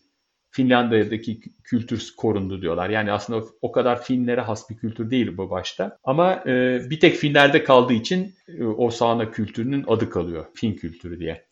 Finlandiya'daki 0.58 1.40
kültür 1.64 2.14
korundu 2.16 2.62
diyorlar. 2.62 2.90
Yani 2.90 3.12
aslında 3.12 3.44
o 3.62 3.72
kadar 3.72 4.02
Finlere 4.02 4.40
has 4.40 4.70
bir 4.70 4.76
kültür 4.76 5.10
değil 5.10 5.36
bu 5.36 5.50
başta. 5.50 5.98
Ama 6.04 6.42
e, 6.46 6.80
bir 6.90 7.00
tek 7.00 7.16
Finlerde 7.16 7.64
kaldığı 7.64 7.92
için 7.92 8.34
e, 8.48 8.64
o 8.64 8.90
sauna 8.90 9.30
kültürünün 9.30 9.84
adı 9.86 10.10
kalıyor. 10.10 10.46
Fin 10.54 10.72
kültürü 10.72 11.20
diye. 11.20 11.44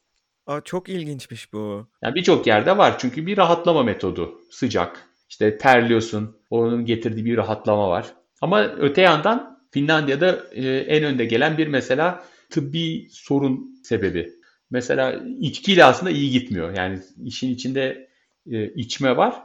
Aa, 0.46 0.60
çok 0.60 0.88
ilginçmiş 0.88 1.52
bu. 1.52 1.86
Yani 2.02 2.14
birçok 2.14 2.46
yerde 2.46 2.78
var 2.78 2.98
çünkü 2.98 3.26
bir 3.26 3.36
rahatlama 3.36 3.82
metodu. 3.82 4.40
Sıcak. 4.50 5.08
İşte 5.28 5.58
terliyorsun. 5.58 6.36
Onun 6.50 6.84
getirdiği 6.84 7.24
bir 7.24 7.36
rahatlama 7.36 7.88
var. 7.88 8.06
Ama 8.40 8.62
öte 8.62 9.02
yandan 9.02 9.60
Finlandiya'da 9.70 10.46
e, 10.52 10.68
en 10.68 11.04
önde 11.04 11.24
gelen 11.24 11.58
bir 11.58 11.66
mesela 11.66 12.24
tıbbi 12.50 13.08
sorun 13.10 13.80
sebebi. 13.84 14.32
Mesela 14.70 15.20
içkiyle 15.40 15.84
aslında 15.84 16.10
iyi 16.10 16.30
gitmiyor. 16.30 16.76
Yani 16.76 17.00
işin 17.24 17.54
içinde 17.54 18.05
e, 18.50 18.72
içme 18.74 19.16
var. 19.16 19.42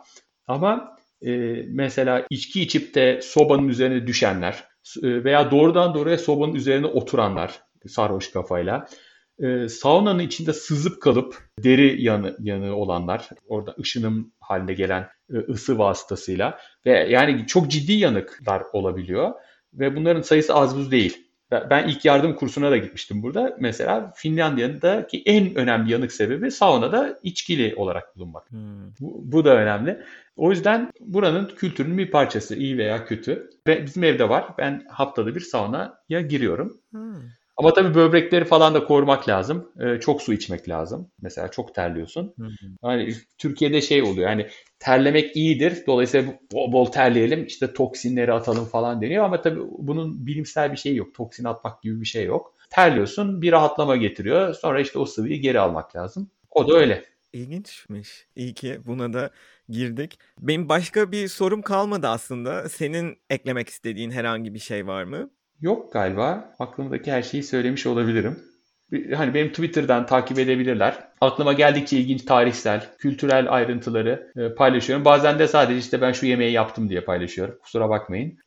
Ama 0.47 0.97
e, 1.25 1.31
mesela 1.67 2.25
içki 2.29 2.61
içip 2.61 2.95
de 2.95 3.19
sobanın 3.23 3.67
üzerine 3.67 4.07
düşenler 4.07 4.63
e, 5.03 5.23
veya 5.23 5.51
doğrudan 5.51 5.93
doğruya 5.93 6.17
sobanın 6.17 6.53
üzerine 6.55 6.85
oturanlar 6.85 7.61
sarhoş 7.87 8.31
kafayla 8.31 8.87
e, 9.39 9.69
saunanın 9.69 10.19
içinde 10.19 10.53
sızıp 10.53 11.01
kalıp 11.01 11.37
deri 11.59 12.03
yanı, 12.03 12.37
yanı 12.39 12.75
olanlar 12.75 13.29
orada 13.47 13.75
ışınım 13.79 14.33
haline 14.39 14.73
gelen 14.73 15.07
e, 15.33 15.37
ısı 15.37 15.77
vasıtasıyla 15.77 16.59
ve 16.85 16.91
yani 16.91 17.47
çok 17.47 17.71
ciddi 17.71 17.93
yanıklar 17.93 18.63
olabiliyor 18.73 19.31
ve 19.73 19.95
bunların 19.95 20.21
sayısı 20.21 20.55
az 20.55 20.77
buz 20.77 20.91
değil. 20.91 21.30
Ben 21.51 21.87
ilk 21.87 22.05
yardım 22.05 22.35
kursuna 22.35 22.71
da 22.71 22.77
gitmiştim 22.77 23.23
burada. 23.23 23.57
Mesela 23.59 24.13
Finlandiya'daki 24.15 25.23
en 25.25 25.55
önemli 25.55 25.91
yanık 25.91 26.11
sebebi 26.11 26.51
saunada 26.51 27.19
içkili 27.23 27.75
olarak 27.75 28.15
bulunmak. 28.15 28.51
Hmm. 28.51 28.87
Bu, 28.99 29.21
bu 29.31 29.45
da 29.45 29.55
önemli. 29.55 30.01
O 30.35 30.49
yüzden 30.49 30.91
buranın 30.99 31.51
kültürünün 31.55 31.97
bir 31.97 32.11
parçası 32.11 32.55
iyi 32.55 32.77
veya 32.77 33.05
kötü. 33.05 33.49
Ve 33.67 33.85
bizim 33.85 34.03
evde 34.03 34.29
var. 34.29 34.45
Ben 34.57 34.85
haftada 34.89 35.35
bir 35.35 35.39
saunaya 35.39 36.21
giriyorum. 36.29 36.77
Hmm. 36.91 37.15
Ama 37.57 37.73
tabii 37.73 37.95
böbrekleri 37.95 38.45
falan 38.45 38.73
da 38.73 38.83
korumak 38.83 39.29
lazım. 39.29 39.71
Ee, 39.79 39.99
çok 39.99 40.21
su 40.21 40.33
içmek 40.33 40.69
lazım. 40.69 41.11
Mesela 41.21 41.51
çok 41.51 41.75
terliyorsun. 41.75 42.33
Hı 42.39 42.47
Hani 42.81 43.13
Türkiye'de 43.37 43.81
şey 43.81 44.03
oluyor. 44.03 44.27
Hani 44.27 44.47
terlemek 44.81 45.35
iyidir. 45.35 45.83
Dolayısıyla 45.87 46.33
bol 46.53 46.71
bol 46.71 46.85
terleyelim. 46.85 47.45
işte 47.45 47.73
toksinleri 47.73 48.33
atalım 48.33 48.65
falan 48.65 49.01
deniyor 49.01 49.25
ama 49.25 49.41
tabii 49.41 49.59
bunun 49.77 50.27
bilimsel 50.27 50.71
bir 50.71 50.77
şeyi 50.77 50.95
yok. 50.95 51.13
Toksin 51.13 51.43
atmak 51.43 51.81
gibi 51.81 52.01
bir 52.01 52.05
şey 52.05 52.25
yok. 52.25 52.53
Terliyorsun, 52.69 53.41
bir 53.41 53.51
rahatlama 53.51 53.95
getiriyor. 53.95 54.53
Sonra 54.53 54.81
işte 54.81 54.99
o 54.99 55.05
sıvıyı 55.05 55.41
geri 55.41 55.59
almak 55.59 55.95
lazım. 55.95 56.29
O 56.51 56.67
da 56.67 56.73
öyle. 56.73 57.03
İlginçmiş. 57.33 58.27
İyi 58.35 58.53
ki 58.53 58.79
buna 58.85 59.13
da 59.13 59.31
girdik. 59.69 60.19
Benim 60.39 60.69
başka 60.69 61.11
bir 61.11 61.27
sorum 61.27 61.61
kalmadı 61.61 62.07
aslında. 62.07 62.69
Senin 62.69 63.17
eklemek 63.29 63.69
istediğin 63.69 64.11
herhangi 64.11 64.53
bir 64.53 64.59
şey 64.59 64.87
var 64.87 65.03
mı? 65.03 65.29
Yok 65.61 65.93
galiba. 65.93 66.55
Aklımdaki 66.59 67.11
her 67.11 67.21
şeyi 67.21 67.43
söylemiş 67.43 67.85
olabilirim. 67.85 68.39
Hani 69.15 69.33
benim 69.33 69.49
Twitter'dan 69.49 70.05
takip 70.05 70.39
edebilirler. 70.39 71.10
Aklıma 71.21 71.53
geldikçe 71.53 71.97
ilginç 71.97 72.25
tarihsel, 72.25 72.89
kültürel 72.97 73.53
ayrıntıları 73.53 74.31
e, 74.37 74.55
paylaşıyorum. 74.55 75.05
Bazen 75.05 75.39
de 75.39 75.47
sadece 75.47 75.79
işte 75.79 76.01
ben 76.01 76.11
şu 76.11 76.25
yemeği 76.25 76.51
yaptım 76.51 76.89
diye 76.89 77.01
paylaşıyorum. 77.01 77.59
Kusura 77.61 77.89
bakmayın. 77.89 78.37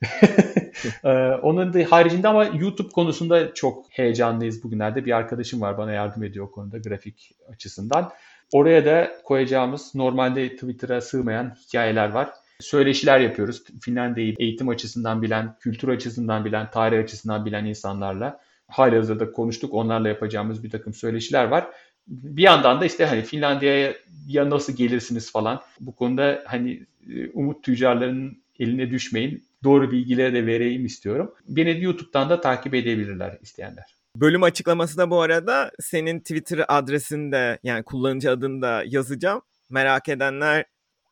e, 1.04 1.10
onun 1.42 1.72
da 1.72 1.78
haricinde 1.90 2.28
ama 2.28 2.44
YouTube 2.44 2.88
konusunda 2.88 3.54
çok 3.54 3.84
heyecanlıyız 3.90 4.64
bugünlerde. 4.64 5.04
Bir 5.04 5.12
arkadaşım 5.12 5.60
var 5.60 5.78
bana 5.78 5.92
yardım 5.92 6.22
ediyor 6.22 6.46
o 6.46 6.50
konuda 6.50 6.78
grafik 6.78 7.30
açısından. 7.52 8.10
Oraya 8.52 8.84
da 8.84 9.10
koyacağımız 9.24 9.94
normalde 9.94 10.48
Twitter'a 10.48 11.00
sığmayan 11.00 11.56
hikayeler 11.68 12.10
var 12.10 12.30
söyleşiler 12.60 13.20
yapıyoruz. 13.20 13.64
Finlandiya'yı 13.80 14.34
eğitim 14.38 14.68
açısından 14.68 15.22
bilen, 15.22 15.56
kültür 15.60 15.88
açısından 15.88 16.44
bilen, 16.44 16.70
tarih 16.70 16.98
açısından 16.98 17.46
bilen 17.46 17.64
insanlarla 17.64 18.40
hali 18.68 18.96
hazırda 18.96 19.32
konuştuk. 19.32 19.74
Onlarla 19.74 20.08
yapacağımız 20.08 20.64
bir 20.64 20.70
takım 20.70 20.94
söyleşiler 20.94 21.44
var. 21.44 21.66
Bir 22.06 22.42
yandan 22.42 22.80
da 22.80 22.84
işte 22.84 23.06
hani 23.06 23.22
Finlandiya'ya 23.22 23.94
ya 24.26 24.50
nasıl 24.50 24.76
gelirsiniz 24.76 25.32
falan. 25.32 25.60
Bu 25.80 25.94
konuda 25.94 26.42
hani 26.46 26.86
e, 27.14 27.30
umut 27.30 27.64
tüccarlarının 27.64 28.42
eline 28.58 28.90
düşmeyin. 28.90 29.44
Doğru 29.64 29.92
bilgileri 29.92 30.34
de 30.34 30.46
vereyim 30.46 30.86
istiyorum. 30.86 31.34
Beni 31.48 31.84
YouTube'dan 31.84 32.30
da 32.30 32.40
takip 32.40 32.74
edebilirler 32.74 33.38
isteyenler. 33.42 33.84
Bölüm 34.16 34.42
açıklamasında 34.42 35.10
bu 35.10 35.20
arada 35.20 35.70
senin 35.80 36.20
Twitter 36.20 36.64
adresini 36.68 37.32
de 37.32 37.58
yani 37.62 37.82
kullanıcı 37.82 38.30
adını 38.30 38.62
da 38.62 38.82
yazacağım. 38.86 39.42
Merak 39.70 40.08
edenler 40.08 40.64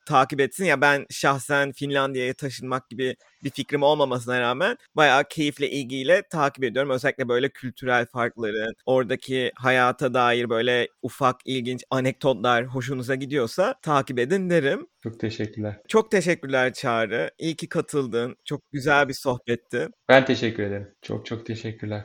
takip 0.07 0.41
etsin. 0.41 0.65
Ya 0.65 0.81
ben 0.81 1.07
şahsen 1.11 1.73
Finlandiya'ya 1.73 2.35
taşınmak 2.35 2.91
gibi 2.91 3.17
bir 3.45 3.51
fikrim 3.51 3.83
olmamasına 3.83 4.41
rağmen 4.41 4.77
bayağı 4.97 5.25
keyifle 5.29 5.71
ilgiyle 5.71 6.23
takip 6.31 6.65
ediyorum. 6.65 6.91
Özellikle 6.91 7.29
böyle 7.29 7.49
kültürel 7.49 8.07
farkların, 8.07 8.75
oradaki 8.87 9.53
hayata 9.55 10.15
dair 10.15 10.51
böyle 10.51 10.89
ufak 11.03 11.37
ilginç 11.45 11.85
anekdotlar 11.91 12.67
hoşunuza 12.67 13.15
gidiyorsa 13.15 13.75
takip 13.83 14.19
edin 14.19 14.51
derim. 14.51 14.87
Çok 15.03 15.21
teşekkürler. 15.21 15.81
Çok 15.89 16.11
teşekkürler 16.11 16.73
Çağrı. 16.73 17.31
İyi 17.39 17.57
ki 17.57 17.69
katıldın. 17.69 18.37
Çok 18.45 18.73
güzel 18.73 19.09
bir 19.09 19.15
sohbetti. 19.15 19.89
Ben 20.09 20.25
teşekkür 20.25 20.63
ederim. 20.63 20.89
Çok 21.03 21.27
çok 21.27 21.47
teşekkürler. 21.47 22.05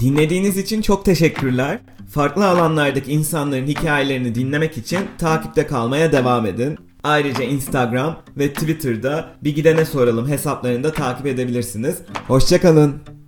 Dinlediğiniz 0.00 0.56
için 0.56 0.82
çok 0.82 1.04
teşekkürler. 1.04 1.80
Farklı 2.10 2.46
alanlardaki 2.46 3.12
insanların 3.12 3.66
hikayelerini 3.66 4.34
dinlemek 4.34 4.78
için 4.78 5.00
takipte 5.18 5.66
kalmaya 5.66 6.12
devam 6.12 6.46
edin. 6.46 6.78
Ayrıca 7.04 7.44
Instagram 7.44 8.22
ve 8.36 8.52
Twitter'da 8.52 9.28
bir 9.44 9.54
gidene 9.54 9.84
soralım 9.84 10.28
hesaplarını 10.28 10.84
da 10.84 10.92
takip 10.92 11.26
edebilirsiniz. 11.26 11.98
Hoşçakalın. 12.28 13.21